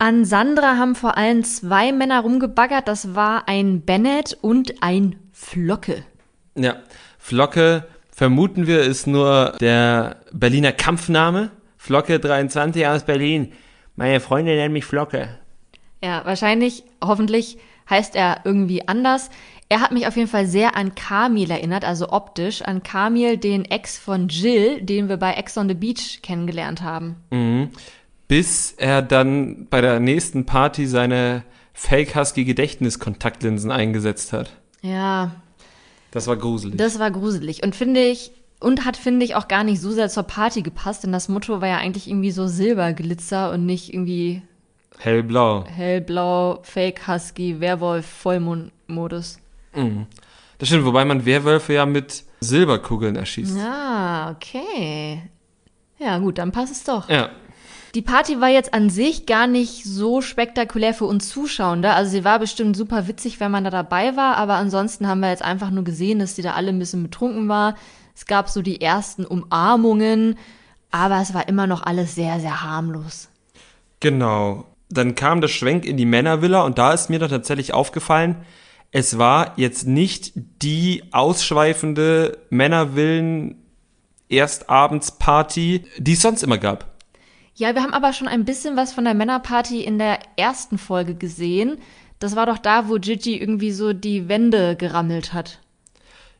An 0.00 0.24
Sandra 0.24 0.78
haben 0.78 0.94
vor 0.94 1.18
allem 1.18 1.44
zwei 1.44 1.92
Männer 1.92 2.22
rumgebaggert. 2.22 2.88
Das 2.88 3.14
war 3.14 3.48
ein 3.48 3.82
Bennett 3.82 4.34
und 4.40 4.82
ein 4.82 5.16
Flocke. 5.30 6.04
Ja, 6.56 6.76
Flocke, 7.18 7.86
vermuten 8.10 8.66
wir, 8.66 8.80
ist 8.80 9.06
nur 9.06 9.58
der 9.60 10.16
Berliner 10.32 10.72
Kampfname. 10.72 11.50
Flocke 11.76 12.18
23 12.18 12.86
aus 12.86 13.04
Berlin. 13.04 13.52
Meine 13.94 14.20
Freunde 14.20 14.56
nennen 14.56 14.72
mich 14.72 14.86
Flocke. 14.86 15.38
Ja, 16.02 16.22
wahrscheinlich, 16.24 16.84
hoffentlich 17.04 17.58
heißt 17.90 18.16
er 18.16 18.40
irgendwie 18.44 18.88
anders. 18.88 19.28
Er 19.68 19.82
hat 19.82 19.92
mich 19.92 20.06
auf 20.06 20.16
jeden 20.16 20.28
Fall 20.28 20.46
sehr 20.46 20.76
an 20.76 20.94
Kamil 20.94 21.50
erinnert, 21.50 21.84
also 21.84 22.08
optisch, 22.08 22.62
an 22.62 22.82
Kamil, 22.82 23.36
den 23.36 23.66
Ex 23.66 23.98
von 23.98 24.28
Jill, 24.28 24.80
den 24.80 25.10
wir 25.10 25.18
bei 25.18 25.34
Ex 25.34 25.58
on 25.58 25.68
the 25.68 25.74
Beach 25.74 26.22
kennengelernt 26.22 26.80
haben. 26.80 27.16
Mhm 27.30 27.68
bis 28.30 28.74
er 28.76 29.02
dann 29.02 29.66
bei 29.70 29.80
der 29.80 29.98
nächsten 29.98 30.46
Party 30.46 30.86
seine 30.86 31.42
Fake 31.72 32.14
Husky 32.14 32.44
Gedächtniskontaktlinsen 32.44 33.72
eingesetzt 33.72 34.32
hat. 34.32 34.52
Ja. 34.82 35.32
Das 36.12 36.28
war 36.28 36.36
gruselig. 36.36 36.76
Das 36.76 37.00
war 37.00 37.10
gruselig 37.10 37.64
und 37.64 37.74
finde 37.74 38.00
ich 38.04 38.30
und 38.60 38.84
hat 38.84 38.96
finde 38.96 39.24
ich 39.24 39.34
auch 39.34 39.48
gar 39.48 39.64
nicht 39.64 39.80
so 39.80 39.90
sehr 39.90 40.08
zur 40.08 40.22
Party 40.22 40.62
gepasst, 40.62 41.02
denn 41.02 41.10
das 41.10 41.28
Motto 41.28 41.60
war 41.60 41.66
ja 41.66 41.78
eigentlich 41.78 42.06
irgendwie 42.06 42.30
so 42.30 42.46
Silberglitzer 42.46 43.50
und 43.50 43.66
nicht 43.66 43.92
irgendwie 43.92 44.42
hellblau. 44.98 45.64
Hellblau, 45.64 46.60
Fake 46.62 47.08
Husky, 47.08 47.58
Werwolf, 47.58 48.06
Vollmondmodus. 48.06 49.40
Mhm. 49.74 50.06
Das 50.58 50.68
stimmt, 50.68 50.84
wobei 50.84 51.04
man 51.04 51.24
Werwölfe 51.26 51.72
ja 51.72 51.84
mit 51.84 52.22
Silberkugeln 52.38 53.16
erschießt. 53.16 53.58
Ah, 53.58 54.30
okay. 54.30 55.20
Ja, 55.98 56.18
gut, 56.18 56.38
dann 56.38 56.52
passt 56.52 56.72
es 56.72 56.84
doch. 56.84 57.08
Ja. 57.08 57.30
Die 57.94 58.02
Party 58.02 58.40
war 58.40 58.48
jetzt 58.48 58.72
an 58.72 58.88
sich 58.88 59.26
gar 59.26 59.48
nicht 59.48 59.84
so 59.84 60.20
spektakulär 60.20 60.94
für 60.94 61.06
uns 61.06 61.28
Zuschauende. 61.28 61.90
Also 61.90 62.12
sie 62.12 62.24
war 62.24 62.38
bestimmt 62.38 62.76
super 62.76 63.08
witzig, 63.08 63.40
wenn 63.40 63.50
man 63.50 63.64
da 63.64 63.70
dabei 63.70 64.16
war, 64.16 64.36
aber 64.36 64.54
ansonsten 64.54 65.08
haben 65.08 65.20
wir 65.20 65.30
jetzt 65.30 65.42
einfach 65.42 65.70
nur 65.70 65.82
gesehen, 65.82 66.20
dass 66.20 66.36
die 66.36 66.42
da 66.42 66.52
alle 66.52 66.68
ein 66.68 66.78
bisschen 66.78 67.02
betrunken 67.02 67.48
war. 67.48 67.74
Es 68.14 68.26
gab 68.26 68.48
so 68.48 68.62
die 68.62 68.80
ersten 68.80 69.24
Umarmungen, 69.24 70.38
aber 70.92 71.20
es 71.20 71.34
war 71.34 71.48
immer 71.48 71.66
noch 71.66 71.82
alles 71.82 72.14
sehr, 72.14 72.38
sehr 72.38 72.62
harmlos. 72.62 73.28
Genau. 73.98 74.66
Dann 74.88 75.14
kam 75.14 75.40
der 75.40 75.48
Schwenk 75.48 75.84
in 75.84 75.96
die 75.96 76.06
Männervilla 76.06 76.62
und 76.62 76.78
da 76.78 76.92
ist 76.92 77.10
mir 77.10 77.18
dann 77.18 77.30
tatsächlich 77.30 77.72
aufgefallen, 77.74 78.36
es 78.92 79.18
war 79.18 79.52
jetzt 79.56 79.86
nicht 79.86 80.32
die 80.34 81.04
ausschweifende 81.12 82.38
Männervillen 82.50 83.56
Erstabendsparty, 84.28 85.84
die 85.98 86.12
es 86.12 86.22
sonst 86.22 86.42
immer 86.42 86.58
gab. 86.58 86.89
Ja, 87.60 87.74
wir 87.74 87.82
haben 87.82 87.92
aber 87.92 88.14
schon 88.14 88.26
ein 88.26 88.46
bisschen 88.46 88.74
was 88.74 88.94
von 88.94 89.04
der 89.04 89.12
Männerparty 89.12 89.84
in 89.84 89.98
der 89.98 90.18
ersten 90.36 90.78
Folge 90.78 91.14
gesehen. 91.14 91.76
Das 92.18 92.34
war 92.34 92.46
doch 92.46 92.56
da, 92.56 92.88
wo 92.88 92.94
Gigi 92.94 93.36
irgendwie 93.36 93.70
so 93.70 93.92
die 93.92 94.30
Wände 94.30 94.76
gerammelt 94.76 95.34
hat. 95.34 95.58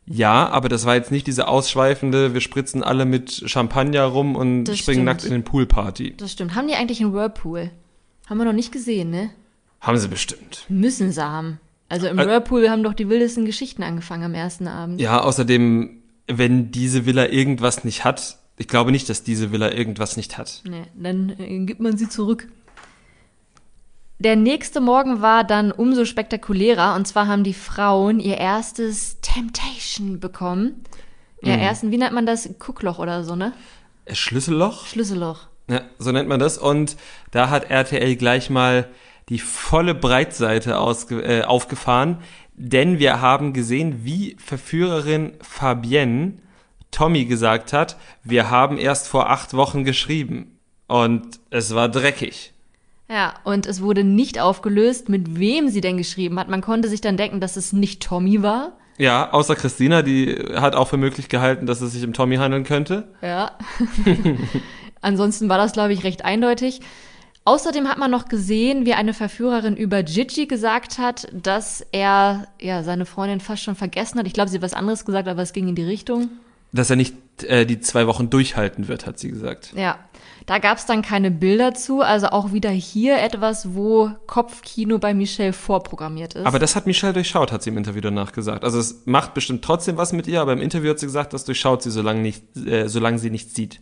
Ja, 0.06 0.48
aber 0.48 0.70
das 0.70 0.86
war 0.86 0.94
jetzt 0.94 1.10
nicht 1.10 1.26
diese 1.26 1.46
ausschweifende, 1.46 2.32
wir 2.32 2.40
spritzen 2.40 2.82
alle 2.82 3.04
mit 3.04 3.42
Champagner 3.44 4.04
rum 4.04 4.34
und 4.34 4.64
das 4.64 4.78
springen 4.78 5.00
stimmt. 5.00 5.04
nackt 5.04 5.24
in 5.24 5.32
den 5.32 5.44
Poolparty. 5.44 6.16
Das 6.16 6.32
stimmt. 6.32 6.54
Haben 6.54 6.68
die 6.68 6.74
eigentlich 6.74 7.02
einen 7.02 7.12
Whirlpool? 7.12 7.70
Haben 8.26 8.38
wir 8.38 8.46
noch 8.46 8.54
nicht 8.54 8.72
gesehen, 8.72 9.10
ne? 9.10 9.28
Haben 9.82 9.98
sie 9.98 10.08
bestimmt. 10.08 10.64
Müssen 10.70 11.12
sie 11.12 11.22
haben. 11.22 11.60
Also 11.90 12.06
im 12.06 12.18
Ä 12.18 12.24
Whirlpool 12.24 12.70
haben 12.70 12.82
doch 12.82 12.94
die 12.94 13.10
wildesten 13.10 13.44
Geschichten 13.44 13.82
angefangen 13.82 14.24
am 14.24 14.34
ersten 14.34 14.68
Abend. 14.68 15.02
Ja, 15.02 15.20
außerdem, 15.20 16.02
wenn 16.28 16.70
diese 16.72 17.04
Villa 17.04 17.26
irgendwas 17.26 17.84
nicht 17.84 18.06
hat, 18.06 18.39
ich 18.60 18.68
glaube 18.68 18.92
nicht, 18.92 19.08
dass 19.08 19.22
diese 19.22 19.52
Villa 19.52 19.72
irgendwas 19.72 20.18
nicht 20.18 20.36
hat. 20.36 20.60
Nee, 20.64 20.84
dann 20.94 21.34
äh, 21.38 21.60
gibt 21.60 21.80
man 21.80 21.96
sie 21.96 22.10
zurück. 22.10 22.46
Der 24.18 24.36
nächste 24.36 24.82
Morgen 24.82 25.22
war 25.22 25.44
dann 25.44 25.72
umso 25.72 26.04
spektakulärer 26.04 26.94
und 26.94 27.08
zwar 27.08 27.26
haben 27.26 27.42
die 27.42 27.54
Frauen 27.54 28.20
ihr 28.20 28.36
erstes 28.36 29.18
Temptation 29.22 30.20
bekommen. 30.20 30.84
Ja, 31.42 31.56
mhm. 31.56 31.62
ersten, 31.62 31.90
wie 31.90 31.96
nennt 31.96 32.12
man 32.12 32.26
das? 32.26 32.50
Guckloch 32.58 32.98
oder 32.98 33.24
so, 33.24 33.34
ne? 33.34 33.54
Äh, 34.04 34.14
Schlüsselloch? 34.14 34.86
Schlüsselloch. 34.86 35.46
Ja, 35.70 35.80
so 35.98 36.12
nennt 36.12 36.28
man 36.28 36.38
das. 36.38 36.58
Und 36.58 36.98
da 37.30 37.48
hat 37.48 37.70
RTL 37.70 38.14
gleich 38.16 38.50
mal 38.50 38.90
die 39.30 39.38
volle 39.38 39.94
Breitseite 39.94 40.78
ausge 40.78 41.22
äh, 41.22 41.44
aufgefahren, 41.44 42.18
denn 42.56 42.98
wir 42.98 43.22
haben 43.22 43.54
gesehen, 43.54 44.04
wie 44.04 44.36
Verführerin 44.38 45.32
Fabienne 45.40 46.34
Tommy 46.90 47.24
gesagt 47.24 47.72
hat, 47.72 47.96
wir 48.24 48.50
haben 48.50 48.78
erst 48.78 49.08
vor 49.08 49.30
acht 49.30 49.54
Wochen 49.54 49.84
geschrieben. 49.84 50.58
Und 50.86 51.38
es 51.50 51.74
war 51.74 51.88
dreckig. 51.88 52.52
Ja, 53.08 53.34
und 53.44 53.66
es 53.66 53.80
wurde 53.80 54.04
nicht 54.04 54.40
aufgelöst, 54.40 55.08
mit 55.08 55.38
wem 55.38 55.68
sie 55.68 55.80
denn 55.80 55.96
geschrieben 55.96 56.38
hat. 56.38 56.48
Man 56.48 56.62
konnte 56.62 56.88
sich 56.88 57.00
dann 57.00 57.16
denken, 57.16 57.40
dass 57.40 57.56
es 57.56 57.72
nicht 57.72 58.02
Tommy 58.02 58.42
war. 58.42 58.72
Ja, 58.98 59.32
außer 59.32 59.56
Christina, 59.56 60.02
die 60.02 60.36
hat 60.54 60.74
auch 60.74 60.88
für 60.88 60.96
möglich 60.96 61.28
gehalten, 61.28 61.66
dass 61.66 61.80
es 61.80 61.92
sich 61.92 62.04
um 62.04 62.12
Tommy 62.12 62.36
handeln 62.36 62.64
könnte. 62.64 63.08
Ja. 63.22 63.52
Ansonsten 65.00 65.48
war 65.48 65.58
das, 65.58 65.72
glaube 65.72 65.92
ich, 65.92 66.04
recht 66.04 66.24
eindeutig. 66.24 66.80
Außerdem 67.44 67.88
hat 67.88 67.98
man 67.98 68.10
noch 68.10 68.28
gesehen, 68.28 68.84
wie 68.84 68.94
eine 68.94 69.14
Verführerin 69.14 69.76
über 69.76 70.02
Gigi 70.02 70.46
gesagt 70.46 70.98
hat, 70.98 71.28
dass 71.32 71.86
er 71.92 72.48
ja 72.60 72.82
seine 72.82 73.06
Freundin 73.06 73.40
fast 73.40 73.62
schon 73.62 73.76
vergessen 73.76 74.18
hat. 74.18 74.26
Ich 74.26 74.34
glaube, 74.34 74.50
sie 74.50 74.56
hat 74.56 74.62
was 74.62 74.74
anderes 74.74 75.04
gesagt, 75.04 75.26
aber 75.26 75.42
es 75.42 75.52
ging 75.52 75.68
in 75.68 75.74
die 75.74 75.84
Richtung 75.84 76.28
dass 76.72 76.90
er 76.90 76.96
nicht 76.96 77.14
äh, 77.44 77.66
die 77.66 77.80
zwei 77.80 78.06
Wochen 78.06 78.30
durchhalten 78.30 78.88
wird, 78.88 79.06
hat 79.06 79.18
sie 79.18 79.30
gesagt. 79.30 79.72
Ja. 79.74 79.98
Da 80.46 80.58
gab 80.58 80.78
es 80.78 80.86
dann 80.86 81.02
keine 81.02 81.30
Bilder 81.30 81.74
zu, 81.74 82.00
also 82.00 82.28
auch 82.28 82.52
wieder 82.52 82.70
hier 82.70 83.20
etwas, 83.20 83.74
wo 83.74 84.10
Kopfkino 84.26 84.98
bei 84.98 85.14
Michelle 85.14 85.52
vorprogrammiert 85.52 86.34
ist. 86.34 86.46
Aber 86.46 86.58
das 86.58 86.74
hat 86.74 86.86
Michelle 86.86 87.12
durchschaut, 87.12 87.52
hat 87.52 87.62
sie 87.62 87.70
im 87.70 87.76
Interview 87.76 88.00
danach 88.00 88.32
gesagt. 88.32 88.64
Also 88.64 88.78
es 88.78 89.02
macht 89.04 89.34
bestimmt 89.34 89.62
trotzdem 89.62 89.96
was 89.96 90.12
mit 90.12 90.26
ihr, 90.26 90.40
aber 90.40 90.52
im 90.52 90.60
Interview 90.60 90.90
hat 90.90 90.98
sie 90.98 91.06
gesagt, 91.06 91.34
das 91.34 91.44
durchschaut 91.44 91.82
sie, 91.82 91.90
solange, 91.90 92.20
nicht, 92.20 92.42
äh, 92.56 92.88
solange 92.88 93.18
sie 93.18 93.30
nichts 93.30 93.54
sieht. 93.54 93.80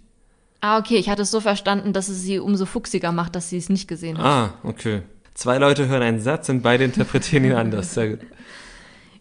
ah, 0.61 0.79
okay, 0.79 0.97
ich 0.97 1.09
hatte 1.09 1.23
es 1.23 1.31
so 1.31 1.41
verstanden, 1.41 1.93
dass 1.93 2.09
es 2.09 2.23
sie 2.23 2.39
umso 2.39 2.67
fuchsiger 2.67 3.13
macht, 3.13 3.35
dass 3.35 3.49
sie 3.49 3.57
es 3.57 3.69
nicht 3.69 3.89
gesehen 3.89 4.19
hat. 4.19 4.27
Ah, 4.27 4.55
okay. 4.63 5.03
Zwei 5.35 5.59
Leute 5.59 5.87
hören 5.87 6.03
einen 6.03 6.21
Satz 6.21 6.49
und 6.49 6.63
beide 6.63 6.85
interpretieren 6.85 7.45
ihn 7.45 7.53
anders. 7.53 7.95
Sehr 7.95 8.09
gut. 8.11 8.21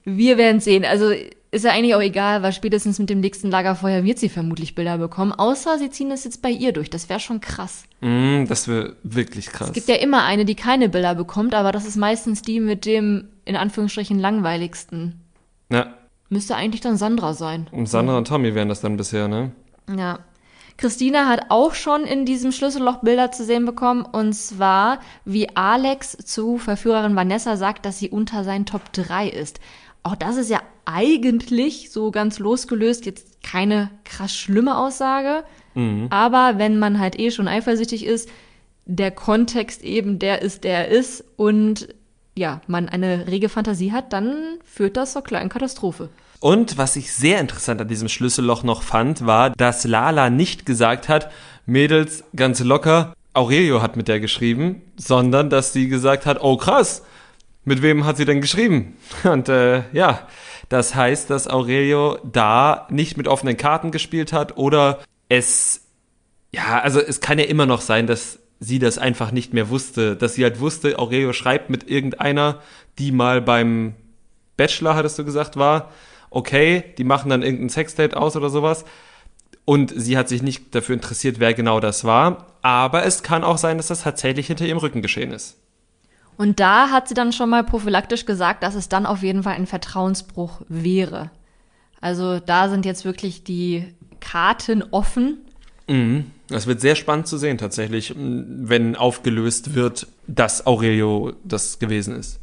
Wir 0.04 0.38
werden 0.38 0.60
sehen. 0.60 0.84
Also 0.84 1.12
ist 1.52 1.64
ja 1.66 1.72
eigentlich 1.72 1.96
auch 1.96 2.02
egal, 2.02 2.44
weil 2.44 2.52
spätestens 2.52 3.00
mit 3.00 3.10
dem 3.10 3.20
nächsten 3.22 3.50
Lagerfeuer 3.50 4.04
wird 4.04 4.20
sie 4.20 4.30
vermutlich 4.30 4.76
Bilder 4.76 4.98
bekommen. 4.98 5.32
Außer 5.32 5.78
sie 5.80 5.90
ziehen 5.90 6.10
das 6.10 6.24
jetzt 6.26 6.42
bei 6.42 6.50
ihr 6.50 6.74
durch. 6.74 6.90
Das 6.90 7.08
wäre 7.10 7.20
schon 7.20 7.40
krass. 7.42 7.84
Mm, 8.02 8.46
das 8.46 8.68
wäre 8.68 8.96
wirklich 9.04 9.48
krass. 9.48 9.70
Es 9.70 9.74
gibt 9.74 9.88
ja 9.88 9.96
immer 9.96 10.24
eine, 10.26 10.44
die 10.46 10.56
keine 10.56 10.90
Bilder 10.90 11.16
bekommt, 11.16 11.54
aber 11.56 11.72
das 11.72 11.86
ist 11.86 11.96
meistens 11.96 12.42
die 12.42 12.60
mit 12.60 12.86
dem, 12.86 13.30
in 13.46 13.56
Anführungsstrichen, 13.56 14.20
langweiligsten. 14.20 15.22
ja, 15.72 15.94
Müsste 16.30 16.58
eigentlich 16.58 16.82
dann 16.82 16.98
Sandra 16.98 17.34
sein. 17.34 17.70
und 17.72 17.88
Sandra 17.88 18.18
und 18.18 18.28
Tommy 18.28 18.54
wären 18.54 18.68
das 18.68 18.82
dann 18.82 18.98
bisher, 18.98 19.30
ne? 19.30 19.52
Ja. 19.96 20.20
Christina 20.76 21.28
hat 21.28 21.46
auch 21.50 21.74
schon 21.74 22.04
in 22.04 22.26
diesem 22.26 22.52
Schlüsselloch 22.52 22.98
Bilder 22.98 23.32
zu 23.32 23.46
sehen 23.46 23.66
bekommen. 23.66 24.04
Und 24.04 24.34
zwar, 24.34 25.00
wie 25.24 25.56
Alex 25.56 26.18
zu 26.18 26.58
Verführerin 26.58 27.16
Vanessa 27.16 27.56
sagt, 27.56 27.86
dass 27.86 27.98
sie 27.98 28.10
unter 28.10 28.44
seinen 28.44 28.66
Top 28.66 28.92
3 28.92 29.30
ist. 29.30 29.60
Auch 30.04 30.16
das 30.16 30.36
ist 30.36 30.50
ja 30.50 30.60
eigentlich 30.88 31.92
so 31.92 32.12
ganz 32.12 32.40
losgelöst 32.40 33.06
jetzt 33.06 33.44
keine 33.44 33.92
krass 34.06 34.36
schlimme 34.36 34.78
Aussage. 34.78 35.44
Aber 36.10 36.58
wenn 36.58 36.80
man 36.80 37.00
halt 37.00 37.20
eh 37.20 37.30
schon 37.30 37.48
eifersüchtig 37.48 38.04
ist, 38.04 38.30
der 38.86 39.12
Kontext 39.12 39.84
eben 39.84 40.18
der 40.18 40.42
ist, 40.42 40.64
der 40.64 40.88
er 40.88 40.88
ist 40.88 41.24
und 41.36 41.90
ja, 42.36 42.62
man 42.68 42.90
eine 42.90 43.28
rege 43.28 43.50
Fantasie 43.50 43.92
hat, 43.92 44.12
dann 44.14 44.60
führt 44.64 44.98
das 44.98 45.14
zur 45.14 45.24
kleinen 45.24 45.50
Katastrophe. 45.50 46.10
Und 46.40 46.78
was 46.78 46.96
ich 46.96 47.14
sehr 47.14 47.40
interessant 47.40 47.82
an 47.82 47.88
diesem 47.88 48.10
Schlüsselloch 48.10 48.64
noch 48.64 48.82
fand, 48.82 49.26
war, 49.26 49.52
dass 49.52 49.84
Lala 49.84 50.30
nicht 50.30 50.66
gesagt 50.66 51.10
hat, 51.10 51.32
Mädels, 51.66 52.24
ganz 52.36 52.60
locker, 52.60 53.14
Aurelio 53.34 53.82
hat 53.82 53.98
mit 53.98 54.08
der 54.08 54.20
geschrieben, 54.20 54.82
sondern 54.96 55.50
dass 55.50 55.74
sie 55.74 55.90
gesagt 55.90 56.26
hat, 56.26 56.42
oh 56.42 56.58
krass, 56.58 57.04
mit 57.66 57.82
wem 57.82 58.06
hat 58.06 58.18
sie 58.18 58.26
denn 58.26 58.42
geschrieben? 58.42 58.98
Und 59.24 59.50
äh, 59.50 59.84
ja, 59.92 60.28
das 60.70 60.96
heißt, 60.96 61.30
dass 61.30 61.48
Aurelio 61.48 62.18
da 62.24 62.88
nicht 62.90 63.18
mit 63.18 63.28
offenen 63.28 63.58
Karten 63.58 63.92
gespielt 63.92 64.34
hat 64.34 64.58
oder 64.58 65.00
es, 65.30 65.86
ja, 66.52 66.80
also 66.82 67.00
es 67.00 67.22
kann 67.22 67.40
ja 67.40 67.46
immer 67.46 67.66
noch 67.66 67.82
sein, 67.82 68.08
dass 68.08 68.40
sie 68.60 68.80
das 68.80 68.98
einfach 68.98 69.32
nicht 69.32 69.54
mehr 69.54 69.70
wusste, 69.70 70.16
dass 70.16 70.34
sie 70.34 70.44
halt 70.44 70.60
wusste, 70.60 71.00
Aurelio 71.00 71.34
schreibt 71.34 71.70
mit 71.70 71.90
irgendeiner, 71.90 72.62
die 72.98 73.12
mal 73.12 73.42
beim 73.42 73.96
Bachelor, 74.58 74.96
hattest 74.96 75.20
du 75.20 75.26
gesagt, 75.26 75.58
war, 75.58 75.92
okay, 76.30 76.84
die 76.98 77.04
machen 77.04 77.30
dann 77.30 77.44
irgendein 77.44 77.70
Sexdate 77.70 78.18
aus 78.18 78.36
oder 78.36 78.50
sowas. 78.50 78.86
Und 79.66 79.94
sie 79.96 80.18
hat 80.18 80.30
sich 80.30 80.42
nicht 80.42 80.74
dafür 80.74 80.96
interessiert, 80.96 81.40
wer 81.40 81.54
genau 81.54 81.80
das 81.80 82.04
war. 82.04 82.48
Aber 82.62 83.06
es 83.06 83.22
kann 83.22 83.44
auch 83.44 83.58
sein, 83.58 83.78
dass 83.78 83.88
das 83.88 84.04
tatsächlich 84.04 84.48
hinter 84.48 84.66
ihrem 84.66 84.78
Rücken 84.78 85.02
geschehen 85.02 85.32
ist. 85.32 85.58
Und 86.38 86.60
da 86.60 86.92
hat 86.92 87.08
sie 87.08 87.16
dann 87.16 87.34
schon 87.34 87.50
mal 87.50 87.64
prophylaktisch 87.64 88.26
gesagt, 88.26 88.64
dass 88.64 88.76
es 88.76 88.90
dann 88.90 89.06
auf 89.06 89.24
jeden 89.24 89.44
Fall 89.44 89.56
ein 89.56 89.66
Vertrauensbruch 89.66 90.62
wäre. 90.70 91.32
Also 92.00 92.40
da 92.40 92.70
sind 92.70 92.86
jetzt 92.86 93.06
wirklich 93.06 93.44
die 93.44 93.86
Karten 94.20 94.84
offen. 94.92 95.40
Das 96.50 96.68
wird 96.68 96.82
sehr 96.82 96.96
spannend 96.96 97.28
zu 97.28 97.38
sehen, 97.38 97.58
tatsächlich, 97.58 98.14
wenn 98.16 98.96
aufgelöst 98.96 99.74
wird, 99.74 100.08
dass 100.28 100.68
Aurelio 100.68 101.34
das 101.44 101.80
gewesen 101.80 102.16
ist. 102.16 102.40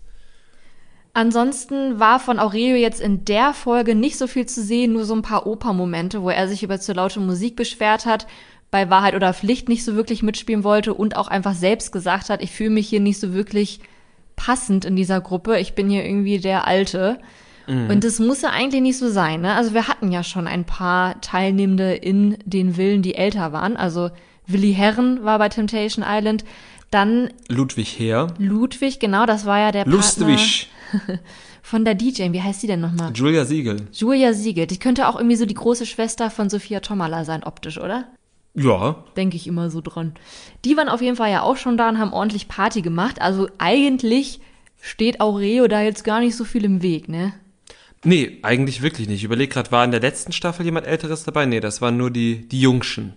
Ansonsten 1.12 2.00
war 2.00 2.18
von 2.18 2.40
Aurelio 2.40 2.74
jetzt 2.74 3.00
in 3.00 3.24
der 3.24 3.54
Folge 3.54 3.94
nicht 3.94 4.18
so 4.18 4.26
viel 4.26 4.46
zu 4.46 4.62
sehen, 4.62 4.92
nur 4.94 5.04
so 5.04 5.14
ein 5.14 5.22
paar 5.22 5.46
Opermomente, 5.46 6.22
wo 6.22 6.30
er 6.30 6.48
sich 6.48 6.64
über 6.64 6.80
zu 6.80 6.92
laute 6.92 7.20
Musik 7.20 7.54
beschwert 7.54 8.04
hat, 8.04 8.26
bei 8.74 8.90
Wahrheit 8.90 9.14
oder 9.14 9.32
Pflicht 9.32 9.68
nicht 9.68 9.84
so 9.84 9.94
wirklich 9.94 10.24
mitspielen 10.24 10.64
wollte 10.64 10.94
und 10.94 11.16
auch 11.16 11.28
einfach 11.28 11.54
selbst 11.54 11.92
gesagt 11.92 12.28
hat, 12.28 12.42
ich 12.42 12.50
fühle 12.50 12.70
mich 12.70 12.88
hier 12.88 12.98
nicht 12.98 13.20
so 13.20 13.32
wirklich 13.32 13.78
passend 14.34 14.84
in 14.84 14.96
dieser 14.96 15.20
Gruppe, 15.20 15.60
ich 15.60 15.74
bin 15.74 15.88
hier 15.88 16.04
irgendwie 16.04 16.40
der 16.40 16.66
Alte. 16.66 17.20
Und 17.68 18.02
das 18.02 18.18
muss 18.18 18.42
ja 18.42 18.50
eigentlich 18.50 18.82
nicht 18.82 18.98
so 18.98 19.08
sein. 19.08 19.42
Ne? 19.42 19.54
Also 19.54 19.74
wir 19.74 19.86
hatten 19.86 20.10
ja 20.10 20.24
schon 20.24 20.48
ein 20.48 20.64
paar 20.64 21.20
Teilnehmende 21.20 21.94
in 21.94 22.36
den 22.44 22.74
Villen, 22.74 23.02
die 23.02 23.14
älter 23.14 23.52
waren. 23.52 23.76
Also 23.76 24.10
Willi 24.48 24.74
Herren 24.74 25.24
war 25.24 25.38
bei 25.38 25.48
Temptation 25.48 26.04
Island. 26.04 26.44
Dann 26.90 27.30
Ludwig 27.48 27.96
Heer. 27.96 28.34
Ludwig, 28.38 28.98
genau, 28.98 29.24
das 29.24 29.46
war 29.46 29.60
ja 29.60 29.70
der 29.70 29.86
Lustig. 29.86 30.68
Partner 30.90 31.20
von 31.62 31.84
der 31.84 31.94
DJ. 31.94 32.32
Wie 32.32 32.42
heißt 32.42 32.60
sie 32.60 32.66
denn 32.66 32.80
nochmal? 32.80 33.12
Julia 33.14 33.44
Siegel. 33.44 33.86
Julia 33.92 34.32
Siegel. 34.32 34.66
Die 34.66 34.80
könnte 34.80 35.06
auch 35.06 35.14
irgendwie 35.14 35.36
so 35.36 35.46
die 35.46 35.54
große 35.54 35.86
Schwester 35.86 36.28
von 36.28 36.50
Sophia 36.50 36.80
Tomala 36.80 37.24
sein, 37.24 37.44
optisch, 37.44 37.78
oder? 37.78 38.08
Ja. 38.54 39.04
Denke 39.16 39.36
ich 39.36 39.46
immer 39.46 39.70
so 39.70 39.80
dran. 39.80 40.14
Die 40.64 40.76
waren 40.76 40.88
auf 40.88 41.02
jeden 41.02 41.16
Fall 41.16 41.30
ja 41.30 41.42
auch 41.42 41.56
schon 41.56 41.76
da 41.76 41.88
und 41.88 41.98
haben 41.98 42.12
ordentlich 42.12 42.48
Party 42.48 42.82
gemacht. 42.82 43.20
Also 43.20 43.48
eigentlich 43.58 44.40
steht 44.80 45.20
Aureo 45.20 45.66
da 45.66 45.82
jetzt 45.82 46.04
gar 46.04 46.20
nicht 46.20 46.36
so 46.36 46.44
viel 46.44 46.64
im 46.64 46.82
Weg, 46.82 47.08
ne? 47.08 47.34
Nee, 48.04 48.38
eigentlich 48.42 48.82
wirklich 48.82 49.08
nicht. 49.08 49.18
Ich 49.18 49.24
überleg 49.24 49.50
grad, 49.50 49.72
war 49.72 49.84
in 49.84 49.90
der 49.90 50.00
letzten 50.00 50.32
Staffel 50.32 50.64
jemand 50.64 50.86
Älteres 50.86 51.24
dabei? 51.24 51.46
Nee, 51.46 51.60
das 51.60 51.80
waren 51.80 51.96
nur 51.96 52.10
die, 52.10 52.46
die 52.48 52.60
Jungschen. 52.60 53.14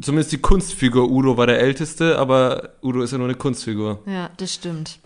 Zumindest 0.00 0.32
die 0.32 0.38
Kunstfigur 0.38 1.10
Udo 1.10 1.36
war 1.36 1.46
der 1.46 1.58
Älteste, 1.58 2.18
aber 2.18 2.74
Udo 2.82 3.02
ist 3.02 3.12
ja 3.12 3.18
nur 3.18 3.26
eine 3.26 3.36
Kunstfigur. 3.36 4.00
Ja, 4.06 4.30
das 4.36 4.54
stimmt. 4.54 5.00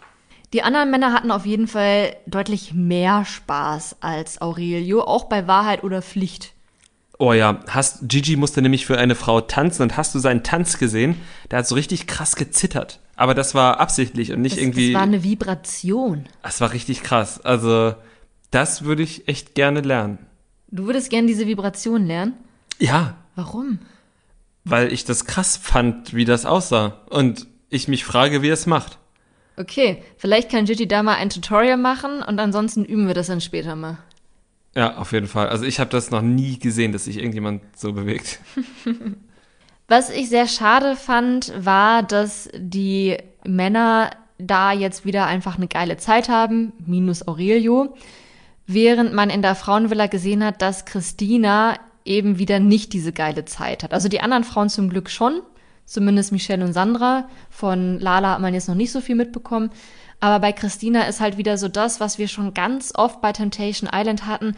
Die 0.52 0.62
anderen 0.62 0.90
Männer 0.90 1.12
hatten 1.12 1.30
auf 1.30 1.46
jeden 1.46 1.66
Fall 1.68 2.16
deutlich 2.26 2.74
mehr 2.74 3.24
Spaß 3.24 3.96
als 4.00 4.40
Aurelio, 4.40 5.02
auch 5.02 5.24
bei 5.24 5.46
Wahrheit 5.48 5.82
oder 5.84 6.02
Pflicht. 6.02 6.53
Oh 7.24 7.32
ja, 7.32 7.60
hast, 7.68 8.00
Gigi 8.02 8.37
musste 8.37 8.60
nämlich 8.60 8.84
für 8.84 8.98
eine 8.98 9.14
Frau 9.14 9.40
tanzen 9.40 9.80
und 9.80 9.96
hast 9.96 10.14
du 10.14 10.18
seinen 10.18 10.42
Tanz 10.42 10.76
gesehen? 10.76 11.16
Der 11.50 11.60
hat 11.60 11.66
so 11.66 11.74
richtig 11.74 12.06
krass 12.06 12.37
gezittert. 12.37 13.00
Aber 13.16 13.32
das 13.32 13.54
war 13.54 13.80
absichtlich 13.80 14.32
und 14.32 14.42
nicht 14.42 14.56
Das, 14.56 14.62
irgendwie. 14.62 14.92
das 14.92 15.00
war 15.00 15.06
eine 15.08 15.24
Vibration. 15.24 16.26
Das 16.42 16.60
war 16.60 16.72
richtig 16.74 17.02
krass. 17.02 17.40
Also, 17.40 17.94
das 18.50 18.84
würde 18.84 19.02
ich 19.02 19.26
echt 19.26 19.54
gerne 19.54 19.80
lernen. 19.80 20.18
Du 20.68 20.84
würdest 20.84 21.08
gern 21.08 21.26
diese 21.26 21.46
Vibration 21.46 22.06
lernen? 22.06 22.34
Ja, 22.78 23.16
Warum? 23.37 23.78
weil 24.64 24.92
ich 24.92 25.06
das 25.06 25.24
krass 25.24 25.56
fand, 25.56 26.12
wie 26.12 26.26
das 26.26 26.44
aussah. 26.44 27.00
Und 27.08 27.46
ich 27.70 27.88
mich 27.88 28.04
frage, 28.04 28.42
wie 28.42 28.50
es 28.50 28.66
macht. 28.66 28.98
Okay, 29.56 30.02
vielleicht 30.18 30.50
kann 30.50 30.66
Gigi 30.66 30.87
da 30.87 31.02
mal 31.02 31.14
ein 31.14 31.30
Tutorial 31.30 31.78
machen 31.78 32.22
und 32.22 32.38
ansonsten 32.38 32.84
üben 32.84 33.06
wir 33.06 33.14
das 33.14 33.28
dann 33.28 33.40
später 33.40 33.76
mal. 33.76 33.96
Ja, 34.76 34.96
auf 34.96 35.12
jeden 35.12 35.28
Fall. 35.28 35.48
Also 35.48 35.64
ich 35.64 35.78
habe 35.78 35.90
das 35.90 36.10
noch 36.10 36.22
nie 36.22 36.58
gesehen, 36.58 36.92
dass 36.92 37.04
sich 37.04 37.18
irgendjemand 37.18 37.62
so 37.76 37.92
bewegt. 37.92 38.40
Was 39.88 40.10
ich 40.10 40.28
sehr 40.28 40.48
schade 40.48 40.96
fand, 40.96 41.52
war, 41.56 42.02
dass 42.02 42.48
die 42.56 43.18
Männer 43.44 44.10
da 44.38 44.72
jetzt 44.72 45.04
wieder 45.04 45.26
einfach 45.26 45.56
eine 45.56 45.68
geile 45.68 45.96
Zeit 45.96 46.28
haben, 46.28 46.72
minus 46.84 47.28
Aurelio, 47.28 47.94
während 48.66 49.12
man 49.12 49.30
in 49.30 49.42
der 49.42 49.54
Frauenvilla 49.54 50.06
gesehen 50.06 50.42
hat, 50.42 50.62
dass 50.62 50.87
Christina 50.87 51.76
eben 52.04 52.38
wieder 52.38 52.60
nicht 52.60 52.92
diese 52.92 53.12
geile 53.12 53.44
Zeit 53.44 53.82
hat. 53.82 53.92
Also 53.92 54.08
die 54.08 54.20
anderen 54.20 54.44
Frauen 54.44 54.70
zum 54.70 54.88
Glück 54.88 55.10
schon, 55.10 55.42
zumindest 55.84 56.32
Michelle 56.32 56.64
und 56.64 56.72
Sandra. 56.72 57.28
Von 57.50 58.00
Lala 58.00 58.32
hat 58.32 58.40
man 58.40 58.54
jetzt 58.54 58.68
noch 58.68 58.74
nicht 58.74 58.92
so 58.92 59.00
viel 59.00 59.14
mitbekommen. 59.14 59.70
Aber 60.20 60.40
bei 60.40 60.53
Christina 60.53 61.03
ist 61.03 61.20
halt 61.20 61.37
wieder 61.37 61.59
so 61.59 61.68
das, 61.68 62.00
was 62.00 62.18
wir 62.18 62.29
schon 62.29 62.55
ganz 62.55 62.92
oft 62.94 63.20
bei 63.20 63.33
Temptation 63.33 63.90
Island 63.92 64.27
hatten, 64.27 64.57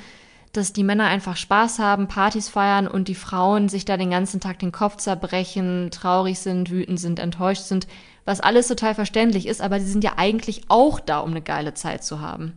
dass 0.53 0.73
die 0.73 0.85
Männer 0.85 1.05
einfach 1.05 1.37
Spaß 1.37 1.79
haben, 1.79 2.09
Partys 2.09 2.49
feiern 2.49 2.89
und 2.89 3.09
die 3.09 3.15
Frauen 3.15 3.69
sich 3.69 3.85
da 3.85 3.97
den 3.97 4.11
ganzen 4.11 4.41
Tag 4.41 4.59
den 4.59 4.73
Kopf 4.73 4.97
zerbrechen, 4.97 5.91
traurig 5.91 6.39
sind, 6.39 6.71
wütend 6.71 6.99
sind, 6.99 7.19
enttäuscht 7.19 7.63
sind, 7.63 7.87
was 8.25 8.41
alles 8.41 8.69
total 8.69 8.95
verständlich 8.95 9.47
ist, 9.47 9.61
aber 9.61 9.81
sie 9.81 9.91
sind 9.91 10.03
ja 10.03 10.15
eigentlich 10.17 10.63
auch 10.69 10.99
da, 10.99 11.21
um 11.21 11.31
eine 11.31 11.43
geile 11.43 11.75
Zeit 11.75 12.05
zu 12.05 12.21
haben. 12.21 12.53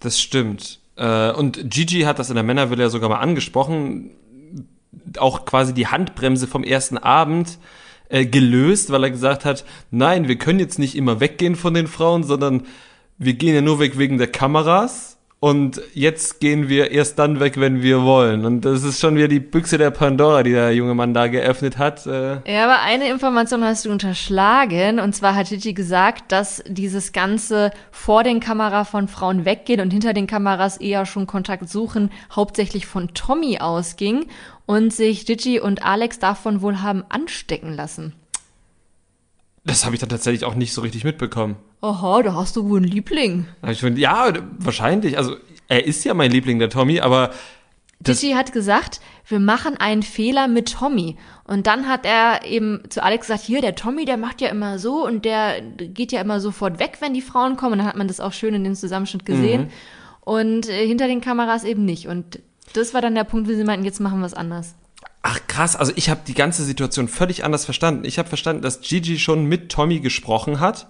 Das 0.00 0.20
stimmt. 0.20 0.80
Äh, 0.96 1.32
Und 1.32 1.70
Gigi 1.70 2.02
hat 2.02 2.18
das 2.18 2.28
in 2.28 2.34
der 2.34 2.44
Männervilla 2.44 2.84
ja 2.84 2.90
sogar 2.90 3.08
mal 3.08 3.18
angesprochen. 3.18 4.10
Auch 5.18 5.44
quasi 5.44 5.74
die 5.74 5.88
Handbremse 5.88 6.46
vom 6.46 6.64
ersten 6.64 6.98
Abend 6.98 7.58
äh, 8.08 8.26
gelöst, 8.26 8.90
weil 8.90 9.04
er 9.04 9.10
gesagt 9.10 9.44
hat, 9.44 9.64
nein, 9.90 10.28
wir 10.28 10.36
können 10.36 10.60
jetzt 10.60 10.78
nicht 10.78 10.96
immer 10.96 11.20
weggehen 11.20 11.56
von 11.56 11.74
den 11.74 11.86
Frauen, 11.86 12.24
sondern 12.24 12.66
wir 13.18 13.34
gehen 13.34 13.54
ja 13.54 13.60
nur 13.60 13.80
weg 13.80 13.98
wegen 13.98 14.18
der 14.18 14.28
Kameras. 14.28 15.17
Und 15.40 15.80
jetzt 15.94 16.40
gehen 16.40 16.68
wir 16.68 16.90
erst 16.90 17.16
dann 17.20 17.38
weg, 17.38 17.60
wenn 17.60 17.80
wir 17.80 18.02
wollen. 18.02 18.44
Und 18.44 18.64
das 18.64 18.82
ist 18.82 18.98
schon 18.98 19.14
wieder 19.14 19.28
die 19.28 19.38
Büchse 19.38 19.78
der 19.78 19.92
Pandora, 19.92 20.42
die 20.42 20.50
der 20.50 20.74
junge 20.74 20.94
Mann 20.94 21.14
da 21.14 21.28
geöffnet 21.28 21.78
hat. 21.78 22.06
Äh. 22.06 22.40
Ja, 22.52 22.64
aber 22.64 22.80
eine 22.80 23.08
Information 23.08 23.62
hast 23.62 23.84
du 23.84 23.90
unterschlagen. 23.92 24.98
Und 24.98 25.14
zwar 25.14 25.36
hat 25.36 25.48
Gigi 25.48 25.74
gesagt, 25.74 26.32
dass 26.32 26.64
dieses 26.66 27.12
Ganze 27.12 27.70
vor 27.92 28.24
den 28.24 28.40
Kamera 28.40 28.82
von 28.82 29.06
Frauen 29.06 29.44
weggehen 29.44 29.80
und 29.80 29.92
hinter 29.92 30.12
den 30.12 30.26
Kameras 30.26 30.76
eher 30.76 31.06
schon 31.06 31.28
Kontakt 31.28 31.68
suchen, 31.68 32.10
hauptsächlich 32.34 32.86
von 32.86 33.14
Tommy 33.14 33.58
ausging 33.60 34.26
und 34.66 34.92
sich 34.92 35.24
Gigi 35.24 35.60
und 35.60 35.84
Alex 35.84 36.18
davon 36.18 36.62
wohl 36.62 36.82
haben 36.82 37.04
anstecken 37.08 37.74
lassen. 37.74 38.12
Das 39.68 39.84
habe 39.84 39.94
ich 39.94 40.00
dann 40.00 40.08
tatsächlich 40.08 40.44
auch 40.46 40.54
nicht 40.54 40.72
so 40.72 40.80
richtig 40.80 41.04
mitbekommen. 41.04 41.56
Aha, 41.82 42.22
da 42.22 42.34
hast 42.34 42.56
du 42.56 42.68
wohl 42.68 42.78
einen 42.78 42.88
Liebling. 42.90 43.46
Ja, 43.96 44.32
wahrscheinlich. 44.58 45.18
Also 45.18 45.36
er 45.68 45.84
ist 45.84 46.04
ja 46.04 46.14
mein 46.14 46.30
Liebling, 46.30 46.58
der 46.58 46.70
Tommy, 46.70 47.00
aber 47.00 47.30
Gigi 48.02 48.32
hat 48.32 48.52
gesagt, 48.52 49.00
wir 49.26 49.40
machen 49.40 49.76
einen 49.76 50.02
Fehler 50.02 50.48
mit 50.48 50.72
Tommy. 50.72 51.16
Und 51.44 51.66
dann 51.66 51.86
hat 51.86 52.06
er 52.06 52.46
eben 52.46 52.82
zu 52.88 53.02
Alex 53.02 53.26
gesagt, 53.26 53.44
hier, 53.44 53.60
der 53.60 53.74
Tommy, 53.74 54.06
der 54.06 54.16
macht 54.16 54.40
ja 54.40 54.48
immer 54.48 54.78
so 54.78 55.04
und 55.04 55.26
der 55.26 55.60
geht 55.60 56.12
ja 56.12 56.22
immer 56.22 56.40
sofort 56.40 56.78
weg, 56.78 56.96
wenn 57.00 57.12
die 57.12 57.20
Frauen 57.20 57.58
kommen. 57.58 57.72
Und 57.72 57.78
dann 57.80 57.88
hat 57.88 57.96
man 57.96 58.08
das 58.08 58.20
auch 58.20 58.32
schön 58.32 58.54
in 58.54 58.64
dem 58.64 58.74
Zusammenschnitt 58.74 59.26
gesehen. 59.26 59.62
Mhm. 59.62 59.68
Und 60.20 60.68
äh, 60.70 60.86
hinter 60.86 61.08
den 61.08 61.20
Kameras 61.20 61.64
eben 61.64 61.84
nicht. 61.84 62.08
Und 62.08 62.40
das 62.72 62.94
war 62.94 63.02
dann 63.02 63.14
der 63.14 63.24
Punkt, 63.24 63.48
wie 63.48 63.54
sie 63.54 63.64
meinten, 63.64 63.84
jetzt 63.84 64.00
machen 64.00 64.20
wir 64.20 64.26
es 64.26 64.34
anders. 64.34 64.76
Ach 65.22 65.40
krass, 65.46 65.76
also 65.76 65.92
ich 65.96 66.10
habe 66.10 66.20
die 66.26 66.34
ganze 66.34 66.64
Situation 66.64 67.08
völlig 67.08 67.44
anders 67.44 67.64
verstanden. 67.64 68.04
Ich 68.04 68.18
habe 68.18 68.28
verstanden, 68.28 68.62
dass 68.62 68.80
Gigi 68.80 69.18
schon 69.18 69.46
mit 69.46 69.70
Tommy 69.70 70.00
gesprochen 70.00 70.60
hat, 70.60 70.86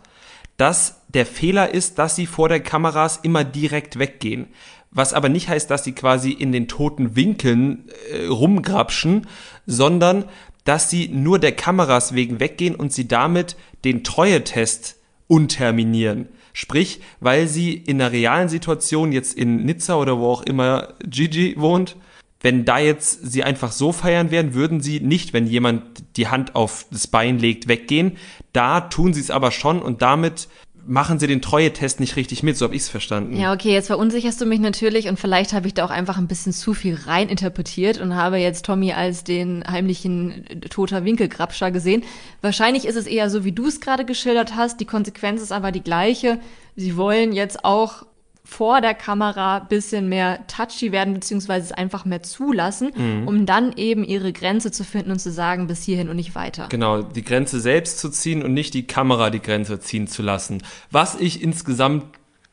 dass 0.56 1.00
der 1.08 1.24
Fehler 1.24 1.72
ist, 1.72 1.98
dass 1.98 2.16
sie 2.16 2.26
vor 2.26 2.48
der 2.48 2.60
Kameras 2.60 3.20
immer 3.22 3.44
direkt 3.44 3.98
weggehen. 3.98 4.48
Was 4.90 5.14
aber 5.14 5.28
nicht 5.28 5.48
heißt, 5.48 5.70
dass 5.70 5.84
sie 5.84 5.92
quasi 5.92 6.30
in 6.30 6.52
den 6.52 6.68
toten 6.68 7.14
Winkeln 7.16 7.88
äh, 8.10 8.26
rumgrapschen, 8.26 9.26
sondern 9.66 10.24
dass 10.64 10.90
sie 10.90 11.08
nur 11.08 11.38
der 11.38 11.52
Kameras 11.52 12.14
wegen 12.14 12.40
weggehen 12.40 12.74
und 12.74 12.92
sie 12.92 13.08
damit 13.08 13.56
den 13.84 14.04
Treuetest 14.04 14.96
unterminieren. 15.26 16.28
Sprich, 16.52 17.00
weil 17.20 17.46
sie 17.46 17.74
in 17.74 18.00
einer 18.00 18.12
realen 18.12 18.48
Situation 18.48 19.12
jetzt 19.12 19.34
in 19.38 19.64
Nizza 19.64 19.96
oder 19.96 20.18
wo 20.18 20.26
auch 20.30 20.42
immer 20.42 20.94
Gigi 21.06 21.54
wohnt, 21.56 21.96
wenn 22.40 22.64
da 22.64 22.78
jetzt 22.78 23.30
sie 23.30 23.42
einfach 23.42 23.72
so 23.72 23.92
feiern 23.92 24.30
werden, 24.30 24.54
würden 24.54 24.80
sie 24.80 25.00
nicht, 25.00 25.32
wenn 25.32 25.46
jemand 25.46 25.82
die 26.16 26.28
Hand 26.28 26.54
auf 26.54 26.86
das 26.90 27.06
Bein 27.08 27.38
legt, 27.38 27.66
weggehen. 27.66 28.16
Da 28.52 28.80
tun 28.80 29.12
sie 29.12 29.20
es 29.20 29.30
aber 29.30 29.50
schon 29.50 29.82
und 29.82 30.02
damit 30.02 30.48
machen 30.88 31.18
sie 31.18 31.26
den 31.26 31.42
Treue-Test 31.42 32.00
nicht 32.00 32.16
richtig 32.16 32.42
mit, 32.42 32.56
so 32.56 32.64
habe 32.64 32.74
ich 32.74 32.82
es 32.82 32.88
verstanden. 32.88 33.36
Ja, 33.36 33.52
okay, 33.52 33.72
jetzt 33.72 33.88
verunsicherst 33.88 34.40
du 34.40 34.46
mich 34.46 34.58
natürlich 34.58 35.08
und 35.08 35.20
vielleicht 35.20 35.52
habe 35.52 35.66
ich 35.66 35.74
da 35.74 35.84
auch 35.84 35.90
einfach 35.90 36.16
ein 36.16 36.28
bisschen 36.28 36.52
zu 36.54 36.72
viel 36.72 36.94
reininterpretiert 36.94 38.00
und 38.00 38.14
habe 38.14 38.38
jetzt 38.38 38.64
Tommy 38.64 38.92
als 38.92 39.22
den 39.22 39.64
heimlichen 39.66 40.46
toter 40.70 41.04
Winkelgrabscher 41.04 41.70
gesehen. 41.70 42.04
Wahrscheinlich 42.40 42.86
ist 42.86 42.96
es 42.96 43.06
eher 43.06 43.28
so, 43.28 43.44
wie 43.44 43.52
du 43.52 43.66
es 43.66 43.80
gerade 43.80 44.06
geschildert 44.06 44.56
hast. 44.56 44.80
Die 44.80 44.86
Konsequenz 44.86 45.42
ist 45.42 45.52
aber 45.52 45.72
die 45.72 45.82
gleiche. 45.82 46.38
Sie 46.74 46.96
wollen 46.96 47.32
jetzt 47.32 47.66
auch 47.66 48.06
vor 48.48 48.80
der 48.80 48.94
Kamera 48.94 49.58
bisschen 49.58 50.08
mehr 50.08 50.46
touchy 50.46 50.90
werden, 50.90 51.12
beziehungsweise 51.12 51.66
es 51.66 51.72
einfach 51.72 52.06
mehr 52.06 52.22
zulassen, 52.22 52.92
mhm. 52.96 53.28
um 53.28 53.46
dann 53.46 53.74
eben 53.76 54.04
ihre 54.04 54.32
Grenze 54.32 54.72
zu 54.72 54.84
finden 54.84 55.10
und 55.10 55.18
zu 55.18 55.30
sagen, 55.30 55.66
bis 55.66 55.82
hierhin 55.82 56.08
und 56.08 56.16
nicht 56.16 56.34
weiter. 56.34 56.66
Genau, 56.70 57.02
die 57.02 57.22
Grenze 57.22 57.60
selbst 57.60 57.98
zu 57.98 58.08
ziehen 58.08 58.42
und 58.42 58.54
nicht 58.54 58.72
die 58.72 58.86
Kamera 58.86 59.28
die 59.28 59.42
Grenze 59.42 59.80
ziehen 59.80 60.08
zu 60.08 60.22
lassen. 60.22 60.62
Was 60.90 61.14
ich 61.20 61.42
insgesamt 61.42 62.06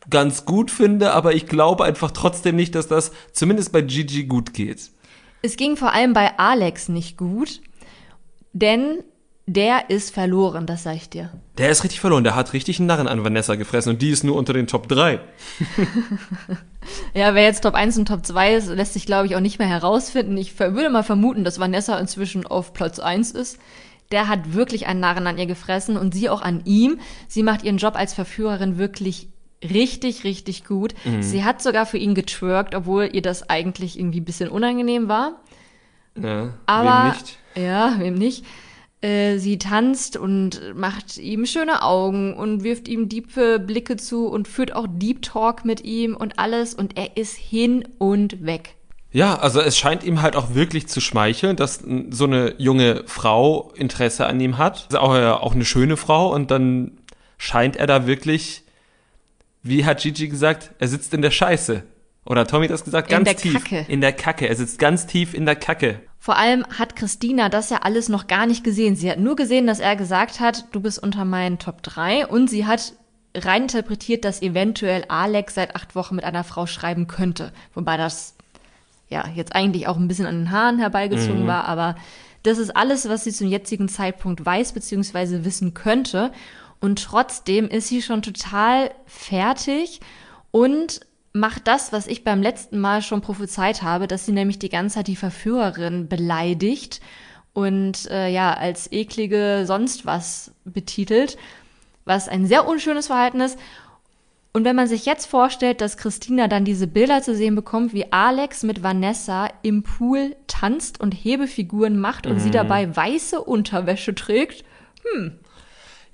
ganz 0.09 0.43
gut 0.43 0.69
finde, 0.69 1.13
aber 1.13 1.33
ich 1.33 1.47
glaube 1.47 1.85
einfach 1.85 2.11
trotzdem 2.11 2.57
nicht, 2.57 2.75
dass 2.75 2.89
das 2.89 3.13
zumindest 3.31 3.71
bei 3.71 3.81
Gigi 3.81 4.25
gut 4.25 4.53
geht. 4.53 4.91
Es 5.43 5.55
ging 5.55 5.77
vor 5.77 5.93
allem 5.93 6.11
bei 6.11 6.37
Alex 6.37 6.89
nicht 6.89 7.17
gut, 7.17 7.61
denn 8.51 9.01
der 9.47 9.91
ist 9.91 10.13
verloren, 10.13 10.65
das 10.65 10.83
sag 10.83 10.95
ich 10.95 11.09
dir. 11.09 11.29
Der 11.57 11.69
ist 11.69 11.83
richtig 11.83 11.99
verloren. 11.99 12.23
Der 12.23 12.35
hat 12.35 12.53
richtig 12.53 12.79
einen 12.79 12.87
Narren 12.87 13.07
an 13.07 13.23
Vanessa 13.23 13.55
gefressen 13.55 13.91
und 13.91 14.01
die 14.01 14.09
ist 14.09 14.23
nur 14.23 14.35
unter 14.35 14.53
den 14.53 14.65
Top 14.65 14.87
3. 14.87 15.19
ja, 17.13 17.35
wer 17.35 17.43
jetzt 17.43 17.61
Top 17.61 17.75
1 17.75 17.97
und 17.99 18.07
Top 18.07 18.25
2 18.25 18.55
ist, 18.55 18.69
lässt 18.69 18.93
sich, 18.93 19.05
glaube 19.05 19.27
ich, 19.27 19.35
auch 19.35 19.41
nicht 19.41 19.59
mehr 19.59 19.67
herausfinden. 19.67 20.35
Ich 20.37 20.59
würde 20.59 20.89
mal 20.89 21.03
vermuten, 21.03 21.43
dass 21.43 21.59
Vanessa 21.59 21.97
inzwischen 21.99 22.47
auf 22.47 22.73
Platz 22.73 22.99
1 22.99 23.31
ist. 23.31 23.59
Der 24.11 24.27
hat 24.27 24.53
wirklich 24.53 24.87
einen 24.87 24.99
Narren 24.99 25.27
an 25.27 25.37
ihr 25.37 25.47
gefressen 25.47 25.97
und 25.97 26.13
sie 26.13 26.29
auch 26.29 26.41
an 26.41 26.61
ihm. 26.65 26.99
Sie 27.27 27.43
macht 27.43 27.63
ihren 27.63 27.77
Job 27.77 27.95
als 27.95 28.13
Verführerin 28.13 28.77
wirklich 28.79 29.29
richtig, 29.63 30.23
richtig 30.23 30.65
gut. 30.65 30.95
Mhm. 31.05 31.21
Sie 31.21 31.43
hat 31.43 31.61
sogar 31.61 31.85
für 31.85 31.97
ihn 31.97 32.15
getwerkt, 32.15 32.73
obwohl 32.73 33.09
ihr 33.11 33.21
das 33.21 33.49
eigentlich 33.49 33.99
irgendwie 33.99 34.21
ein 34.21 34.25
bisschen 34.25 34.49
unangenehm 34.49 35.07
war. 35.07 35.39
Ja, 36.19 36.53
Aber, 36.65 37.03
wem 37.03 37.11
nicht? 37.11 37.37
Ja, 37.55 37.95
wem 37.99 38.13
nicht. 38.15 38.45
Äh, 39.05 39.37
sie 39.37 39.59
tanzt 39.59 40.17
und 40.17 40.73
macht 40.73 41.17
ihm 41.17 41.45
schöne 41.45 41.83
Augen 41.83 42.33
und 42.33 42.63
wirft 42.63 42.87
ihm 42.87 43.07
tiefe 43.07 43.59
Blicke 43.59 43.97
zu 43.97 44.25
und 44.27 44.47
führt 44.47 44.75
auch 44.75 44.87
Deep 44.89 45.21
Talk 45.21 45.63
mit 45.63 45.83
ihm 45.83 46.15
und 46.15 46.39
alles 46.39 46.73
und 46.73 46.97
er 46.97 47.15
ist 47.15 47.35
hin 47.35 47.87
und 47.99 48.43
weg. 48.43 48.73
Ja, 49.11 49.35
also 49.35 49.61
es 49.61 49.77
scheint 49.77 50.03
ihm 50.03 50.23
halt 50.23 50.35
auch 50.35 50.55
wirklich 50.55 50.87
zu 50.87 51.01
schmeicheln, 51.01 51.55
dass 51.55 51.83
so 52.09 52.23
eine 52.23 52.55
junge 52.57 53.03
Frau 53.05 53.71
Interesse 53.75 54.25
an 54.25 54.39
ihm 54.39 54.57
hat. 54.57 54.87
Also 54.87 54.97
auch, 54.97 55.13
auch 55.13 55.53
eine 55.53 55.65
schöne 55.65 55.97
Frau 55.97 56.33
und 56.33 56.49
dann 56.49 56.97
scheint 57.37 57.75
er 57.75 57.85
da 57.85 58.07
wirklich, 58.07 58.63
wie 59.61 59.85
hat 59.85 60.01
Gigi 60.01 60.29
gesagt, 60.29 60.71
er 60.79 60.87
sitzt 60.87 61.13
in 61.13 61.21
der 61.21 61.31
Scheiße. 61.31 61.83
Oder 62.25 62.47
Tommy 62.47 62.65
hat 62.65 62.73
das 62.73 62.83
gesagt, 62.83 63.09
ganz 63.09 63.29
in 63.29 63.37
tief. 63.37 63.53
Kacke. 63.53 63.85
In 63.87 64.01
der 64.01 64.13
Kacke. 64.13 64.47
Er 64.47 64.55
sitzt 64.55 64.79
ganz 64.79 65.05
tief 65.05 65.35
in 65.35 65.45
der 65.45 65.55
Kacke. 65.55 66.01
Vor 66.25 66.37
allem 66.37 66.65
hat 66.79 66.95
Christina 66.95 67.49
das 67.49 67.69
ja 67.69 67.81
alles 67.83 68.09
noch 68.09 68.25
gar 68.25 68.47
nicht 68.47 68.63
gesehen. 68.63 68.95
Sie 68.95 69.11
hat 69.11 69.19
nur 69.19 69.35
gesehen, 69.35 69.67
dass 69.67 69.79
er 69.79 69.95
gesagt 69.95 70.39
hat, 70.39 70.65
du 70.71 70.79
bist 70.79 70.97
unter 70.97 71.23
meinen 71.23 71.59
Top 71.59 71.83
3 71.83 72.25
und 72.25 72.49
sie 72.49 72.65
hat 72.65 72.93
reininterpretiert, 73.35 74.25
dass 74.25 74.41
eventuell 74.41 75.05
Alex 75.07 75.53
seit 75.53 75.75
acht 75.75 75.93
Wochen 75.93 76.15
mit 76.15 76.25
einer 76.25 76.43
Frau 76.43 76.65
schreiben 76.65 77.05
könnte. 77.05 77.51
Wobei 77.75 77.95
das 77.95 78.33
ja 79.07 79.25
jetzt 79.35 79.53
eigentlich 79.53 79.87
auch 79.87 79.97
ein 79.97 80.07
bisschen 80.07 80.25
an 80.25 80.39
den 80.39 80.51
Haaren 80.51 80.79
herbeigezogen 80.79 81.43
mhm. 81.43 81.47
war, 81.47 81.65
aber 81.65 81.93
das 82.41 82.57
ist 82.57 82.75
alles, 82.75 83.07
was 83.07 83.23
sie 83.23 83.31
zum 83.31 83.47
jetzigen 83.47 83.87
Zeitpunkt 83.87 84.43
weiß 84.43 84.73
bzw. 84.73 85.45
wissen 85.45 85.75
könnte. 85.75 86.31
Und 86.81 87.03
trotzdem 87.03 87.67
ist 87.67 87.89
sie 87.89 88.01
schon 88.01 88.23
total 88.23 88.89
fertig 89.05 89.99
und 90.49 91.01
macht 91.35 91.67
das, 91.67 91.91
was 91.91 92.07
ich 92.07 92.23
beim 92.23 92.41
letzten 92.41 92.79
Mal 92.79 93.01
schon 93.01 93.19
prophezeit 93.19 93.81
habe, 93.81 94.07
dass 94.07 94.25
sie 94.25 94.31
nämlich 94.31 94.57
die 94.57 94.69
ganze 94.69 94.95
Zeit 94.95 95.07
die 95.07 95.17
Verführerin 95.17 96.07
beleidigt 96.07 97.01
und 97.51 98.09
äh, 98.09 98.29
ja, 98.29 98.53
als 98.53 98.89
eklige 98.91 99.65
sonst 99.67 100.05
was 100.05 100.51
betitelt, 100.63 101.37
was 102.05 102.29
ein 102.29 102.45
sehr 102.45 102.65
unschönes 102.65 103.07
Verhalten 103.07 103.41
ist. 103.41 103.59
Und 104.53 104.63
wenn 104.63 104.77
man 104.77 104.87
sich 104.87 105.05
jetzt 105.05 105.25
vorstellt, 105.25 105.81
dass 105.81 105.97
Christina 105.97 106.47
dann 106.47 106.63
diese 106.63 106.87
Bilder 106.87 107.21
zu 107.21 107.35
sehen 107.35 107.55
bekommt, 107.55 107.93
wie 107.93 108.13
Alex 108.13 108.63
mit 108.63 108.81
Vanessa 108.81 109.49
im 109.61 109.83
Pool 109.83 110.37
tanzt 110.47 111.01
und 111.01 111.11
Hebefiguren 111.11 111.99
macht 111.99 112.27
und 112.27 112.35
mhm. 112.35 112.39
sie 112.39 112.51
dabei 112.51 112.95
weiße 112.95 113.41
Unterwäsche 113.41 114.15
trägt, 114.15 114.63
hm, 115.03 115.37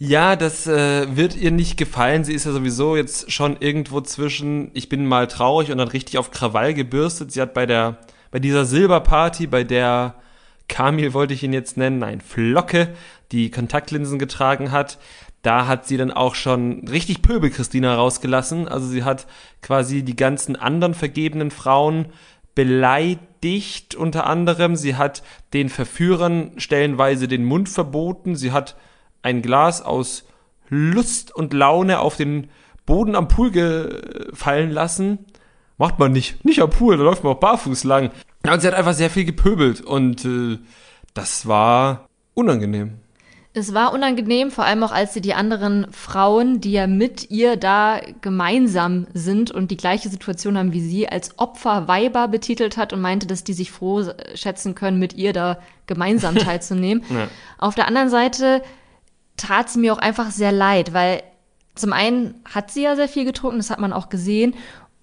ja, 0.04 0.36
das 0.36 0.66
äh, 0.66 1.16
wird 1.16 1.36
ihr 1.36 1.52
nicht 1.52 1.78
gefallen. 1.78 2.24
Sie 2.24 2.34
ist 2.34 2.48
ja 2.48 2.52
sowieso 2.52 2.96
jetzt 2.96 3.32
schon 3.32 3.58
irgendwo 3.60 4.02
zwischen, 4.02 4.72
ich 4.74 4.90
bin 4.90 5.06
mal 5.06 5.28
traurig 5.28 5.72
und 5.72 5.78
dann 5.78 5.90
richtig 5.90 6.18
auf 6.18 6.32
Krawall 6.32 6.74
gebürstet. 6.74 7.32
Sie 7.32 7.40
hat 7.40 7.54
bei 7.54 7.68
der, 7.68 8.00
bei 8.32 8.40
dieser 8.40 8.66
Silberparty, 8.66 9.46
bei 9.46 9.64
der 9.64 10.16
Kamil 10.68 11.14
wollte 11.14 11.36
ich 11.36 11.44
ihn 11.44 11.54
jetzt 11.54 11.78
nennen, 11.78 12.00
nein, 12.00 12.20
Flocke, 12.20 12.96
die 13.32 13.52
Kontaktlinsen 13.52 14.18
getragen 14.18 14.72
hat, 14.72 14.98
da 15.44 15.68
hat 15.68 15.86
sie 15.86 15.98
dann 15.98 16.10
auch 16.10 16.34
schon 16.34 16.88
richtig 16.88 17.22
Pöbel 17.22 17.52
Christina 17.52 17.94
rausgelassen. 17.94 18.68
Also 18.68 18.88
sie 18.88 19.04
hat 19.04 19.28
quasi 19.62 20.02
die 20.02 20.16
ganzen 20.16 20.56
anderen 20.56 20.96
vergebenen 20.96 21.52
Frauen 21.52 22.08
beleidigt 22.56 23.94
unter 23.94 24.26
anderem. 24.26 24.76
Sie 24.76 24.96
hat 24.96 25.22
den 25.54 25.70
Verführern 25.70 26.54
stellenweise 26.58 27.28
den 27.28 27.46
Mund 27.46 27.70
verboten. 27.70 28.36
Sie 28.36 28.52
hat 28.52 28.76
ein 29.22 29.42
Glas 29.42 29.82
aus 29.82 30.26
Lust 30.70 31.36
und 31.36 31.54
Laune 31.54 32.00
auf 32.00 32.16
den 32.16 32.50
Boden 32.86 33.16
am 33.16 33.28
Pool 33.28 33.52
gefallen 33.52 34.72
lassen. 34.72 35.26
Macht 35.78 36.00
man 36.00 36.12
nicht. 36.12 36.44
Nicht 36.46 36.62
am 36.62 36.70
Pool, 36.70 36.98
da 36.98 37.04
läuft 37.04 37.24
man 37.24 37.34
auch 37.34 37.40
barfuß 37.40 37.84
lang. 37.84 38.12
Und 38.44 38.62
sie 38.62 38.68
hat 38.68 38.74
einfach 38.74 38.94
sehr 38.94 39.10
viel 39.10 39.26
gepöbelt 39.26 39.82
und 39.82 40.26
äh, 40.26 40.58
das 41.14 41.48
war 41.48 42.08
unangenehm. 42.34 43.00
Es 43.54 43.74
war 43.74 43.94
unangenehm, 43.94 44.50
vor 44.50 44.64
allem 44.64 44.82
auch 44.84 44.94
als 44.94 45.14
sie 45.14 45.20
die 45.20 45.34
anderen 45.34 45.86
Frauen, 45.92 46.62
die 46.62 46.72
ja 46.72 46.88
mit 46.88 47.30
ihr 47.32 47.58
da 47.58 48.00
gemeinsam 48.22 49.08
sind 49.14 49.52
und 49.52 49.72
die 49.72 49.78
gleiche 49.78 50.08
Situation 50.08 50.58
haben 50.58 50.72
wie 50.72 50.80
sie, 50.80 51.10
als 51.10 51.38
Opferweiber 51.38 52.30
betitelt 52.30 52.78
hat 52.78 52.94
und 52.94 53.02
meinte, 53.02 53.28
dass 53.28 53.44
die 53.44 53.52
sich 53.52 53.70
froh 53.70 54.06
schätzen 54.36 54.74
können, 54.74 55.00
mit 55.00 55.16
ihr 55.16 55.34
da 55.34 55.60
gemeinsam 55.86 56.36
teilzunehmen. 56.38 57.04
ja. 57.10 57.28
Auf 57.58 57.76
der 57.76 57.88
anderen 57.88 58.10
Seite 58.10 58.62
tat 59.38 59.70
sie 59.70 59.80
mir 59.80 59.94
auch 59.94 60.00
einfach 60.00 60.32
sehr 60.32 60.52
leid, 60.52 60.94
weil 60.94 61.24
zum 61.76 61.94
einen 61.94 62.36
hat 62.46 62.72
sie 62.72 62.84
ja 62.84 62.96
sehr 62.96 63.08
viel 63.08 63.26
getrunken, 63.26 63.58
das 63.58 63.70
hat 63.70 63.80
man 63.80 63.94
auch 63.94 64.10
gesehen. 64.10 64.56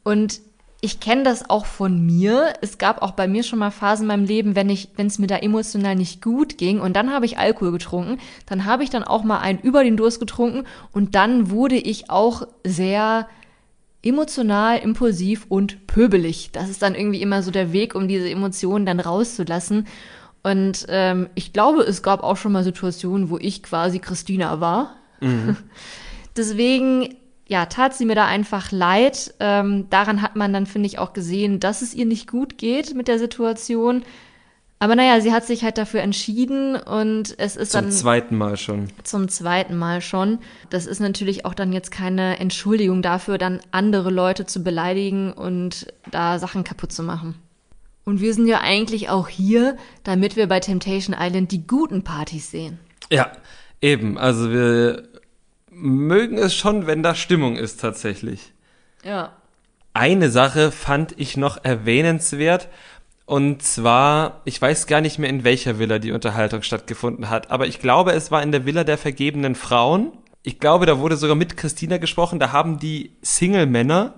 Und 0.04 0.40
ich 0.80 1.00
kenne 1.00 1.24
das 1.24 1.50
auch 1.50 1.66
von 1.66 2.06
mir. 2.06 2.52
Es 2.60 2.78
gab 2.78 3.02
auch 3.02 3.10
bei 3.12 3.26
mir 3.26 3.42
schon 3.42 3.58
mal 3.58 3.70
Phasen 3.70 4.04
in 4.04 4.08
meinem 4.08 4.24
Leben, 4.24 4.54
wenn 4.54 4.70
ich, 4.70 4.90
wenn 4.96 5.08
es 5.08 5.18
mir 5.18 5.26
da 5.26 5.36
emotional 5.36 5.96
nicht 5.96 6.22
gut 6.22 6.56
ging 6.56 6.80
und 6.80 6.94
dann 6.94 7.12
habe 7.12 7.26
ich 7.26 7.38
Alkohol 7.38 7.72
getrunken, 7.72 8.18
dann 8.46 8.64
habe 8.64 8.84
ich 8.84 8.90
dann 8.90 9.02
auch 9.02 9.24
mal 9.24 9.38
einen 9.38 9.58
über 9.58 9.82
den 9.82 9.96
Durst 9.96 10.20
getrunken 10.20 10.64
und 10.92 11.14
dann 11.14 11.50
wurde 11.50 11.76
ich 11.76 12.10
auch 12.10 12.46
sehr 12.64 13.28
emotional, 14.02 14.78
impulsiv 14.78 15.46
und 15.48 15.86
pöbelig. 15.88 16.50
Das 16.52 16.68
ist 16.68 16.82
dann 16.82 16.94
irgendwie 16.94 17.22
immer 17.22 17.42
so 17.42 17.50
der 17.50 17.72
Weg, 17.72 17.96
um 17.96 18.06
diese 18.06 18.30
Emotionen 18.30 18.86
dann 18.86 19.00
rauszulassen. 19.00 19.86
Und 20.48 20.86
ähm, 20.88 21.28
ich 21.34 21.52
glaube, 21.52 21.82
es 21.82 22.02
gab 22.02 22.22
auch 22.22 22.36
schon 22.36 22.52
mal 22.52 22.64
Situationen, 22.64 23.28
wo 23.28 23.38
ich 23.38 23.62
quasi 23.62 23.98
Christina 23.98 24.60
war. 24.60 24.96
Mhm. 25.20 25.56
Deswegen 26.36 27.16
ja, 27.46 27.66
tat 27.66 27.94
sie 27.94 28.04
mir 28.04 28.14
da 28.14 28.26
einfach 28.26 28.72
leid. 28.72 29.34
Ähm, 29.40 29.88
daran 29.90 30.22
hat 30.22 30.36
man 30.36 30.52
dann, 30.52 30.66
finde 30.66 30.86
ich, 30.86 30.98
auch 30.98 31.12
gesehen, 31.12 31.60
dass 31.60 31.82
es 31.82 31.94
ihr 31.94 32.06
nicht 32.06 32.30
gut 32.30 32.58
geht 32.58 32.94
mit 32.94 33.08
der 33.08 33.18
Situation. 33.18 34.04
Aber 34.80 34.94
naja, 34.94 35.20
sie 35.20 35.32
hat 35.32 35.44
sich 35.44 35.64
halt 35.64 35.76
dafür 35.76 36.02
entschieden 36.02 36.76
und 36.76 37.34
es 37.38 37.56
ist 37.56 37.72
zum 37.72 37.80
dann. 37.80 37.90
Zum 37.90 38.00
zweiten 38.00 38.36
Mal 38.36 38.56
schon. 38.56 38.88
Zum 39.02 39.28
zweiten 39.28 39.76
Mal 39.76 40.00
schon. 40.00 40.38
Das 40.70 40.86
ist 40.86 41.00
natürlich 41.00 41.44
auch 41.44 41.54
dann 41.54 41.72
jetzt 41.72 41.90
keine 41.90 42.38
Entschuldigung 42.38 43.02
dafür, 43.02 43.38
dann 43.38 43.60
andere 43.72 44.10
Leute 44.10 44.46
zu 44.46 44.62
beleidigen 44.62 45.32
und 45.32 45.92
da 46.10 46.38
Sachen 46.38 46.62
kaputt 46.62 46.92
zu 46.92 47.02
machen. 47.02 47.34
Und 48.08 48.22
wir 48.22 48.32
sind 48.32 48.46
ja 48.46 48.62
eigentlich 48.62 49.10
auch 49.10 49.28
hier, 49.28 49.76
damit 50.02 50.34
wir 50.34 50.46
bei 50.46 50.60
Temptation 50.60 51.14
Island 51.14 51.52
die 51.52 51.66
guten 51.66 52.04
Partys 52.04 52.50
sehen. 52.50 52.78
Ja, 53.10 53.32
eben. 53.82 54.16
Also 54.16 54.50
wir 54.50 55.02
mögen 55.70 56.38
es 56.38 56.54
schon, 56.54 56.86
wenn 56.86 57.02
da 57.02 57.14
Stimmung 57.14 57.56
ist 57.56 57.82
tatsächlich. 57.82 58.54
Ja. 59.04 59.36
Eine 59.92 60.30
Sache 60.30 60.72
fand 60.72 61.20
ich 61.20 61.36
noch 61.36 61.62
erwähnenswert. 61.62 62.68
Und 63.26 63.62
zwar, 63.62 64.40
ich 64.46 64.58
weiß 64.58 64.86
gar 64.86 65.02
nicht 65.02 65.18
mehr, 65.18 65.28
in 65.28 65.44
welcher 65.44 65.78
Villa 65.78 65.98
die 65.98 66.12
Unterhaltung 66.12 66.62
stattgefunden 66.62 67.28
hat, 67.28 67.50
aber 67.50 67.66
ich 67.66 67.78
glaube, 67.78 68.12
es 68.12 68.30
war 68.30 68.42
in 68.42 68.52
der 68.52 68.64
Villa 68.64 68.84
der 68.84 68.96
vergebenen 68.96 69.54
Frauen. 69.54 70.12
Ich 70.42 70.60
glaube, 70.60 70.86
da 70.86 70.98
wurde 70.98 71.18
sogar 71.18 71.36
mit 71.36 71.58
Christina 71.58 71.98
gesprochen. 71.98 72.38
Da 72.38 72.52
haben 72.52 72.78
die 72.78 73.12
Single-Männer 73.20 74.14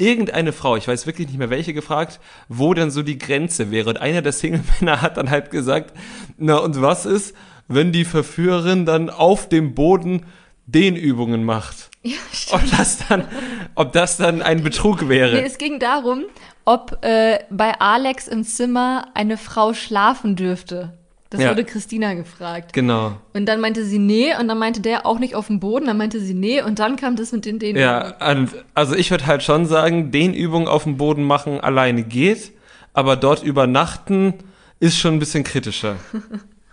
irgendeine 0.00 0.52
Frau, 0.52 0.76
ich 0.76 0.88
weiß 0.88 1.06
wirklich 1.06 1.28
nicht 1.28 1.38
mehr 1.38 1.50
welche, 1.50 1.74
gefragt, 1.74 2.20
wo 2.48 2.74
denn 2.74 2.90
so 2.90 3.02
die 3.02 3.18
Grenze 3.18 3.70
wäre. 3.70 3.90
Und 3.90 4.00
einer 4.00 4.22
der 4.22 4.32
Single-Männer 4.32 5.02
hat 5.02 5.16
dann 5.16 5.30
halt 5.30 5.50
gesagt, 5.50 5.96
na 6.38 6.56
und 6.56 6.80
was 6.80 7.06
ist, 7.06 7.34
wenn 7.68 7.92
die 7.92 8.04
Verführerin 8.04 8.86
dann 8.86 9.10
auf 9.10 9.48
dem 9.48 9.74
Boden 9.74 10.26
Dehnübungen 10.66 11.44
macht. 11.44 11.88
Ja, 12.02 12.16
stimmt. 12.32 12.62
Ob 12.62 12.78
das 12.78 12.98
dann, 13.06 13.28
ob 13.74 13.92
das 13.92 14.16
dann 14.16 14.40
ein 14.40 14.62
Betrug 14.62 15.10
wäre. 15.10 15.36
Nee, 15.36 15.44
es 15.44 15.58
ging 15.58 15.78
darum, 15.78 16.24
ob 16.64 17.04
äh, 17.04 17.40
bei 17.50 17.78
Alex 17.78 18.26
im 18.26 18.42
Zimmer 18.42 19.08
eine 19.12 19.36
Frau 19.36 19.74
schlafen 19.74 20.34
dürfte. 20.34 20.98
Das 21.30 21.40
ja. 21.40 21.50
wurde 21.50 21.64
Christina 21.64 22.14
gefragt. 22.14 22.72
Genau. 22.72 23.16
Und 23.32 23.46
dann 23.46 23.60
meinte 23.60 23.84
sie 23.84 23.98
nee 23.98 24.34
und 24.38 24.48
dann 24.48 24.58
meinte 24.58 24.80
der 24.80 25.06
auch 25.06 25.18
nicht 25.18 25.34
auf 25.34 25.46
dem 25.46 25.60
Boden, 25.60 25.86
dann 25.86 25.96
meinte 25.96 26.20
sie 26.20 26.34
nee 26.34 26.60
und 26.60 26.80
dann 26.80 26.96
kam 26.96 27.16
das 27.16 27.30
mit 27.32 27.44
den 27.44 27.58
Dehnübungen. 27.58 28.48
Ja, 28.50 28.56
also 28.74 28.96
ich 28.96 29.10
würde 29.10 29.26
halt 29.26 29.42
schon 29.42 29.66
sagen, 29.66 30.10
Dehnübungen 30.10 30.66
auf 30.66 30.84
dem 30.84 30.96
Boden 30.96 31.22
machen 31.22 31.60
alleine 31.60 32.02
geht, 32.02 32.52
aber 32.92 33.16
dort 33.16 33.44
übernachten 33.44 34.34
ist 34.80 34.98
schon 34.98 35.14
ein 35.14 35.18
bisschen 35.20 35.44
kritischer. 35.44 35.96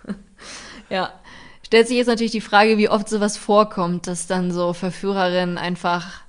ja 0.89 1.11
stellt 1.67 1.89
sich 1.89 1.97
jetzt 1.97 2.07
natürlich 2.07 2.31
die 2.31 2.41
Frage, 2.41 2.77
wie 2.77 2.87
oft 2.87 3.09
sowas 3.09 3.35
vorkommt, 3.35 4.07
dass 4.07 4.25
dann 4.25 4.53
so 4.53 4.71
Verführerinnen 4.71 5.57
einfach 5.57 6.21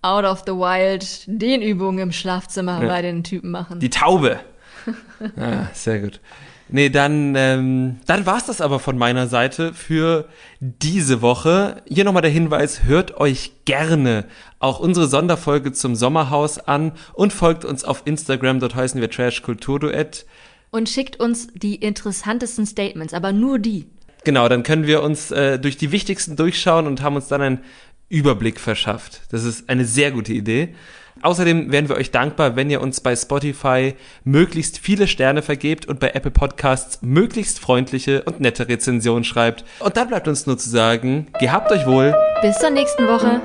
out 0.00 0.24
of 0.24 0.44
the 0.46 0.52
wild 0.52 1.24
den 1.26 1.60
Übungen 1.60 1.98
im 1.98 2.12
Schlafzimmer 2.12 2.80
ja. 2.80 2.88
bei 2.88 3.02
den 3.02 3.22
Typen 3.22 3.50
machen. 3.50 3.80
Die 3.80 3.90
Taube. 3.90 4.40
ah, 5.36 5.66
sehr 5.74 6.00
gut. 6.00 6.20
Nee, 6.68 6.88
dann, 6.88 7.34
ähm, 7.36 7.98
dann 8.06 8.26
war's 8.26 8.46
das 8.46 8.60
aber 8.60 8.80
von 8.80 8.98
meiner 8.98 9.28
Seite 9.28 9.72
für 9.72 10.28
diese 10.58 11.22
Woche. 11.22 11.82
Hier 11.86 12.04
nochmal 12.04 12.22
der 12.22 12.30
Hinweis, 12.30 12.82
hört 12.82 13.18
euch 13.18 13.52
gerne 13.64 14.24
auch 14.58 14.80
unsere 14.80 15.06
Sonderfolge 15.06 15.72
zum 15.72 15.94
Sommerhaus 15.94 16.58
an 16.58 16.92
und 17.12 17.32
folgt 17.32 17.64
uns 17.64 17.84
auf 17.84 18.02
Instagram, 18.04 18.58
dort 18.58 18.74
heißen 18.74 19.00
wir 19.00 19.10
Trash 19.10 19.42
Kulturduett. 19.42 20.26
Und 20.70 20.88
schickt 20.88 21.20
uns 21.20 21.48
die 21.54 21.76
interessantesten 21.76 22.66
Statements, 22.66 23.14
aber 23.14 23.32
nur 23.32 23.60
die. 23.60 23.86
Genau, 24.24 24.48
dann 24.48 24.64
können 24.64 24.88
wir 24.88 25.04
uns 25.04 25.30
äh, 25.30 25.60
durch 25.60 25.76
die 25.76 25.92
wichtigsten 25.92 26.34
durchschauen 26.34 26.88
und 26.88 27.00
haben 27.00 27.14
uns 27.14 27.28
dann 27.28 27.42
einen 27.42 27.60
Überblick 28.08 28.58
verschafft. 28.58 29.20
Das 29.30 29.44
ist 29.44 29.68
eine 29.68 29.84
sehr 29.84 30.10
gute 30.10 30.32
Idee. 30.32 30.74
Außerdem 31.22 31.72
wären 31.72 31.88
wir 31.88 31.96
euch 31.96 32.10
dankbar, 32.10 32.56
wenn 32.56 32.70
ihr 32.70 32.80
uns 32.80 33.00
bei 33.00 33.16
Spotify 33.16 33.94
möglichst 34.24 34.78
viele 34.78 35.08
Sterne 35.08 35.42
vergebt 35.42 35.86
und 35.86 35.98
bei 35.98 36.10
Apple 36.10 36.30
Podcasts 36.30 36.98
möglichst 37.02 37.58
freundliche 37.58 38.22
und 38.22 38.40
nette 38.40 38.68
Rezensionen 38.68 39.24
schreibt. 39.24 39.64
Und 39.80 39.96
dann 39.96 40.08
bleibt 40.08 40.28
uns 40.28 40.46
nur 40.46 40.58
zu 40.58 40.68
sagen, 40.68 41.26
gehabt 41.40 41.72
euch 41.72 41.86
wohl. 41.86 42.14
Bis 42.42 42.58
zur 42.58 42.70
nächsten 42.70 43.06
Woche. 43.06 43.40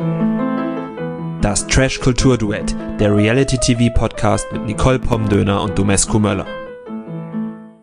Das 1.42 1.66
Trash 1.66 2.00
Kultur 2.00 2.38
Duett, 2.38 2.76
der 3.00 3.16
Reality 3.16 3.58
TV 3.58 3.92
Podcast 3.94 4.46
mit 4.52 4.66
Nicole 4.66 5.00
Pomdöner 5.00 5.62
und 5.64 5.78
Domescu 5.80 6.20
Möller. 6.20 6.61